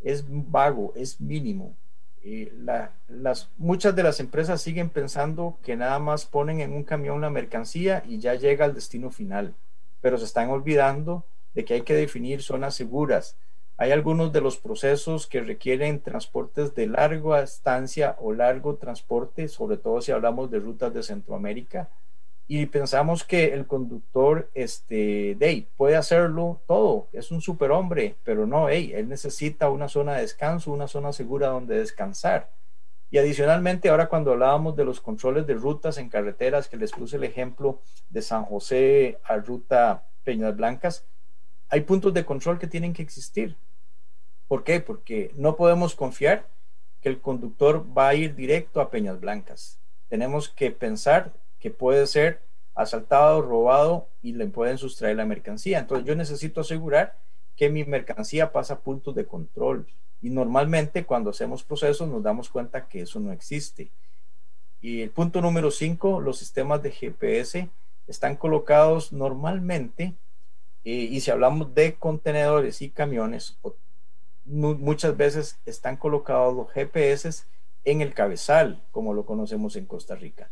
es 0.00 0.24
vago, 0.28 0.92
es 0.94 1.20
mínimo. 1.20 1.74
Eh, 2.22 2.52
las, 3.08 3.48
muchas 3.58 3.96
de 3.96 4.04
las 4.04 4.20
empresas 4.20 4.62
siguen 4.62 4.88
pensando 4.88 5.58
que 5.64 5.74
nada 5.74 5.98
más 5.98 6.26
ponen 6.26 6.60
en 6.60 6.72
un 6.72 6.84
camión 6.84 7.20
la 7.20 7.30
mercancía 7.30 8.04
y 8.06 8.18
ya 8.18 8.36
llega 8.36 8.64
al 8.64 8.74
destino 8.74 9.10
final, 9.10 9.54
pero 10.00 10.18
se 10.18 10.24
están 10.24 10.50
olvidando 10.50 11.24
de 11.54 11.64
que 11.64 11.74
hay 11.74 11.82
que 11.82 11.94
definir 11.94 12.42
zonas 12.42 12.76
seguras. 12.76 13.34
Hay 13.80 13.92
algunos 13.92 14.30
de 14.30 14.42
los 14.42 14.58
procesos 14.58 15.26
que 15.26 15.40
requieren 15.40 16.02
transportes 16.02 16.74
de 16.74 16.86
larga 16.86 17.40
estancia 17.40 18.14
o 18.20 18.34
largo 18.34 18.74
transporte, 18.74 19.48
sobre 19.48 19.78
todo 19.78 20.02
si 20.02 20.12
hablamos 20.12 20.50
de 20.50 20.58
rutas 20.58 20.92
de 20.92 21.02
Centroamérica, 21.02 21.88
y 22.46 22.66
pensamos 22.66 23.24
que 23.24 23.54
el 23.54 23.66
conductor 23.66 24.50
este, 24.52 25.34
de, 25.38 25.66
puede 25.78 25.96
hacerlo 25.96 26.60
todo, 26.66 27.08
es 27.14 27.30
un 27.30 27.40
superhombre, 27.40 28.16
pero 28.22 28.46
no, 28.46 28.68
él 28.68 29.08
necesita 29.08 29.70
una 29.70 29.88
zona 29.88 30.16
de 30.16 30.20
descanso, 30.20 30.72
una 30.72 30.86
zona 30.86 31.14
segura 31.14 31.48
donde 31.48 31.78
descansar. 31.78 32.50
Y 33.10 33.16
adicionalmente, 33.16 33.88
ahora 33.88 34.10
cuando 34.10 34.32
hablábamos 34.32 34.76
de 34.76 34.84
los 34.84 35.00
controles 35.00 35.46
de 35.46 35.54
rutas 35.54 35.96
en 35.96 36.10
carreteras, 36.10 36.68
que 36.68 36.76
les 36.76 36.92
puse 36.92 37.16
el 37.16 37.24
ejemplo 37.24 37.80
de 38.10 38.20
San 38.20 38.44
José 38.44 39.18
a 39.24 39.36
ruta 39.36 40.04
Peñas 40.22 40.54
Blancas, 40.54 41.06
hay 41.70 41.80
puntos 41.80 42.12
de 42.12 42.26
control 42.26 42.58
que 42.58 42.66
tienen 42.66 42.92
que 42.92 43.00
existir. 43.00 43.56
¿Por 44.50 44.64
qué? 44.64 44.80
Porque 44.80 45.30
no 45.36 45.54
podemos 45.54 45.94
confiar 45.94 46.44
que 47.00 47.08
el 47.08 47.20
conductor 47.20 47.86
va 47.96 48.08
a 48.08 48.16
ir 48.16 48.34
directo 48.34 48.80
a 48.80 48.90
Peñas 48.90 49.20
Blancas. 49.20 49.78
Tenemos 50.08 50.48
que 50.48 50.72
pensar 50.72 51.32
que 51.60 51.70
puede 51.70 52.04
ser 52.08 52.42
asaltado, 52.74 53.42
robado 53.42 54.08
y 54.22 54.32
le 54.32 54.48
pueden 54.48 54.76
sustraer 54.76 55.18
la 55.18 55.24
mercancía. 55.24 55.78
Entonces 55.78 56.04
yo 56.04 56.16
necesito 56.16 56.62
asegurar 56.62 57.16
que 57.54 57.70
mi 57.70 57.84
mercancía 57.84 58.50
pasa 58.50 58.74
a 58.74 58.80
puntos 58.80 59.14
de 59.14 59.24
control. 59.24 59.86
Y 60.20 60.30
normalmente 60.30 61.04
cuando 61.04 61.30
hacemos 61.30 61.62
procesos 61.62 62.08
nos 62.08 62.24
damos 62.24 62.48
cuenta 62.48 62.88
que 62.88 63.02
eso 63.02 63.20
no 63.20 63.30
existe. 63.30 63.92
Y 64.80 65.02
el 65.02 65.10
punto 65.10 65.40
número 65.40 65.70
cinco, 65.70 66.18
los 66.18 66.38
sistemas 66.38 66.82
de 66.82 66.90
GPS 66.90 67.68
están 68.08 68.34
colocados 68.34 69.12
normalmente, 69.12 70.16
eh, 70.84 70.90
y 70.90 71.20
si 71.20 71.30
hablamos 71.30 71.72
de 71.72 71.94
contenedores 71.94 72.82
y 72.82 72.90
camiones, 72.90 73.56
muchas 74.50 75.16
veces 75.16 75.58
están 75.66 75.96
colocados 75.96 76.54
los 76.54 76.70
GPS 76.72 77.44
en 77.84 78.00
el 78.00 78.14
cabezal, 78.14 78.82
como 78.90 79.14
lo 79.14 79.24
conocemos 79.24 79.76
en 79.76 79.86
Costa 79.86 80.14
Rica 80.14 80.50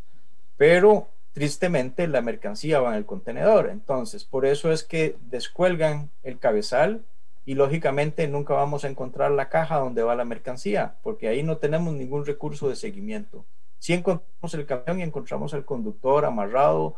pero 0.59 1.09
tristemente 1.33 2.07
la 2.09 2.21
mercancía 2.21 2.81
va 2.81 2.91
en 2.91 2.97
el 2.97 3.07
contenedor. 3.07 3.71
Entonces, 3.71 4.25
por 4.25 4.45
eso 4.45 4.71
es 4.71 4.83
que 4.83 5.17
descuelgan 5.31 6.11
el 6.25 6.39
cabezal 6.39 7.05
y 7.47 7.55
lógicamente 7.55 8.29
nunca 8.29 8.53
vamos 8.53 8.85
a 8.85 8.89
encontrar 8.89 9.31
la 9.31 9.49
caja 9.49 9.79
donde 9.79 10.03
va 10.03 10.17
la 10.17 10.27
mercancía, 10.27 10.97
porque 11.03 11.29
ahí 11.29 11.43
no 11.43 11.57
tenemos 11.57 11.95
ningún 11.95 12.27
recurso 12.27 12.69
de 12.69 12.77
seguimiento. 12.77 13.47
Si 13.79 13.95
encontramos 13.95 14.53
el 14.53 14.67
camión 14.67 14.99
y 15.01 15.05
encontramos 15.05 15.55
al 15.55 15.65
conductor 15.65 16.25
amarrado 16.27 16.97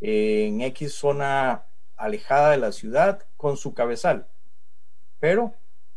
en 0.00 0.62
X 0.62 0.94
zona 0.94 1.62
alejada 1.96 2.50
de 2.50 2.56
la 2.56 2.72
ciudad 2.72 3.22
con 3.36 3.58
su 3.58 3.74
cabezal, 3.74 4.26
pero 5.20 5.52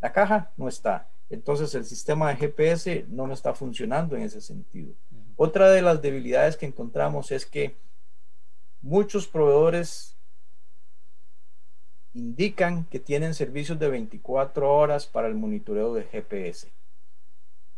la 0.06 0.14
caja 0.14 0.52
no 0.56 0.68
está. 0.68 1.10
Entonces 1.32 1.74
el 1.74 1.84
sistema 1.84 2.30
de 2.30 2.36
GPS 2.36 3.08
no 3.10 3.34
está 3.34 3.56
funcionando 3.56 4.16
en 4.16 4.22
ese 4.22 4.40
sentido. 4.40 4.94
Otra 5.36 5.72
de 5.72 5.82
las 5.82 6.00
debilidades 6.04 6.58
que 6.58 6.68
encontramos 6.68 7.32
es 7.32 7.48
que 7.48 7.76
muchos 8.84 9.28
proveedores 9.28 10.16
indican 12.14 12.86
que 12.86 13.00
tienen 13.00 13.34
servicios 13.34 13.80
de 13.80 13.90
24 13.90 14.72
horas 14.72 15.08
para 15.08 15.28
el 15.28 15.34
monitoreo 15.34 15.96
de 15.96 16.04
GPS. 16.04 16.72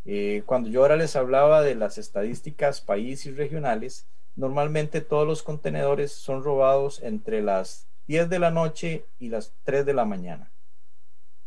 Eh, 0.03 0.43
cuando 0.45 0.67
yo 0.67 0.81
ahora 0.81 0.97
les 0.97 1.15
hablaba 1.15 1.61
de 1.61 1.75
las 1.75 1.97
estadísticas 1.97 2.81
país 2.81 3.25
y 3.25 3.31
regionales, 3.31 4.05
normalmente 4.35 4.99
todos 4.99 5.25
los 5.25 5.43
contenedores 5.43 6.11
son 6.11 6.43
robados 6.43 7.01
entre 7.01 7.41
las 7.41 7.87
10 8.07 8.29
de 8.29 8.39
la 8.39 8.51
noche 8.51 9.05
y 9.17 9.29
las 9.29 9.53
3 9.63 9.85
de 9.85 9.93
la 9.93 10.03
mañana. 10.03 10.51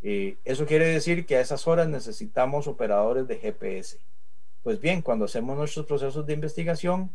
Eh, 0.02 0.36
eso 0.44 0.66
quiere 0.66 0.86
decir 0.86 1.26
que 1.26 1.36
a 1.36 1.40
esas 1.40 1.66
horas 1.66 1.88
necesitamos 1.88 2.66
operadores 2.66 3.28
de 3.28 3.38
GPS. 3.38 3.98
Pues 4.62 4.80
bien, 4.80 5.02
cuando 5.02 5.26
hacemos 5.26 5.56
nuestros 5.56 5.86
procesos 5.86 6.26
de 6.26 6.34
investigación, 6.34 7.10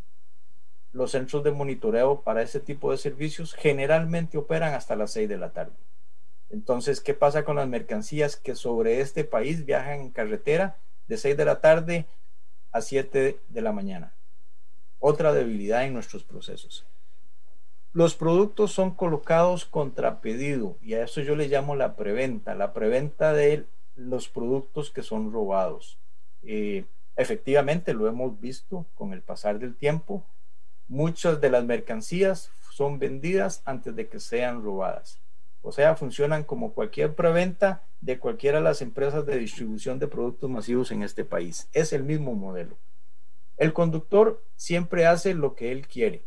los 0.93 1.11
centros 1.11 1.43
de 1.43 1.51
monitoreo 1.51 2.21
para 2.21 2.41
ese 2.41 2.59
tipo 2.59 2.91
de 2.91 2.97
servicios 2.97 3.53
generalmente 3.53 4.37
operan 4.37 4.73
hasta 4.73 4.95
las 4.95 5.11
6 5.11 5.27
de 5.27 5.37
la 5.37 5.51
tarde. 5.51 5.73
Entonces, 6.49 7.01
¿qué 7.01 7.13
pasa 7.13 7.43
con 7.43 7.57
las 7.57 7.67
mercancías 7.67 8.35
que 8.35 8.55
sobre 8.55 9.01
este 9.01 9.23
país 9.23 9.65
viajan 9.65 9.99
en 10.01 10.09
carretera 10.11 10.77
de 11.07 11.17
6 11.17 11.35
de 11.35 11.45
la 11.45 11.59
tarde 11.59 12.05
a 12.71 12.81
7 12.81 13.39
de 13.49 13.61
la 13.61 13.73
mañana? 13.73 14.13
Otra 14.99 15.33
debilidad 15.33 15.83
en 15.83 15.93
nuestros 15.93 16.23
procesos. 16.23 16.85
Los 17.95 18.13
productos 18.13 18.73
son 18.73 18.91
colocados 18.91 19.65
contra 19.65 20.21
pedido 20.21 20.77
y 20.83 20.93
a 20.93 21.03
eso 21.03 21.21
yo 21.21 21.35
le 21.35 21.47
llamo 21.47 21.75
la 21.75 21.95
preventa, 21.95 22.53
la 22.53 22.73
preventa 22.73 23.33
de 23.33 23.65
los 23.95 24.29
productos 24.29 24.91
que 24.91 25.01
son 25.01 25.31
robados. 25.31 25.97
Eh, 26.43 26.85
Efectivamente, 27.17 27.93
lo 27.93 28.07
hemos 28.07 28.39
visto 28.39 28.85
con 28.95 29.13
el 29.13 29.21
pasar 29.21 29.59
del 29.59 29.75
tiempo. 29.75 30.25
Muchas 30.87 31.39
de 31.39 31.49
las 31.49 31.63
mercancías 31.63 32.51
son 32.71 32.99
vendidas 32.99 33.61
antes 33.65 33.95
de 33.95 34.07
que 34.07 34.19
sean 34.19 34.63
robadas. 34.63 35.19
O 35.61 35.71
sea, 35.71 35.95
funcionan 35.95 36.43
como 36.43 36.73
cualquier 36.73 37.15
preventa 37.15 37.83
de 38.01 38.19
cualquiera 38.19 38.57
de 38.57 38.65
las 38.65 38.81
empresas 38.81 39.25
de 39.25 39.37
distribución 39.37 39.97
de 39.97 40.07
productos 40.07 40.49
masivos 40.49 40.91
en 40.91 41.03
este 41.03 41.23
país. 41.23 41.69
Es 41.73 41.93
el 41.93 42.03
mismo 42.03 42.35
modelo. 42.35 42.75
El 43.57 43.71
conductor 43.71 44.43
siempre 44.57 45.05
hace 45.05 45.33
lo 45.33 45.55
que 45.55 45.71
él 45.71 45.87
quiere. 45.87 46.23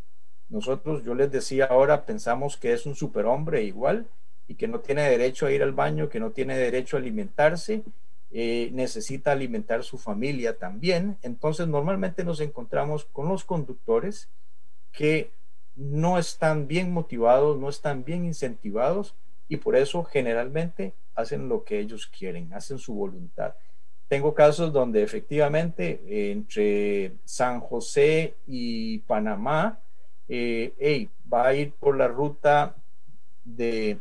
Nosotros, 0.48 1.04
yo 1.04 1.14
les 1.14 1.30
decía 1.30 1.66
ahora, 1.66 2.04
pensamos 2.06 2.56
que 2.56 2.72
es 2.72 2.86
un 2.86 2.94
superhombre 2.94 3.62
igual 3.64 4.06
y 4.46 4.54
que 4.54 4.68
no 4.68 4.80
tiene 4.80 5.08
derecho 5.08 5.46
a 5.46 5.52
ir 5.52 5.62
al 5.62 5.72
baño, 5.72 6.08
que 6.08 6.20
no 6.20 6.30
tiene 6.30 6.56
derecho 6.56 6.96
a 6.96 7.00
alimentarse 7.00 7.82
eh, 8.30 8.68
necesita 8.74 9.32
alimentar 9.32 9.82
su 9.84 9.96
familia 9.96 10.58
también. 10.58 11.16
Entonces 11.22 11.66
normalmente 11.66 12.24
nos 12.24 12.40
encontramos 12.40 13.06
con 13.06 13.28
los 13.28 13.44
conductores 13.44 14.28
que 14.92 15.30
no 15.76 16.18
están 16.18 16.66
bien 16.66 16.92
motivados, 16.92 17.58
no 17.58 17.68
están 17.70 18.04
bien 18.04 18.26
incentivados 18.26 19.14
y 19.48 19.56
por 19.56 19.76
eso 19.76 20.04
generalmente 20.04 20.92
hacen 21.14 21.48
lo 21.48 21.64
que 21.64 21.78
ellos 21.80 22.06
quieren, 22.06 22.52
hacen 22.52 22.78
su 22.78 22.92
voluntad. 22.94 23.54
Tengo 24.08 24.34
casos 24.34 24.72
donde 24.72 25.02
efectivamente 25.02 26.30
entre 26.30 27.12
San 27.24 27.60
José 27.60 28.34
y 28.46 28.98
Panamá, 29.00 29.80
eh, 30.28 31.08
va 31.32 31.48
a 31.48 31.54
ir 31.54 31.72
por 31.72 31.96
la 31.96 32.08
ruta 32.08 32.76
de 33.44 33.98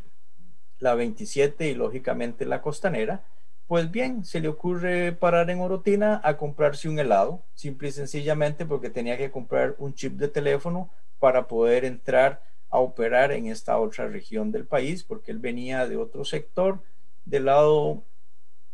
la 0.78 0.94
27 0.94 1.68
y 1.68 1.74
lógicamente 1.74 2.44
la 2.44 2.62
costanera, 2.62 3.24
pues 3.66 3.90
bien, 3.90 4.24
se 4.24 4.40
le 4.40 4.48
ocurre 4.48 5.12
parar 5.12 5.50
en 5.50 5.60
Orotina 5.60 6.20
a 6.24 6.38
comprarse 6.38 6.88
un 6.88 6.98
helado, 6.98 7.42
simple 7.54 7.88
y 7.88 7.92
sencillamente 7.92 8.64
porque 8.64 8.88
tenía 8.88 9.18
que 9.18 9.30
comprar 9.30 9.74
un 9.78 9.92
chip 9.94 10.14
de 10.14 10.28
teléfono 10.28 10.90
para 11.18 11.46
poder 11.48 11.84
entrar 11.84 12.42
a 12.70 12.78
operar 12.78 13.32
en 13.32 13.46
esta 13.46 13.78
otra 13.78 14.08
región 14.08 14.52
del 14.52 14.64
país, 14.64 15.04
porque 15.04 15.32
él 15.32 15.38
venía 15.38 15.86
de 15.86 15.96
otro 15.96 16.24
sector 16.24 16.80
del 17.24 17.46
lado 17.46 18.02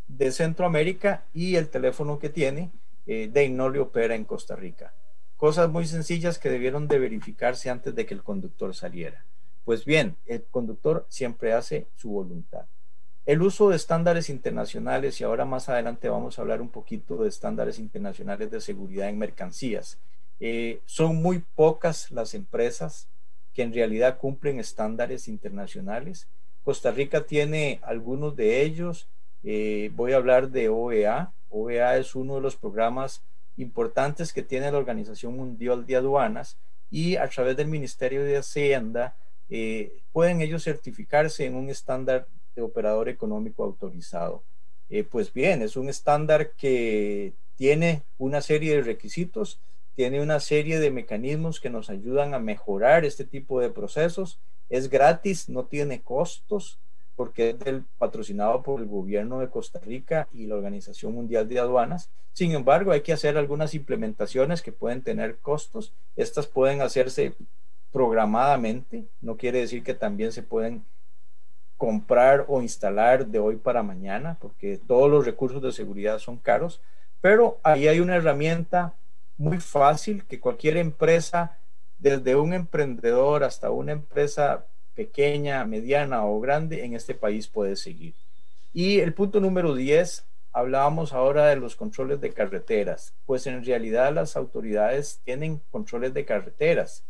de 0.07 0.31
Centroamérica 0.31 1.25
y 1.33 1.55
el 1.55 1.69
teléfono 1.69 2.19
que 2.19 2.29
tiene 2.29 2.71
eh, 3.05 3.29
de 3.31 3.49
no 3.49 3.69
le 3.69 3.79
opera 3.79 4.15
en 4.15 4.23
Costa 4.23 4.55
Rica. 4.55 4.93
Cosas 5.37 5.69
muy 5.69 5.85
sencillas 5.85 6.39
que 6.39 6.49
debieron 6.49 6.87
de 6.87 6.97
verificarse 6.97 7.69
antes 7.69 7.93
de 7.93 8.05
que 8.05 8.13
el 8.13 8.23
conductor 8.23 8.73
saliera. 8.73 9.25
Pues 9.65 9.83
bien, 9.83 10.15
el 10.25 10.43
conductor 10.43 11.05
siempre 11.09 11.53
hace 11.53 11.87
su 11.95 12.09
voluntad. 12.09 12.65
El 13.25 13.41
uso 13.41 13.69
de 13.69 13.75
estándares 13.75 14.29
internacionales, 14.29 15.19
y 15.19 15.23
ahora 15.23 15.45
más 15.45 15.67
adelante 15.67 16.09
vamos 16.09 16.37
a 16.37 16.43
hablar 16.43 16.61
un 16.61 16.69
poquito 16.69 17.17
de 17.17 17.29
estándares 17.29 17.79
internacionales 17.79 18.51
de 18.51 18.61
seguridad 18.61 19.09
en 19.09 19.17
mercancías. 19.17 19.97
Eh, 20.39 20.79
son 20.85 21.15
muy 21.15 21.43
pocas 21.55 22.11
las 22.11 22.33
empresas 22.33 23.07
que 23.53 23.63
en 23.63 23.73
realidad 23.73 24.19
cumplen 24.19 24.59
estándares 24.59 25.27
internacionales. 25.27 26.27
Costa 26.63 26.91
Rica 26.91 27.25
tiene 27.25 27.79
algunos 27.83 28.35
de 28.35 28.61
ellos. 28.61 29.07
Eh, 29.43 29.91
voy 29.95 30.13
a 30.13 30.17
hablar 30.17 30.49
de 30.51 30.69
OEA. 30.69 31.31
OEA 31.49 31.97
es 31.97 32.15
uno 32.15 32.35
de 32.35 32.41
los 32.41 32.55
programas 32.55 33.23
importantes 33.57 34.33
que 34.33 34.43
tiene 34.43 34.71
la 34.71 34.77
Organización 34.77 35.35
Mundial 35.35 35.85
de 35.85 35.95
Aduanas 35.95 36.57
y 36.91 37.15
a 37.15 37.27
través 37.29 37.57
del 37.57 37.67
Ministerio 37.67 38.23
de 38.23 38.37
Hacienda 38.37 39.15
eh, 39.49 40.01
pueden 40.11 40.41
ellos 40.41 40.63
certificarse 40.63 41.45
en 41.45 41.55
un 41.55 41.69
estándar 41.69 42.27
de 42.55 42.61
operador 42.61 43.09
económico 43.09 43.63
autorizado. 43.63 44.43
Eh, 44.89 45.03
pues 45.03 45.33
bien, 45.33 45.61
es 45.61 45.75
un 45.75 45.89
estándar 45.89 46.51
que 46.51 47.33
tiene 47.55 48.03
una 48.17 48.41
serie 48.41 48.75
de 48.75 48.81
requisitos, 48.81 49.59
tiene 49.95 50.21
una 50.21 50.39
serie 50.39 50.79
de 50.79 50.91
mecanismos 50.91 51.59
que 51.59 51.69
nos 51.69 51.89
ayudan 51.89 52.33
a 52.33 52.39
mejorar 52.39 53.05
este 53.05 53.23
tipo 53.23 53.59
de 53.61 53.69
procesos. 53.69 54.39
Es 54.69 54.89
gratis, 54.89 55.47
no 55.49 55.65
tiene 55.65 56.01
costos, 56.01 56.79
porque 57.15 57.51
es 57.51 57.59
del, 57.59 57.83
patrocinado 57.97 58.61
por 58.61 58.81
el 58.81 58.87
gobierno 58.87 59.39
de 59.39 59.49
Costa 59.49 59.79
Rica 59.79 60.27
y 60.33 60.47
la 60.47 60.55
Organización 60.55 61.13
Mundial 61.13 61.47
de 61.47 61.59
Aduanas. 61.59 62.09
Sin 62.33 62.51
embargo, 62.51 62.91
hay 62.91 63.01
que 63.01 63.13
hacer 63.13 63.37
algunas 63.37 63.73
implementaciones 63.73 64.61
que 64.61 64.71
pueden 64.71 65.01
tener 65.01 65.37
costos. 65.37 65.93
Estas 66.15 66.47
pueden 66.47 66.81
hacerse 66.81 67.33
programadamente, 67.91 69.05
no 69.21 69.37
quiere 69.37 69.59
decir 69.59 69.81
que 69.83 69.93
también 69.93 70.33
se 70.33 70.43
pueden 70.43 70.83
comprar 71.77 72.45
o 72.47 72.61
instalar 72.61 73.27
de 73.27 73.39
hoy 73.39 73.55
para 73.55 73.83
mañana, 73.83 74.37
porque 74.39 74.77
todos 74.85 75.09
los 75.09 75.25
recursos 75.25 75.61
de 75.61 75.71
seguridad 75.71 76.19
son 76.19 76.37
caros, 76.37 76.81
pero 77.21 77.57
ahí 77.63 77.87
hay 77.87 77.99
una 77.99 78.15
herramienta 78.15 78.93
muy 79.37 79.59
fácil 79.59 80.25
que 80.25 80.39
cualquier 80.39 80.77
empresa, 80.77 81.57
desde 81.97 82.35
un 82.35 82.53
emprendedor 82.53 83.43
hasta 83.43 83.71
una 83.71 83.93
empresa 83.93 84.65
pequeña, 84.95 85.63
mediana 85.65 86.25
o 86.25 86.39
grande, 86.39 86.85
en 86.85 86.95
este 86.95 87.13
país 87.13 87.47
puede 87.47 87.75
seguir. 87.75 88.13
Y 88.73 88.99
el 88.99 89.13
punto 89.13 89.39
número 89.39 89.75
10, 89.75 90.25
hablábamos 90.51 91.13
ahora 91.13 91.47
de 91.47 91.57
los 91.57 91.75
controles 91.75 92.21
de 92.21 92.31
carreteras, 92.31 93.13
pues 93.25 93.45
en 93.45 93.63
realidad 93.63 94.13
las 94.13 94.35
autoridades 94.37 95.19
tienen 95.25 95.61
controles 95.71 96.13
de 96.13 96.25
carreteras. 96.25 97.03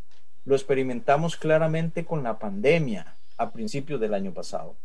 Lo 0.45 0.55
experimentamos 0.55 1.37
claramente 1.37 2.05
con 2.05 2.23
la 2.23 2.39
pandemia 2.39 3.15
a 3.37 3.51
principios 3.51 3.99
del 3.99 4.13
año 4.13 4.33
pasado. 4.33 4.75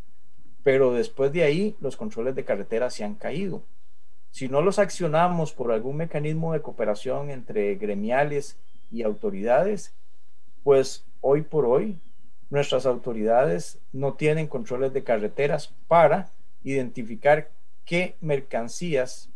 Pero 0.62 0.92
después 0.92 1.32
de 1.32 1.42
ahí, 1.42 1.76
los 1.80 1.96
controles 1.96 2.34
de 2.34 2.44
carretera 2.44 2.90
se 2.90 3.04
han 3.04 3.14
caído. 3.14 3.62
Si 4.30 4.48
no 4.48 4.60
los 4.60 4.78
accionamos 4.78 5.52
por 5.52 5.72
algún 5.72 5.96
mecanismo 5.96 6.52
de 6.52 6.62
cooperación 6.62 7.30
entre 7.30 7.74
gremiales 7.76 8.56
y 8.90 9.02
autoridades, 9.02 9.92
pues 10.62 11.04
hoy 11.20 11.42
por 11.42 11.64
hoy 11.64 11.98
nuestras 12.50 12.84
autoridades 12.86 13.78
no 13.92 14.14
tienen 14.14 14.46
controles 14.46 14.92
de 14.92 15.04
carreteras 15.04 15.72
para 15.88 16.30
identificar 16.62 17.50
qué 17.84 18.16
mercancías 18.20 19.30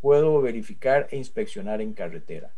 puedo 0.00 0.40
verificar 0.42 1.08
e 1.10 1.16
inspeccionar 1.16 1.80
en 1.80 1.92
carretera. 1.92 2.52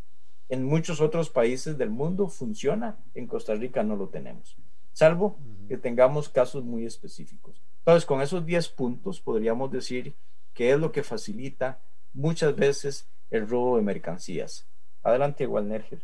En 0.49 0.65
muchos 0.65 1.01
otros 1.01 1.29
países 1.29 1.77
del 1.77 1.91
mundo 1.91 2.29
funciona, 2.29 2.97
en 3.15 3.27
Costa 3.27 3.55
Rica 3.55 3.83
no 3.83 3.97
lo 3.97 4.09
tenemos 4.09 4.57
salvo 4.95 5.37
que 5.69 5.77
tengamos 5.77 6.29
casos 6.29 6.65
muy 6.65 6.87
específicos. 6.87 7.61
Entonces, 7.81 8.07
con 8.07 8.23
esos 8.23 8.47
10 8.47 8.69
puntos 8.71 9.21
podríamos 9.21 9.71
decir 9.71 10.15
que 10.55 10.71
es 10.71 10.79
lo 10.79 10.93
que 10.93 11.03
facilita 11.03 11.81
muchas 12.15 12.57
veces 12.57 13.09
el 13.31 13.47
robo 13.47 13.77
de 13.77 13.83
mercancías. 13.83 14.67
Adelante, 15.03 15.47
Walnerger. 15.47 16.03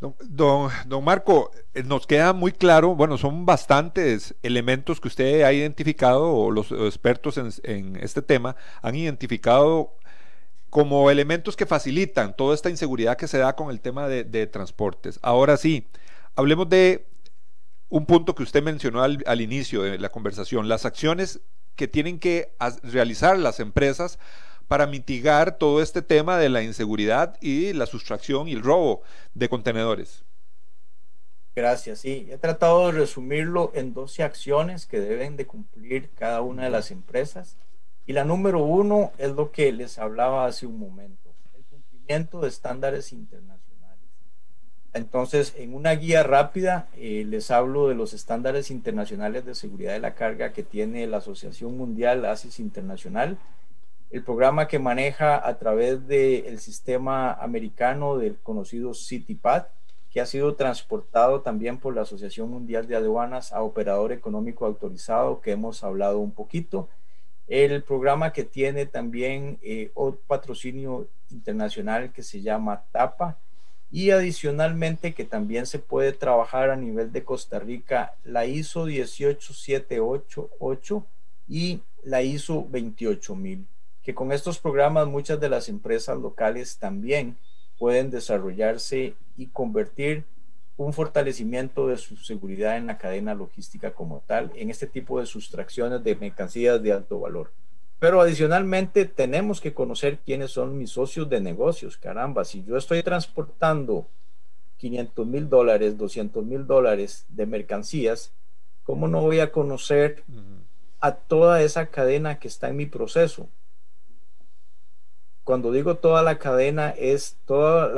Don, 0.00 0.70
don, 0.86 1.04
Marco, 1.04 1.50
eh, 1.74 1.82
nos 1.82 2.06
queda 2.06 2.32
muy 2.32 2.52
claro, 2.52 2.94
bueno, 2.94 3.18
son 3.18 3.44
bastantes 3.44 4.34
elementos 4.42 4.98
que 4.98 5.08
usted 5.08 5.42
ha 5.42 5.52
identificado 5.52 6.32
o 6.32 6.50
los 6.50 6.72
expertos 6.72 7.36
en, 7.36 7.96
este 7.96 8.22
tema 8.22 8.56
han 8.80 8.94
identificado 8.94 9.94
como 10.70 11.10
elementos 11.10 11.54
que 11.54 11.66
facilitan 11.66 12.34
toda 12.34 12.54
esta 12.54 12.70
inseguridad 12.70 13.18
que 13.18 13.28
se 13.28 13.38
da 13.38 13.54
con 13.56 13.70
el 13.70 13.80
tema 13.80 14.08
de 14.08 14.46
transportes. 14.46 15.18
Ahora 15.20 15.56
sí, 15.56 15.88
hablemos 16.34 16.68
de 16.70 17.10
un 17.90 18.06
punto 18.06 18.34
que 18.34 18.44
usted 18.44 18.62
mencionó 18.62 19.02
al, 19.02 19.40
inicio 19.40 19.82
de 19.82 19.98
la 19.98 20.08
conversación, 20.08 20.68
las 20.68 20.86
acciones 20.86 21.40
que 21.74 21.88
tienen 21.88 22.18
que 22.18 22.54
realizar 22.84 23.38
las 23.38 23.58
empresas 23.58 24.18
para 24.70 24.86
mitigar 24.86 25.58
todo 25.58 25.82
este 25.82 26.00
tema 26.00 26.38
de 26.38 26.48
la 26.48 26.62
inseguridad 26.62 27.36
y 27.40 27.72
la 27.72 27.86
sustracción 27.86 28.46
y 28.46 28.52
el 28.52 28.62
robo 28.62 29.02
de 29.34 29.48
contenedores. 29.48 30.22
Gracias, 31.56 31.98
sí. 31.98 32.28
He 32.30 32.38
tratado 32.38 32.86
de 32.86 32.92
resumirlo 32.92 33.72
en 33.74 33.92
12 33.92 34.22
acciones 34.22 34.86
que 34.86 35.00
deben 35.00 35.36
de 35.36 35.46
cumplir 35.46 36.08
cada 36.10 36.40
una 36.42 36.64
de 36.64 36.70
las 36.70 36.92
empresas. 36.92 37.56
Y 38.06 38.12
la 38.12 38.24
número 38.24 38.60
uno 38.62 39.10
es 39.18 39.32
lo 39.32 39.50
que 39.50 39.72
les 39.72 39.98
hablaba 39.98 40.46
hace 40.46 40.66
un 40.66 40.78
momento, 40.78 41.34
el 41.56 41.64
cumplimiento 41.64 42.40
de 42.40 42.48
estándares 42.48 43.12
internacionales 43.12 43.60
entonces, 44.92 45.54
en 45.56 45.74
una 45.74 45.92
guía 45.92 46.24
rápida 46.24 46.88
eh, 46.96 47.24
les 47.26 47.50
hablo 47.52 47.88
de 47.88 47.94
los 47.94 48.12
estándares 48.12 48.70
internacionales 48.72 49.46
de 49.46 49.54
seguridad 49.54 49.92
de 49.92 50.00
la 50.00 50.14
carga 50.14 50.52
que 50.52 50.64
tiene 50.64 51.06
la 51.06 51.18
Asociación 51.18 51.76
Mundial 51.76 52.24
ASIS 52.24 52.58
Internacional, 52.58 53.38
el 54.10 54.22
programa 54.22 54.66
que 54.66 54.78
maneja 54.78 55.46
a 55.46 55.58
través 55.58 56.06
del 56.06 56.58
sistema 56.58 57.32
americano 57.32 58.18
del 58.18 58.38
conocido 58.38 58.94
CityPad, 58.94 59.66
que 60.10 60.20
ha 60.20 60.26
sido 60.26 60.56
transportado 60.56 61.42
también 61.42 61.78
por 61.78 61.94
la 61.94 62.02
Asociación 62.02 62.50
Mundial 62.50 62.88
de 62.88 62.96
Aduanas 62.96 63.52
a 63.52 63.62
operador 63.62 64.10
económico 64.10 64.66
autorizado, 64.66 65.40
que 65.40 65.52
hemos 65.52 65.84
hablado 65.84 66.18
un 66.18 66.32
poquito. 66.32 66.88
El 67.46 67.82
programa 67.82 68.32
que 68.32 68.44
tiene 68.44 68.86
también 68.86 69.58
eh, 69.62 69.92
otro 69.94 70.20
patrocinio 70.26 71.06
internacional 71.30 72.12
que 72.12 72.24
se 72.24 72.42
llama 72.42 72.82
TAPA, 72.90 73.38
y 73.92 74.10
adicionalmente 74.10 75.14
que 75.14 75.24
también 75.24 75.66
se 75.66 75.80
puede 75.80 76.12
trabajar 76.12 76.70
a 76.70 76.76
nivel 76.76 77.10
de 77.12 77.24
Costa 77.24 77.58
Rica 77.58 78.14
la 78.24 78.46
ISO 78.46 78.84
18788 78.84 81.06
y 81.48 81.82
la 82.04 82.22
ISO 82.22 82.68
28000, 82.70 83.66
que 84.02 84.14
con 84.14 84.32
estos 84.32 84.58
programas 84.58 85.06
muchas 85.06 85.40
de 85.40 85.48
las 85.48 85.68
empresas 85.68 86.18
locales 86.18 86.78
también 86.78 87.36
pueden 87.78 88.10
desarrollarse 88.10 89.14
y 89.36 89.46
convertir 89.46 90.24
un 90.76 90.92
fortalecimiento 90.92 91.88
de 91.88 91.98
su 91.98 92.16
seguridad 92.16 92.76
en 92.76 92.86
la 92.86 92.96
cadena 92.96 93.34
logística 93.34 93.92
como 93.92 94.22
tal 94.26 94.50
en 94.54 94.70
este 94.70 94.86
tipo 94.86 95.20
de 95.20 95.26
sustracciones 95.26 96.02
de 96.02 96.16
mercancías 96.16 96.82
de 96.82 96.92
alto 96.92 97.20
valor. 97.20 97.52
Pero 97.98 98.22
adicionalmente 98.22 99.04
tenemos 99.04 99.60
que 99.60 99.74
conocer 99.74 100.18
quiénes 100.24 100.52
son 100.52 100.78
mis 100.78 100.90
socios 100.90 101.28
de 101.28 101.40
negocios. 101.40 101.98
Caramba, 101.98 102.46
si 102.46 102.64
yo 102.64 102.78
estoy 102.78 103.02
transportando 103.02 104.06
500 104.78 105.26
mil 105.26 105.50
dólares, 105.50 105.98
200 105.98 106.42
mil 106.46 106.66
dólares 106.66 107.26
de 107.28 107.44
mercancías, 107.44 108.32
¿cómo 108.84 109.06
no 109.06 109.20
voy 109.20 109.40
a 109.40 109.52
conocer 109.52 110.24
a 111.00 111.12
toda 111.12 111.60
esa 111.60 111.86
cadena 111.88 112.38
que 112.38 112.48
está 112.48 112.70
en 112.70 112.76
mi 112.76 112.86
proceso? 112.86 113.50
Cuando 115.50 115.72
digo 115.72 115.96
toda 115.96 116.22
la 116.22 116.38
cadena 116.38 116.90
es 116.90 117.36
toda 117.44 117.88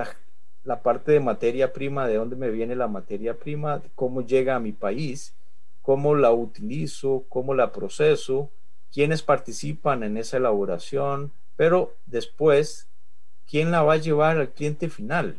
la, 0.65 0.83
parte 0.83 1.13
de 1.13 1.21
materia 1.21 1.75
prima, 1.75 2.09
de 2.09 2.15
dónde 2.15 2.35
me 2.35 2.49
viene 2.49 2.75
la 2.75 2.89
materia 2.89 3.35
prima, 3.35 3.83
cómo 3.95 4.23
llega 4.23 4.57
a 4.57 4.59
mi 4.59 4.73
país, 4.73 5.35
cómo 5.83 6.15
la 6.15 6.33
utilizo, 6.33 7.27
cómo 7.29 7.53
la 7.53 7.71
proceso, 7.71 8.49
quiénes 8.91 9.23
participan 9.23 10.03
en 10.03 10.17
esa 10.17 10.39
elaboración, 10.39 11.31
pero 11.55 11.95
después, 12.07 12.89
¿quién 13.47 13.71
la 13.71 13.83
va 13.83 13.93
a 13.93 13.99
llevar 13.99 14.39
al 14.39 14.49
cliente 14.49 14.89
final? 14.89 15.37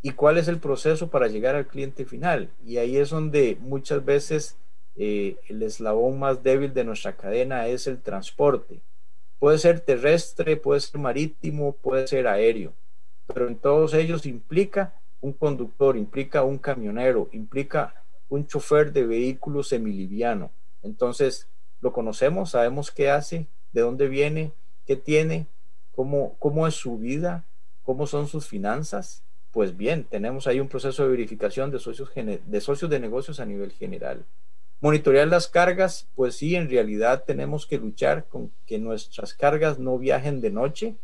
¿Y 0.00 0.12
cuál 0.12 0.38
es 0.38 0.48
el 0.48 0.58
proceso 0.58 1.10
para 1.10 1.28
llegar 1.28 1.54
al 1.54 1.66
cliente 1.66 2.06
final? 2.06 2.48
Y 2.64 2.78
ahí 2.78 2.96
es 2.96 3.10
donde 3.10 3.58
muchas 3.60 4.02
veces 4.02 4.56
eh, 4.96 5.36
el 5.50 5.62
eslabón 5.62 6.18
más 6.18 6.42
débil 6.42 6.72
de 6.72 6.84
nuestra 6.84 7.14
cadena 7.14 7.66
es 7.66 7.86
el 7.86 8.00
transporte. 8.00 8.80
Puede 9.38 9.58
ser 9.58 9.80
terrestre, 9.80 10.56
puede 10.56 10.80
ser 10.80 11.00
marítimo, 11.00 11.72
puede 11.72 12.06
ser 12.06 12.26
aéreo, 12.26 12.72
pero 13.26 13.48
en 13.48 13.56
todos 13.56 13.92
ellos 13.94 14.24
implica 14.24 14.94
un 15.20 15.32
conductor, 15.32 15.96
implica 15.96 16.42
un 16.42 16.58
camionero, 16.58 17.28
implica 17.32 17.94
un 18.28 18.46
chofer 18.46 18.92
de 18.92 19.06
vehículo 19.06 19.62
semiliviano. 19.62 20.50
Entonces, 20.82 21.48
lo 21.80 21.92
conocemos, 21.92 22.50
sabemos 22.50 22.90
qué 22.90 23.10
hace, 23.10 23.46
de 23.72 23.80
dónde 23.82 24.08
viene, 24.08 24.52
qué 24.86 24.96
tiene, 24.96 25.46
cómo, 25.94 26.36
cómo 26.38 26.66
es 26.66 26.74
su 26.74 26.98
vida, 26.98 27.44
cómo 27.82 28.06
son 28.06 28.28
sus 28.28 28.46
finanzas. 28.46 29.22
Pues 29.52 29.76
bien, 29.76 30.04
tenemos 30.04 30.46
ahí 30.46 30.60
un 30.60 30.68
proceso 30.68 31.02
de 31.02 31.10
verificación 31.10 31.70
de 31.70 31.78
socios, 31.78 32.10
de 32.14 32.60
socios 32.60 32.90
de 32.90 33.00
negocios 33.00 33.40
a 33.40 33.46
nivel 33.46 33.72
general. 33.72 34.24
Monitorear 34.80 35.26
las 35.28 35.48
cargas, 35.48 36.08
pues 36.14 36.36
sí, 36.36 36.54
en 36.54 36.68
realidad 36.68 37.24
tenemos 37.26 37.66
que 37.66 37.78
luchar 37.78 38.26
con 38.28 38.52
que 38.66 38.78
nuestras 38.78 39.34
cargas 39.34 39.78
no 39.78 39.98
viajen 39.98 40.40
de 40.40 40.50
noche. 40.50 40.96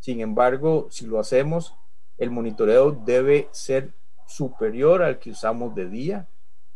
Sin 0.00 0.20
embargo, 0.20 0.88
si 0.90 1.06
lo 1.06 1.20
hacemos, 1.20 1.74
el 2.18 2.30
monitoreo 2.30 2.92
debe 2.92 3.48
ser 3.52 3.92
superior 4.26 5.02
al 5.02 5.18
que 5.18 5.30
usamos 5.30 5.74
de 5.74 5.88
día. 5.88 6.28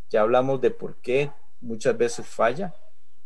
Ya 0.09 0.23
hablamos 0.23 0.61
de 0.61 0.71
por 0.71 0.97
qué 0.97 1.31
muchas 1.61 1.97
veces 1.99 2.27
falla 2.27 2.75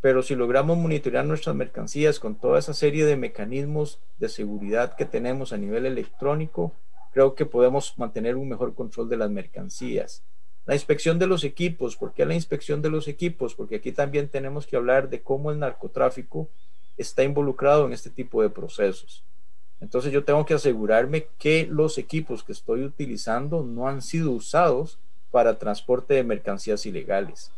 pero 0.01 0.23
si 0.23 0.35
logramos 0.35 0.77
monitorear 0.77 1.23
nuestras 1.25 1.55
mercancías 1.55 2.19
con 2.19 2.35
toda 2.35 2.57
esa 2.57 2.73
serie 2.73 3.05
de 3.05 3.15
mecanismos 3.15 3.99
de 4.17 4.29
seguridad 4.29 4.95
que 4.95 5.05
tenemos 5.05 5.53
a 5.53 5.57
nivel 5.57 5.85
electrónico, 5.85 6.73
creo 7.13 7.35
que 7.35 7.45
podemos 7.45 7.93
mantener 7.97 8.35
un 8.35 8.49
mejor 8.49 8.73
control 8.73 9.07
de 9.09 9.17
las 9.17 9.29
mercancías. 9.29 10.23
La 10.71 10.75
inspección 10.75 11.19
de 11.19 11.27
los 11.27 11.43
equipos, 11.43 11.97
¿por 11.97 12.13
qué 12.13 12.25
la 12.25 12.33
inspección 12.33 12.81
de 12.81 12.89
los 12.89 13.09
equipos? 13.09 13.55
Porque 13.55 13.75
aquí 13.75 13.91
también 13.91 14.29
tenemos 14.29 14.65
que 14.65 14.77
hablar 14.77 15.09
de 15.09 15.19
cómo 15.19 15.51
el 15.51 15.59
narcotráfico 15.59 16.47
está 16.95 17.25
involucrado 17.25 17.85
en 17.85 17.91
este 17.91 18.09
tipo 18.09 18.41
de 18.41 18.49
procesos. 18.49 19.25
Entonces 19.81 20.13
yo 20.13 20.23
tengo 20.23 20.45
que 20.45 20.53
asegurarme 20.53 21.27
que 21.37 21.67
los 21.69 21.97
equipos 21.97 22.45
que 22.45 22.53
estoy 22.53 22.85
utilizando 22.85 23.63
no 23.63 23.89
han 23.89 24.01
sido 24.01 24.31
usados 24.31 24.97
para 25.29 25.59
transporte 25.59 26.13
de 26.13 26.23
mercancías 26.23 26.85
ilegales. 26.85 27.51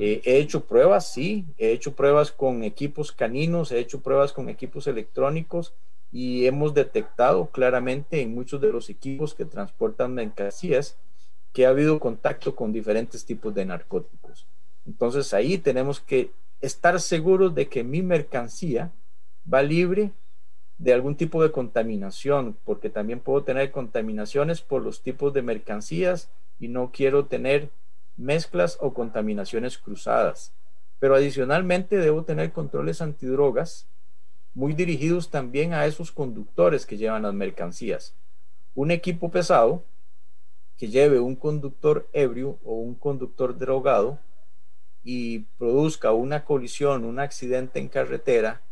Eh, 0.00 0.20
he 0.24 0.38
hecho 0.38 0.64
pruebas, 0.64 1.12
sí, 1.12 1.44
he 1.58 1.70
hecho 1.70 1.94
pruebas 1.94 2.32
con 2.32 2.64
equipos 2.64 3.12
caninos, 3.12 3.70
he 3.70 3.78
hecho 3.78 4.00
pruebas 4.00 4.32
con 4.32 4.48
equipos 4.48 4.88
electrónicos 4.88 5.72
y 6.10 6.46
hemos 6.46 6.74
detectado 6.74 7.46
claramente 7.46 8.22
en 8.22 8.34
muchos 8.34 8.60
de 8.60 8.72
los 8.72 8.90
equipos 8.90 9.34
que 9.34 9.44
transportan 9.44 10.14
mercancías 10.14 10.96
que 11.56 11.64
ha 11.64 11.70
habido 11.70 11.98
contacto 11.98 12.54
con 12.54 12.70
diferentes 12.70 13.24
tipos 13.24 13.54
de 13.54 13.64
narcóticos. 13.64 14.46
Entonces 14.84 15.32
ahí 15.32 15.56
tenemos 15.56 16.00
que 16.00 16.30
estar 16.60 17.00
seguros 17.00 17.54
de 17.54 17.66
que 17.66 17.82
mi 17.82 18.02
mercancía 18.02 18.92
va 19.50 19.62
libre 19.62 20.10
de 20.76 20.92
algún 20.92 21.16
tipo 21.16 21.42
de 21.42 21.52
contaminación, 21.52 22.58
porque 22.66 22.90
también 22.90 23.20
puedo 23.20 23.42
tener 23.42 23.70
contaminaciones 23.70 24.60
por 24.60 24.82
los 24.82 25.00
tipos 25.00 25.32
de 25.32 25.40
mercancías 25.40 26.28
y 26.60 26.68
no 26.68 26.90
quiero 26.92 27.24
tener 27.24 27.70
mezclas 28.18 28.76
o 28.82 28.92
contaminaciones 28.92 29.78
cruzadas. 29.78 30.52
Pero 30.98 31.14
adicionalmente 31.14 31.96
debo 31.96 32.24
tener 32.24 32.52
controles 32.52 33.00
antidrogas 33.00 33.86
muy 34.52 34.74
dirigidos 34.74 35.30
también 35.30 35.72
a 35.72 35.86
esos 35.86 36.12
conductores 36.12 36.84
que 36.84 36.98
llevan 36.98 37.22
las 37.22 37.32
mercancías. 37.32 38.14
Un 38.74 38.90
equipo 38.90 39.30
pesado 39.30 39.84
que 40.78 40.88
lleve 40.88 41.20
un 41.20 41.36
conductor 41.36 42.08
ebrio 42.12 42.58
o 42.64 42.74
un 42.74 42.94
conductor 42.94 43.56
drogado 43.56 44.18
y 45.02 45.40
produzca 45.58 46.12
una 46.12 46.44
colisión, 46.44 47.04
un 47.04 47.18
accidente 47.20 47.78
en 47.78 47.88
carretera, 47.88 48.62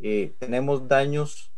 eh, 0.00 0.32
tenemos 0.38 0.88
daños 0.88 1.50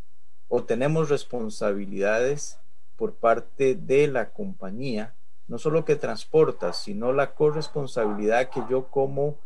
o 0.49 0.65
tenemos 0.65 1.09
responsabilidades 1.09 2.59
por 2.97 3.15
parte 3.15 3.75
de 3.75 4.09
la 4.09 4.31
compañía 4.31 5.15
no 5.47 5.59
solo 5.59 5.85
que 5.85 5.97
transporta, 5.97 6.73
sino 6.73 7.13
la 7.13 7.35
corresponsabilidad 7.35 8.49
que 8.49 8.63
yo 8.71 8.89
como 8.89 9.39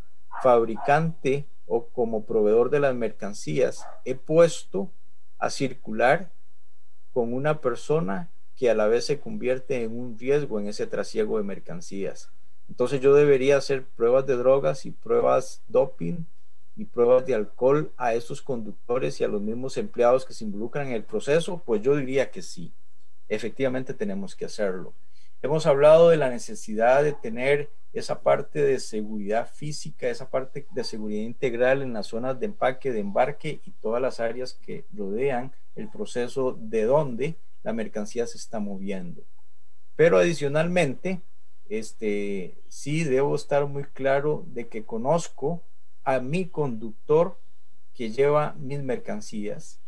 fabricante 0.43 1.47
o 1.67 1.87
como 1.89 2.25
proveedor 2.25 2.71
de 2.71 2.81
las 2.81 2.95
mercancías 2.95 3.85
he 4.05 4.15
puesto 4.15 4.91
a 5.39 5.51
circular 5.51 6.31
con 7.13 7.33
una 7.35 7.61
persona 7.61 8.31
que 8.59 8.69
a 8.69 8.75
la 8.75 8.89
vez 8.89 9.07
se 9.07 9.21
convierte 9.21 9.85
en 9.85 9.97
un 9.97 10.19
riesgo 10.19 10.59
en 10.59 10.67
ese 10.67 10.89
trasiego 10.89 11.39
de 11.39 11.45
mercancías. 11.45 12.29
Entonces 12.69 13.01
yo 13.01 13.15
debería 13.15 13.57
hacer 13.57 13.85
pruebas 13.85 14.27
de 14.27 14.37
drogas 14.37 14.85
y 14.85 14.91
pruebas 14.91 15.63
doping 15.69 16.25
y 16.77 16.85
pruebas 16.85 17.25
de 17.25 17.35
alcohol 17.35 17.93
a 17.97 18.15
esos 18.15 18.43
conductores 18.43 19.21
y 19.21 19.25
a 19.25 19.29
los 19.29 19.41
mismos 19.41 19.77
empleados 19.77 20.25
que 20.25 20.35
se 20.35 20.45
involucran 20.45 20.89
en 20.89 20.95
el 20.95 21.05
proceso, 21.05 21.63
pues 21.65 21.83
yo 21.83 21.95
diría 21.95 22.31
que 22.31 22.43
sí, 22.43 22.73
efectivamente 23.29 23.95
tenemos 23.95 24.35
que 24.35 24.45
hacerlo. 24.45 24.93
Hemos 25.41 25.67
hablado 25.67 26.11
de 26.11 26.17
la 26.17 26.29
necesidad 26.29 27.05
de 27.05 27.13
tener 27.13 27.71
esa 27.93 28.23
parte 28.23 28.61
de 28.63 28.81
seguridad 28.81 29.49
física, 29.49 30.09
esa 30.09 30.29
parte 30.31 30.67
de 30.73 30.85
seguridad 30.85 31.23
integral 31.23 31.83
en 31.83 31.93
las 31.93 32.09
zonas 32.09 32.39
de 32.41 32.47
empaque, 32.47 32.93
de 32.93 33.01
embarque 33.01 33.61
y 33.65 33.71
todas 33.71 34.03
las 34.03 34.19
áreas 34.19 34.55
que 34.55 34.85
rodean 34.93 35.53
el 35.77 35.89
proceso 35.89 36.59
de 36.61 36.85
donde 36.85 37.37
la 37.63 37.73
mercancía 37.73 38.27
se 38.27 38.39
está 38.39 38.61
moviendo. 38.61 39.23
Pero 39.97 40.19
adicionalmente, 40.19 41.21
este, 41.69 42.59
sí 42.69 43.05
debo 43.05 43.35
estar 43.35 43.67
muy 43.67 43.85
claro 43.85 44.45
de 44.49 44.69
que 44.69 44.85
conozco 44.85 45.63
a 46.05 46.21
mi 46.21 46.49
conductor 46.49 47.39
que 47.95 48.11
lleva 48.11 48.55
mis 48.59 48.83
mercancías, 48.83 49.81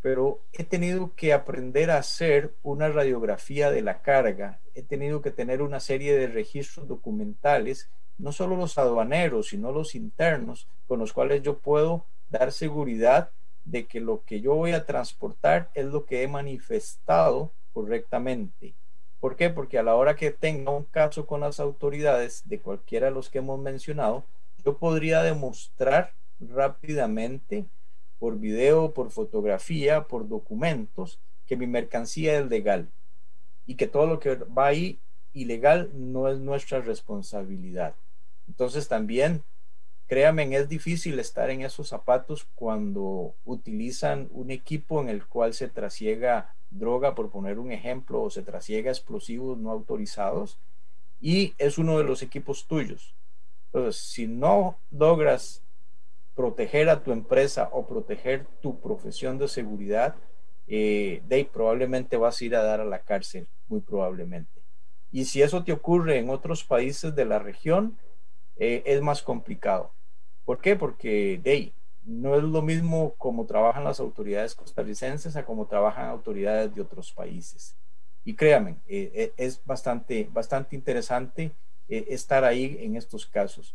pero 0.00 0.40
he 0.52 0.62
tenido 0.62 1.14
que 1.16 1.32
aprender 1.32 1.90
a 1.90 1.98
hacer 1.98 2.54
una 2.62 2.88
radiografía 2.88 3.70
de 3.70 3.82
la 3.82 4.02
carga, 4.02 4.60
he 4.74 4.82
tenido 4.82 5.20
que 5.20 5.32
tener 5.32 5.62
una 5.62 5.80
serie 5.80 6.16
de 6.16 6.28
registros 6.28 6.86
documentales, 6.86 7.90
no 8.18 8.30
solo 8.32 8.56
los 8.56 8.78
aduaneros, 8.78 9.48
sino 9.48 9.72
los 9.72 9.94
internos, 9.94 10.68
con 10.86 11.00
los 11.00 11.12
cuales 11.12 11.42
yo 11.42 11.58
puedo 11.58 12.06
dar 12.30 12.52
seguridad 12.52 13.30
de 13.66 13.86
que 13.86 14.00
lo 14.00 14.22
que 14.24 14.40
yo 14.40 14.54
voy 14.54 14.72
a 14.72 14.86
transportar 14.86 15.70
es 15.74 15.86
lo 15.86 16.06
que 16.06 16.22
he 16.22 16.28
manifestado 16.28 17.52
correctamente. 17.74 18.74
¿Por 19.20 19.36
qué? 19.36 19.50
Porque 19.50 19.78
a 19.78 19.82
la 19.82 19.94
hora 19.94 20.16
que 20.16 20.30
tenga 20.30 20.70
un 20.70 20.84
caso 20.84 21.26
con 21.26 21.40
las 21.40 21.60
autoridades 21.60 22.48
de 22.48 22.60
cualquiera 22.60 23.08
de 23.08 23.12
los 23.12 23.28
que 23.28 23.38
hemos 23.38 23.60
mencionado, 23.60 24.24
yo 24.64 24.78
podría 24.78 25.22
demostrar 25.22 26.12
rápidamente 26.40 27.66
por 28.18 28.38
video, 28.38 28.92
por 28.92 29.10
fotografía, 29.10 30.04
por 30.04 30.28
documentos, 30.28 31.18
que 31.46 31.56
mi 31.56 31.66
mercancía 31.66 32.38
es 32.38 32.46
legal 32.46 32.88
y 33.66 33.74
que 33.74 33.86
todo 33.86 34.06
lo 34.06 34.20
que 34.20 34.36
va 34.36 34.66
ahí 34.66 34.98
ilegal 35.32 35.90
no 35.92 36.28
es 36.28 36.38
nuestra 36.38 36.80
responsabilidad. 36.80 37.94
Entonces 38.48 38.88
también, 38.88 39.42
créanme, 40.06 40.54
es 40.56 40.68
difícil 40.68 41.18
estar 41.18 41.50
en 41.50 41.62
esos 41.62 41.88
zapatos 41.88 42.46
cuando 42.54 43.34
utilizan 43.44 44.28
un 44.30 44.50
equipo 44.50 45.00
en 45.00 45.08
el 45.08 45.26
cual 45.26 45.54
se 45.54 45.68
trasiega 45.68 46.54
droga, 46.70 47.14
por 47.14 47.30
poner 47.30 47.58
un 47.58 47.72
ejemplo, 47.72 48.22
o 48.22 48.30
se 48.30 48.42
trasiega 48.42 48.90
explosivos 48.90 49.58
no 49.58 49.70
autorizados 49.70 50.58
y 51.20 51.54
es 51.58 51.78
uno 51.78 51.98
de 51.98 52.04
los 52.04 52.22
equipos 52.22 52.66
tuyos. 52.66 53.14
Entonces, 53.66 54.00
si 54.00 54.26
no 54.26 54.78
logras 54.90 55.62
proteger 56.34 56.88
a 56.88 57.02
tu 57.02 57.12
empresa 57.12 57.68
o 57.72 57.86
proteger 57.86 58.46
tu 58.60 58.80
profesión 58.80 59.38
de 59.38 59.48
seguridad, 59.48 60.14
eh, 60.68 61.22
de 61.26 61.48
probablemente 61.50 62.16
vas 62.16 62.40
a 62.40 62.44
ir 62.44 62.56
a 62.56 62.62
dar 62.62 62.80
a 62.80 62.84
la 62.84 63.00
cárcel, 63.00 63.46
muy 63.68 63.80
probablemente. 63.80 64.60
Y 65.10 65.24
si 65.24 65.40
eso 65.42 65.64
te 65.64 65.72
ocurre 65.72 66.18
en 66.18 66.28
otros 66.28 66.64
países 66.64 67.14
de 67.14 67.24
la 67.24 67.38
región, 67.38 67.96
eh, 68.56 68.82
es 68.86 69.00
más 69.00 69.22
complicado. 69.22 69.92
¿Por 70.46 70.62
qué? 70.62 70.76
Porque 70.76 71.38
de 71.42 71.72
no 72.04 72.36
es 72.36 72.42
lo 72.42 72.62
mismo 72.62 73.14
como 73.18 73.44
trabajan 73.44 73.84
las 73.84 74.00
autoridades 74.00 74.54
costarricenses 74.54 75.36
a 75.36 75.44
como 75.44 75.66
trabajan 75.66 76.08
autoridades 76.08 76.74
de 76.74 76.80
otros 76.80 77.12
países. 77.12 77.76
Y 78.24 78.34
créanme, 78.34 78.76
eh, 78.86 79.32
es 79.36 79.60
bastante, 79.66 80.28
bastante 80.32 80.74
interesante 80.74 81.52
estar 81.88 82.44
ahí 82.44 82.78
en 82.80 82.96
estos 82.96 83.26
casos. 83.26 83.74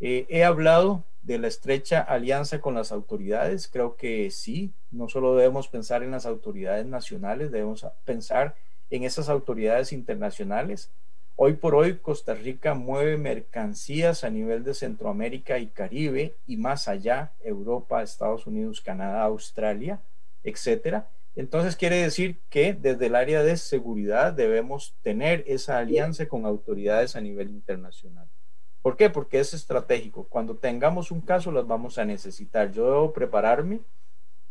he 0.00 0.44
hablado 0.44 1.04
de 1.26 1.38
la 1.38 1.48
estrecha 1.48 2.00
alianza 2.00 2.60
con 2.60 2.74
las 2.74 2.92
autoridades, 2.92 3.66
creo 3.66 3.96
que 3.96 4.30
sí, 4.30 4.72
no 4.92 5.08
solo 5.08 5.34
debemos 5.34 5.66
pensar 5.66 6.04
en 6.04 6.12
las 6.12 6.24
autoridades 6.24 6.86
nacionales, 6.86 7.50
debemos 7.50 7.84
pensar 8.04 8.54
en 8.90 9.02
esas 9.02 9.28
autoridades 9.28 9.92
internacionales. 9.92 10.90
Hoy 11.38 11.52
por 11.52 11.74
hoy 11.74 11.98
Costa 11.98 12.32
Rica 12.32 12.72
mueve 12.72 13.18
mercancías 13.18 14.24
a 14.24 14.30
nivel 14.30 14.64
de 14.64 14.72
Centroamérica 14.72 15.58
y 15.58 15.66
Caribe 15.66 16.34
y 16.46 16.56
más 16.56 16.88
allá, 16.88 17.34
Europa, 17.44 18.02
Estados 18.02 18.46
Unidos, 18.46 18.80
Canadá, 18.80 19.24
Australia, 19.24 20.00
etcétera. 20.42 21.10
Entonces 21.34 21.76
quiere 21.76 21.96
decir 21.96 22.38
que 22.48 22.72
desde 22.72 23.08
el 23.08 23.14
área 23.14 23.42
de 23.42 23.58
seguridad 23.58 24.32
debemos 24.32 24.94
tener 25.02 25.44
esa 25.46 25.76
alianza 25.76 26.26
con 26.26 26.46
autoridades 26.46 27.16
a 27.16 27.20
nivel 27.20 27.50
internacional. 27.50 28.26
¿Por 28.80 28.96
qué? 28.96 29.10
Porque 29.10 29.38
es 29.38 29.52
estratégico. 29.52 30.24
Cuando 30.24 30.56
tengamos 30.56 31.10
un 31.10 31.20
caso, 31.20 31.52
las 31.52 31.66
vamos 31.66 31.98
a 31.98 32.06
necesitar. 32.06 32.72
Yo 32.72 32.86
debo 32.86 33.12
prepararme 33.12 33.80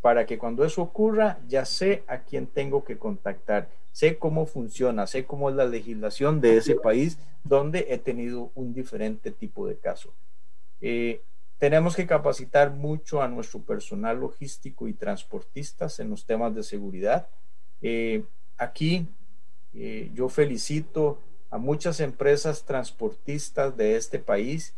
para 0.05 0.27
que 0.27 0.37
cuando 0.37 0.63
eso 0.63 0.83
ocurra, 0.83 1.39
ya 1.47 1.65
sé 1.65 2.03
a 2.05 2.19
quién 2.19 2.45
tengo 2.45 2.83
que 2.83 2.95
contactar, 2.95 3.69
sé 3.91 4.19
cómo 4.19 4.45
funciona, 4.45 5.07
sé 5.07 5.25
cómo 5.25 5.49
es 5.49 5.55
la 5.55 5.65
legislación 5.65 6.41
de 6.41 6.57
ese 6.57 6.75
país 6.75 7.17
donde 7.43 7.87
he 7.89 7.97
tenido 7.97 8.51
un 8.53 8.75
diferente 8.75 9.31
tipo 9.31 9.67
de 9.67 9.77
caso. 9.77 10.13
Eh, 10.79 11.23
tenemos 11.57 11.95
que 11.95 12.05
capacitar 12.05 12.69
mucho 12.69 13.23
a 13.23 13.27
nuestro 13.27 13.61
personal 13.61 14.19
logístico 14.19 14.87
y 14.87 14.93
transportistas 14.93 15.99
en 15.99 16.11
los 16.11 16.23
temas 16.23 16.53
de 16.53 16.61
seguridad. 16.61 17.27
Eh, 17.81 18.25
aquí 18.59 19.07
eh, 19.73 20.11
yo 20.13 20.29
felicito 20.29 21.17
a 21.49 21.57
muchas 21.57 21.99
empresas 21.99 22.63
transportistas 22.63 23.75
de 23.75 23.95
este 23.95 24.19
país, 24.19 24.75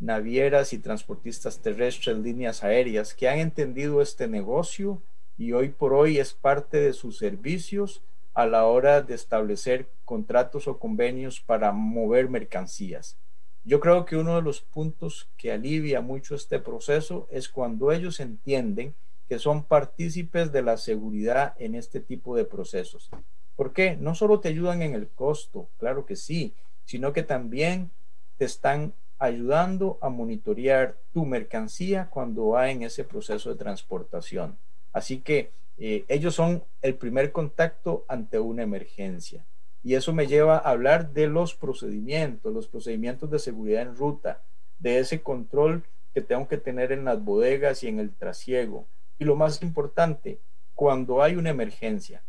navieras 0.00 0.72
y 0.72 0.78
transportistas 0.78 1.60
terrestres, 1.60 2.18
líneas 2.18 2.64
aéreas, 2.64 3.14
que 3.14 3.28
han 3.28 3.38
entendido 3.38 4.02
este 4.02 4.26
negocio 4.26 5.02
y 5.36 5.52
hoy 5.52 5.68
por 5.68 5.92
hoy 5.92 6.18
es 6.18 6.32
parte 6.32 6.78
de 6.78 6.92
sus 6.92 7.18
servicios 7.18 8.02
a 8.34 8.46
la 8.46 8.64
hora 8.64 9.02
de 9.02 9.14
establecer 9.14 9.88
contratos 10.04 10.66
o 10.66 10.78
convenios 10.78 11.40
para 11.40 11.72
mover 11.72 12.28
mercancías. 12.28 13.18
Yo 13.62 13.78
creo 13.78 14.06
que 14.06 14.16
uno 14.16 14.36
de 14.36 14.42
los 14.42 14.62
puntos 14.62 15.28
que 15.36 15.52
alivia 15.52 16.00
mucho 16.00 16.34
este 16.34 16.58
proceso 16.58 17.28
es 17.30 17.48
cuando 17.48 17.92
ellos 17.92 18.18
entienden 18.18 18.94
que 19.28 19.38
son 19.38 19.64
partícipes 19.64 20.50
de 20.50 20.62
la 20.62 20.76
seguridad 20.76 21.54
en 21.58 21.74
este 21.74 22.00
tipo 22.00 22.34
de 22.34 22.44
procesos. 22.44 23.10
¿Por 23.54 23.72
qué? 23.72 23.96
No 23.96 24.14
solo 24.14 24.40
te 24.40 24.48
ayudan 24.48 24.80
en 24.80 24.94
el 24.94 25.08
costo, 25.08 25.68
claro 25.78 26.06
que 26.06 26.16
sí, 26.16 26.54
sino 26.84 27.12
que 27.12 27.22
también 27.22 27.90
te 28.38 28.46
están 28.46 28.94
ayudando 29.20 29.98
a 30.00 30.08
monitorear 30.08 30.96
tu 31.12 31.24
mercancía 31.26 32.08
cuando 32.10 32.48
va 32.48 32.70
en 32.70 32.82
ese 32.82 33.04
proceso 33.04 33.50
de 33.50 33.56
transportación. 33.56 34.58
Así 34.92 35.18
que 35.20 35.50
eh, 35.78 36.04
ellos 36.08 36.34
son 36.34 36.64
el 36.82 36.94
primer 36.94 37.30
contacto 37.30 38.04
ante 38.08 38.40
una 38.40 38.62
emergencia. 38.62 39.44
Y 39.82 39.94
eso 39.94 40.12
me 40.12 40.26
lleva 40.26 40.56
a 40.56 40.70
hablar 40.70 41.12
de 41.12 41.26
los 41.26 41.54
procedimientos, 41.54 42.52
los 42.52 42.66
procedimientos 42.66 43.30
de 43.30 43.38
seguridad 43.38 43.82
en 43.82 43.96
ruta, 43.96 44.42
de 44.78 44.98
ese 44.98 45.22
control 45.22 45.84
que 46.12 46.22
tengo 46.22 46.48
que 46.48 46.56
tener 46.58 46.90
en 46.90 47.04
las 47.04 47.22
bodegas 47.22 47.82
y 47.82 47.88
en 47.88 48.00
el 48.00 48.10
trasiego. 48.10 48.86
Y 49.18 49.24
lo 49.24 49.36
más 49.36 49.62
importante, 49.62 50.38
cuando 50.74 51.22
hay 51.22 51.36
una 51.36 51.50
emergencia, 51.50 52.22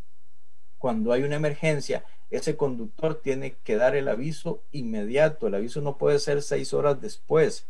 cuando 0.82 1.14
hay 1.14 1.22
una 1.22 1.36
emergencia, 1.36 2.04
ese 2.32 2.58
conductor 2.58 3.16
tiene 3.22 3.56
que 3.64 3.76
dar 3.76 3.96
el 3.96 4.08
aviso 4.08 4.64
inmediato. 4.72 5.46
El 5.46 5.54
aviso 5.56 5.80
no 5.82 5.98
puede 5.98 6.18
ser 6.18 6.42
seis 6.42 6.74
horas 6.74 7.00
después. 7.00 7.68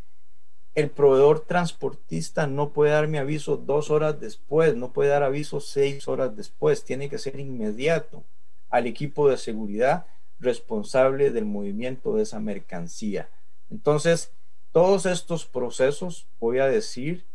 El 0.75 0.89
proveedor 0.89 1.41
transportista 1.41 2.47
no 2.47 2.69
puede 2.69 2.91
dar 2.91 3.09
mi 3.09 3.17
aviso 3.17 3.57
dos 3.57 3.91
horas 3.91 4.21
después, 4.21 4.77
no 4.77 4.93
puede 4.93 5.09
dar 5.09 5.23
aviso 5.23 5.59
seis 5.59 6.07
horas 6.07 6.37
después, 6.37 6.85
tiene 6.85 7.09
que 7.09 7.17
ser 7.17 7.37
inmediato 7.37 8.23
al 8.69 8.87
equipo 8.87 9.27
de 9.27 9.35
seguridad 9.35 10.05
responsable 10.39 11.31
del 11.31 11.43
movimiento 11.43 12.15
de 12.15 12.23
esa 12.23 12.39
mercancía. 12.39 13.27
Entonces, 13.69 14.31
todos 14.71 15.05
estos 15.05 15.45
procesos, 15.45 16.27
voy 16.39 16.59
a 16.59 16.67
decir, 16.67 17.25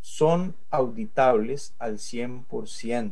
son 0.00 0.54
auditables 0.70 1.74
al 1.80 1.98
100%. 1.98 3.10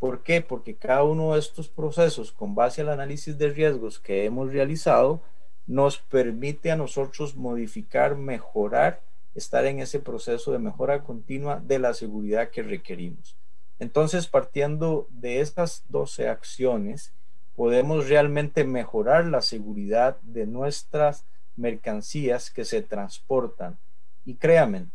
¿Por 0.00 0.22
qué? 0.22 0.40
Porque 0.40 0.74
cada 0.74 1.04
uno 1.04 1.34
de 1.34 1.40
estos 1.40 1.68
procesos, 1.68 2.32
con 2.32 2.54
base 2.54 2.80
al 2.80 2.88
análisis 2.88 3.36
de 3.36 3.50
riesgos 3.50 4.00
que 4.00 4.24
hemos 4.24 4.50
realizado, 4.50 5.20
nos 5.66 5.98
permite 5.98 6.70
a 6.70 6.76
nosotros 6.76 7.36
modificar, 7.36 8.16
mejorar, 8.16 9.02
estar 9.34 9.66
en 9.66 9.78
ese 9.78 10.00
proceso 10.00 10.52
de 10.52 10.58
mejora 10.58 11.04
continua 11.04 11.60
de 11.60 11.78
la 11.78 11.92
seguridad 11.92 12.48
que 12.48 12.62
requerimos. 12.62 13.36
Entonces, 13.78 14.26
partiendo 14.26 15.06
de 15.10 15.40
estas 15.40 15.84
12 15.90 16.28
acciones, 16.28 17.12
podemos 17.54 18.08
realmente 18.08 18.64
mejorar 18.64 19.26
la 19.26 19.42
seguridad 19.42 20.16
de 20.22 20.46
nuestras 20.46 21.26
mercancías 21.56 22.50
que 22.50 22.64
se 22.64 22.80
transportan. 22.80 23.78
Y 24.24 24.36
créanme, 24.36 24.86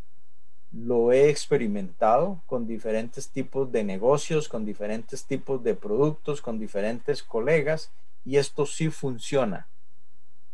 lo 0.75 1.13
he 1.13 1.29
experimentado 1.29 2.41
con 2.47 2.67
diferentes 2.67 3.29
tipos 3.29 3.71
de 3.71 3.83
negocios, 3.83 4.49
con 4.49 4.65
diferentes 4.65 5.23
tipos 5.23 5.63
de 5.63 5.73
productos, 5.73 6.41
con 6.41 6.59
diferentes 6.59 7.23
colegas, 7.23 7.91
y 8.25 8.37
esto 8.37 8.65
sí 8.65 8.89
funciona. 8.89 9.67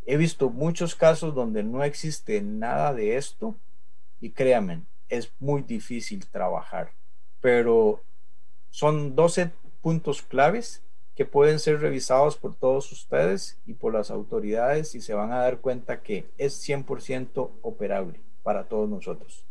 He 0.05 0.17
visto 0.17 0.49
muchos 0.49 0.95
casos 0.95 1.33
donde 1.33 1.63
no 1.63 1.83
existe 1.83 2.41
nada 2.41 2.93
de 2.93 3.17
esto 3.17 3.55
y 4.19 4.29
créanme, 4.29 4.81
es 5.09 5.31
muy 5.39 5.63
difícil 5.63 6.27
trabajar, 6.27 6.91
pero 7.39 8.01
son 8.69 9.15
12 9.15 9.51
puntos 9.81 10.21
claves 10.21 10.83
que 11.15 11.25
pueden 11.25 11.59
ser 11.59 11.81
revisados 11.81 12.37
por 12.37 12.55
todos 12.55 12.91
ustedes 12.91 13.57
y 13.65 13.73
por 13.73 13.93
las 13.93 14.11
autoridades 14.11 14.93
y 14.95 15.01
se 15.01 15.13
van 15.13 15.31
a 15.31 15.39
dar 15.39 15.57
cuenta 15.59 16.01
que 16.01 16.29
es 16.37 16.67
100% 16.67 17.49
operable 17.61 18.19
para 18.43 18.65
todos 18.65 18.89
nosotros. 18.89 19.45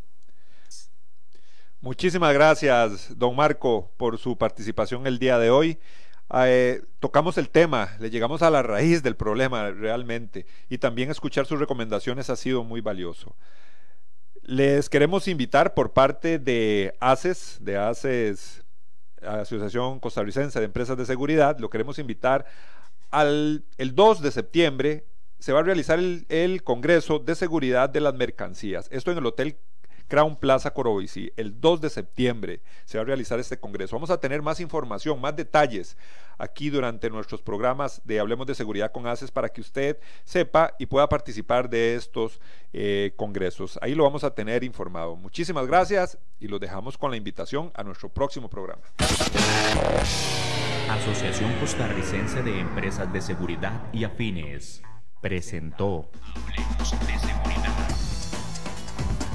Muchísimas 1.83 2.35
gracias, 2.35 3.17
don 3.17 3.35
Marco, 3.35 3.91
por 3.97 4.19
su 4.19 4.37
participación 4.37 5.07
el 5.07 5.19
día 5.19 5.39
de 5.39 5.49
hoy. 5.49 5.79
Eh, 6.45 6.83
tocamos 6.99 7.39
el 7.39 7.49
tema, 7.49 7.97
le 7.99 8.11
llegamos 8.11 8.43
a 8.43 8.51
la 8.51 8.63
raíz 8.63 9.03
del 9.03 9.17
problema 9.17 9.71
realmente 9.71 10.45
y 10.69 10.77
también 10.77 11.11
escuchar 11.11 11.47
sus 11.47 11.59
recomendaciones 11.59 12.29
ha 12.29 12.37
sido 12.37 12.65
muy 12.65 12.83
valioso. 12.83 13.35
Les 14.43 14.91
queremos 14.91 15.27
invitar 15.27 15.73
por 15.73 15.95
parte 15.95 16.39
de 16.39 16.95
ACES, 17.01 17.57
de 17.63 17.79
ACES 17.79 18.63
Asociación 19.23 20.01
Costarricense 20.01 20.59
de 20.59 20.67
Empresas 20.67 20.99
de 20.99 21.07
Seguridad, 21.07 21.59
lo 21.61 21.71
queremos 21.71 21.99
invitar 21.99 22.45
al 23.11 23.65
el 23.79 23.95
2 23.95 24.21
de 24.21 24.31
septiembre 24.31 25.07
se 25.39 25.55
va 25.55 25.61
a 25.61 25.63
realizar 25.63 25.99
el, 25.99 26.27
el, 26.29 26.63
Congreso 26.63 27.19
de 27.19 27.35
Seguridad 27.35 27.89
de 27.89 28.01
las 28.01 28.13
Mercancías. 28.13 28.87
Esto 28.93 29.11
en 29.11 29.17
el 29.17 29.25
Hotel 29.25 29.57
Crown 30.11 30.37
Plaza 30.37 30.75
Corovici. 30.75 31.33
El 31.37 31.61
2 31.61 31.81
de 31.81 31.89
septiembre 31.89 32.61
se 32.85 32.99
va 32.99 33.03
a 33.03 33.05
realizar 33.07 33.39
este 33.39 33.59
Congreso. 33.59 33.97
Vamos 33.97 34.11
a 34.11 34.19
tener 34.19 34.43
más 34.43 34.61
información, 34.61 35.21
más 35.21 35.37
detalles 35.37 35.97
aquí 36.37 36.69
durante 36.69 37.09
nuestros 37.09 37.41
programas 37.41 38.03
de 38.05 38.19
Hablemos 38.19 38.47
de 38.47 38.55
Seguridad 38.55 38.91
con 38.91 39.07
ACES 39.07 39.31
para 39.31 39.49
que 39.49 39.61
usted 39.61 39.99
sepa 40.25 40.75
y 40.79 40.87
pueda 40.87 41.09
participar 41.09 41.71
de 41.71 41.95
estos 41.95 42.41
eh, 42.73 43.13
congresos. 43.17 43.79
Ahí 43.81 43.95
lo 43.95 44.03
vamos 44.03 44.25
a 44.25 44.35
tener 44.35 44.65
informado. 44.65 45.15
Muchísimas 45.15 45.67
gracias 45.67 46.19
y 46.41 46.49
los 46.49 46.59
dejamos 46.61 46.99
con 46.99 47.13
la 47.13 47.17
invitación 47.17 47.71
a 47.75 47.85
nuestro 47.85 48.09
próximo 48.09 48.51
programa. 48.51 48.83
Asociación 50.91 51.55
Costarricense 51.61 52.43
de 52.43 52.59
Empresas 52.59 53.13
de 53.13 53.21
Seguridad 53.21 53.81
y 53.93 54.03
Afines 54.03 54.83
presentó 55.21 56.11
Hablemos 56.35 56.91
de 57.07 57.19
Seguridad. 57.19 58.10